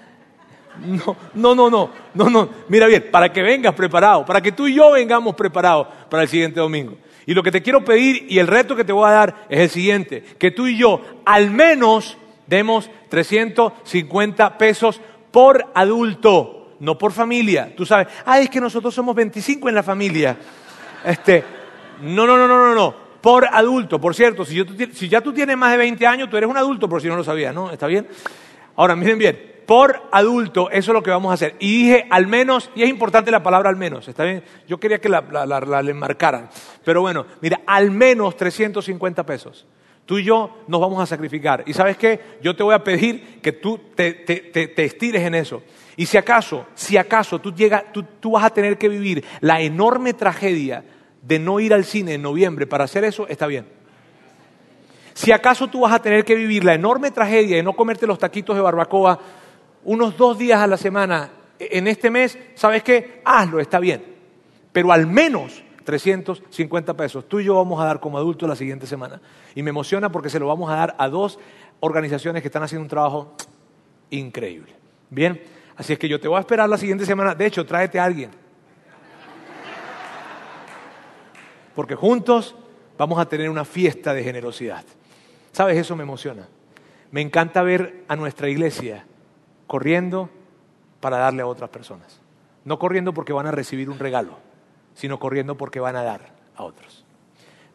No, 0.85 1.13
no, 1.33 1.55
no, 1.55 1.69
no, 1.69 1.89
no, 2.13 2.29
no. 2.29 2.49
Mira 2.69 2.87
bien, 2.87 3.07
para 3.11 3.33
que 3.33 3.41
vengas 3.41 3.73
preparado, 3.73 4.25
para 4.25 4.39
que 4.39 4.53
tú 4.53 4.65
y 4.65 4.75
yo 4.75 4.91
vengamos 4.91 5.35
preparados 5.35 5.87
para 6.09 6.23
el 6.23 6.29
siguiente 6.29 6.61
domingo. 6.61 6.95
Y 7.29 7.35
lo 7.35 7.43
que 7.43 7.51
te 7.51 7.61
quiero 7.61 7.85
pedir 7.85 8.25
y 8.27 8.39
el 8.39 8.47
reto 8.47 8.75
que 8.75 8.83
te 8.83 8.91
voy 8.91 9.07
a 9.07 9.11
dar 9.11 9.45
es 9.49 9.59
el 9.59 9.69
siguiente, 9.69 10.23
que 10.39 10.49
tú 10.49 10.65
y 10.65 10.75
yo 10.75 10.99
al 11.25 11.51
menos 11.51 12.17
demos 12.47 12.89
350 13.09 14.57
pesos 14.57 14.99
por 15.29 15.63
adulto, 15.75 16.71
no 16.79 16.97
por 16.97 17.11
familia. 17.11 17.71
Tú 17.77 17.85
sabes, 17.85 18.07
ay, 18.25 18.45
es 18.45 18.49
que 18.49 18.59
nosotros 18.59 18.95
somos 18.95 19.13
25 19.13 19.69
en 19.69 19.75
la 19.75 19.83
familia. 19.83 20.37
Este, 21.05 21.43
no, 22.01 22.25
no, 22.25 22.35
no, 22.35 22.47
no, 22.47 22.65
no, 22.65 22.73
no. 22.73 22.95
Por 23.21 23.45
adulto, 23.45 24.01
por 24.01 24.15
cierto, 24.15 24.43
si, 24.43 24.65
si 24.93 25.07
ya 25.07 25.21
tú 25.21 25.31
tienes 25.31 25.55
más 25.55 25.69
de 25.69 25.77
20 25.77 26.07
años, 26.07 26.31
tú 26.31 26.37
eres 26.37 26.49
un 26.49 26.57
adulto, 26.57 26.89
por 26.89 26.99
si 26.99 27.09
no 27.09 27.15
lo 27.15 27.23
sabías, 27.23 27.53
¿no? 27.53 27.71
¿Está 27.71 27.85
bien? 27.85 28.07
Ahora, 28.75 28.95
miren 28.95 29.19
bien, 29.19 29.48
por 29.69 30.01
adulto, 30.11 30.71
eso 30.71 30.89
es 30.89 30.93
lo 30.95 31.03
que 31.03 31.11
vamos 31.11 31.29
a 31.29 31.35
hacer. 31.35 31.55
Y 31.59 31.83
dije 31.83 32.07
al 32.09 32.25
menos, 32.25 32.71
y 32.73 32.81
es 32.81 32.89
importante 32.89 33.29
la 33.29 33.43
palabra 33.43 33.69
al 33.69 33.75
menos, 33.75 34.07
¿está 34.07 34.23
bien? 34.23 34.43
Yo 34.67 34.79
quería 34.79 34.99
que 34.99 35.09
la, 35.09 35.21
la, 35.21 35.83
le 35.83 35.93
marcaran. 35.93 36.49
Pero 36.83 37.01
bueno, 37.01 37.27
mira, 37.39 37.61
al 37.67 37.91
menos 37.91 38.35
350 38.35 39.23
pesos. 39.27 39.67
Tú 40.07 40.17
y 40.17 40.23
yo 40.23 40.63
nos 40.67 40.81
vamos 40.81 40.99
a 41.03 41.05
sacrificar. 41.05 41.63
Y 41.67 41.73
sabes 41.73 41.97
qué? 41.97 42.19
Yo 42.41 42.55
te 42.55 42.63
voy 42.63 42.73
a 42.73 42.83
pedir 42.83 43.41
que 43.43 43.51
tú 43.51 43.79
te, 43.93 44.13
te, 44.13 44.83
estires 44.83 45.21
en 45.21 45.35
eso. 45.35 45.61
Y 45.95 46.07
si 46.07 46.17
acaso, 46.17 46.65
si 46.73 46.97
acaso 46.97 47.37
tú, 47.37 47.53
tú, 47.93 48.03
tú 48.19 48.31
vas 48.31 48.45
a 48.45 48.49
tener 48.49 48.75
que 48.79 48.89
vivir 48.89 49.23
la 49.39 49.61
enorme 49.61 50.15
tragedia 50.15 50.83
de 51.21 51.37
no 51.37 51.59
ir 51.59 51.75
al 51.75 51.85
cine 51.85 52.15
en 52.15 52.23
noviembre 52.23 52.65
para 52.65 52.85
hacer 52.85 53.03
eso, 53.03 53.27
está 53.27 53.45
bien. 53.45 53.67
Si 55.13 55.31
acaso 55.31 55.67
tú 55.67 55.81
vas 55.81 55.93
a 55.93 56.01
tener 56.01 56.25
que 56.25 56.33
vivir 56.33 56.63
la 56.63 56.73
enorme 56.73 57.11
tragedia 57.11 57.57
de 57.57 57.61
no 57.61 57.73
comerte 57.73 58.07
los 58.07 58.17
taquitos 58.17 58.55
de 58.55 58.63
barbacoa 58.63 59.19
unos 59.83 60.17
dos 60.17 60.37
días 60.37 60.59
a 60.59 60.67
la 60.67 60.77
semana 60.77 61.31
en 61.59 61.87
este 61.87 62.09
mes, 62.09 62.37
¿sabes 62.55 62.83
qué? 62.83 63.21
Hazlo, 63.25 63.59
está 63.59 63.79
bien. 63.79 64.03
Pero 64.71 64.91
al 64.91 65.07
menos 65.07 65.63
350 65.89 66.93
pesos. 66.95 67.27
Tú 67.27 67.39
y 67.39 67.45
yo 67.45 67.55
vamos 67.55 67.81
a 67.81 67.85
dar 67.85 67.99
como 67.99 68.17
adultos 68.17 68.47
la 68.47 68.55
siguiente 68.55 68.85
semana. 68.85 69.19
Y 69.55 69.63
me 69.63 69.71
emociona 69.71 70.11
porque 70.11 70.29
se 70.29 70.39
lo 70.39 70.45
vamos 70.45 70.69
a 70.69 70.75
dar 70.75 70.95
a 70.99 71.09
dos 71.09 71.39
organizaciones 71.79 72.43
que 72.43 72.47
están 72.47 72.61
haciendo 72.61 72.83
un 72.83 72.89
trabajo 72.89 73.33
increíble. 74.11 74.75
Bien, 75.09 75.41
así 75.75 75.93
es 75.93 75.97
que 75.97 76.07
yo 76.07 76.19
te 76.19 76.27
voy 76.27 76.37
a 76.37 76.41
esperar 76.41 76.69
la 76.69 76.77
siguiente 76.77 77.07
semana. 77.07 77.33
De 77.33 77.45
hecho, 77.45 77.65
tráete 77.65 77.99
a 77.99 78.03
alguien. 78.03 78.29
Porque 81.73 81.95
juntos 81.95 82.55
vamos 82.95 83.17
a 83.17 83.25
tener 83.25 83.49
una 83.49 83.65
fiesta 83.65 84.13
de 84.13 84.23
generosidad. 84.23 84.85
¿Sabes? 85.51 85.77
Eso 85.77 85.95
me 85.95 86.03
emociona. 86.03 86.47
Me 87.09 87.21
encanta 87.21 87.63
ver 87.63 88.03
a 88.07 88.15
nuestra 88.15 88.47
iglesia 88.47 89.07
corriendo 89.69 90.31
para 90.99 91.19
darle 91.19 91.43
a 91.43 91.45
otras 91.45 91.69
personas. 91.69 92.19
No 92.65 92.79
corriendo 92.79 93.13
porque 93.13 93.33
van 93.33 93.45
a 93.45 93.51
recibir 93.51 93.87
un 93.87 93.99
regalo, 93.99 94.39
sino 94.95 95.19
corriendo 95.19 95.55
porque 95.55 95.79
van 95.79 95.95
a 95.95 96.01
dar 96.01 96.33
a 96.55 96.63
otros. 96.63 97.05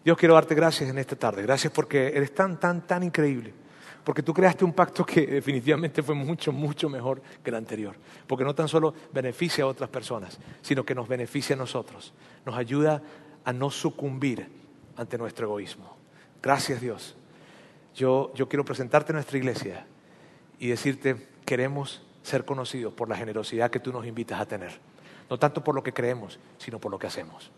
Dios 0.04 0.18
quiero 0.18 0.34
darte 0.34 0.56
gracias 0.56 0.90
en 0.90 0.98
esta 0.98 1.14
tarde. 1.14 1.42
Gracias 1.42 1.72
porque 1.72 2.08
eres 2.08 2.34
tan, 2.34 2.58
tan, 2.58 2.84
tan 2.84 3.04
increíble. 3.04 3.54
Porque 4.02 4.24
tú 4.24 4.34
creaste 4.34 4.64
un 4.64 4.72
pacto 4.72 5.06
que 5.06 5.24
definitivamente 5.38 6.02
fue 6.02 6.16
mucho, 6.16 6.50
mucho 6.50 6.88
mejor 6.88 7.22
que 7.44 7.50
el 7.50 7.56
anterior. 7.56 7.94
Porque 8.26 8.44
no 8.44 8.56
tan 8.56 8.66
solo 8.66 8.92
beneficia 9.12 9.62
a 9.62 9.68
otras 9.68 9.88
personas, 9.88 10.40
sino 10.62 10.84
que 10.84 10.96
nos 10.96 11.06
beneficia 11.06 11.54
a 11.54 11.58
nosotros. 11.58 12.12
Nos 12.44 12.56
ayuda 12.56 13.00
a 13.44 13.52
no 13.52 13.70
sucumbir 13.70 14.48
ante 14.96 15.16
nuestro 15.16 15.46
egoísmo. 15.46 15.96
Gracias 16.42 16.80
Dios. 16.80 17.14
Yo, 17.94 18.32
yo 18.34 18.48
quiero 18.48 18.64
presentarte 18.64 19.12
a 19.12 19.14
nuestra 19.14 19.38
iglesia 19.38 19.86
y 20.58 20.66
decirte, 20.66 21.33
queremos 21.44 22.02
ser 22.22 22.44
conocidos 22.44 22.92
por 22.92 23.08
la 23.08 23.16
generosidad 23.16 23.70
que 23.70 23.80
tú 23.80 23.92
nos 23.92 24.06
invitas 24.06 24.40
a 24.40 24.46
tener. 24.46 24.78
No 25.30 25.38
tanto 25.38 25.62
por 25.62 25.74
lo 25.74 25.82
que 25.82 25.92
creemos, 25.92 26.38
sino 26.58 26.78
por 26.78 26.90
lo 26.90 26.98
que 26.98 27.06
hacemos. 27.06 27.50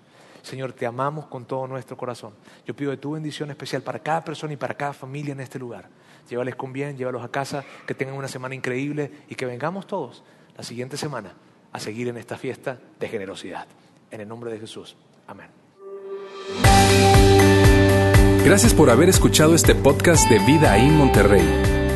Señor, 0.42 0.72
te 0.72 0.86
amamos 0.86 1.26
con 1.26 1.44
todo 1.44 1.66
nuestro 1.66 1.96
corazón. 1.96 2.32
Yo 2.64 2.74
pido 2.74 2.92
de 2.92 2.96
tu 2.96 3.12
bendición 3.12 3.50
especial 3.50 3.82
para 3.82 3.98
cada 3.98 4.24
persona 4.24 4.52
y 4.52 4.56
para 4.56 4.74
cada 4.74 4.92
familia 4.92 5.32
en 5.32 5.40
este 5.40 5.58
lugar. 5.58 5.88
Llévales 6.28 6.54
con 6.54 6.72
bien, 6.72 6.96
llévalos 6.96 7.24
a 7.24 7.28
casa, 7.28 7.64
que 7.86 7.94
tengan 7.94 8.16
una 8.16 8.28
semana 8.28 8.54
increíble 8.54 9.10
y 9.28 9.34
que 9.34 9.46
vengamos 9.46 9.86
todos 9.86 10.22
la 10.56 10.62
siguiente 10.62 10.96
semana 10.96 11.32
a 11.72 11.80
seguir 11.80 12.08
en 12.08 12.16
esta 12.16 12.36
fiesta 12.36 12.78
de 13.00 13.08
generosidad. 13.08 13.66
En 14.10 14.20
el 14.20 14.28
nombre 14.28 14.52
de 14.52 14.60
Jesús. 14.60 14.96
Amén. 15.26 15.48
Gracias 18.44 18.72
por 18.72 18.90
haber 18.90 19.08
escuchado 19.08 19.56
este 19.56 19.74
podcast 19.74 20.28
de 20.30 20.38
Vida 20.38 20.76
en 20.78 20.96
Monterrey. 20.96 21.75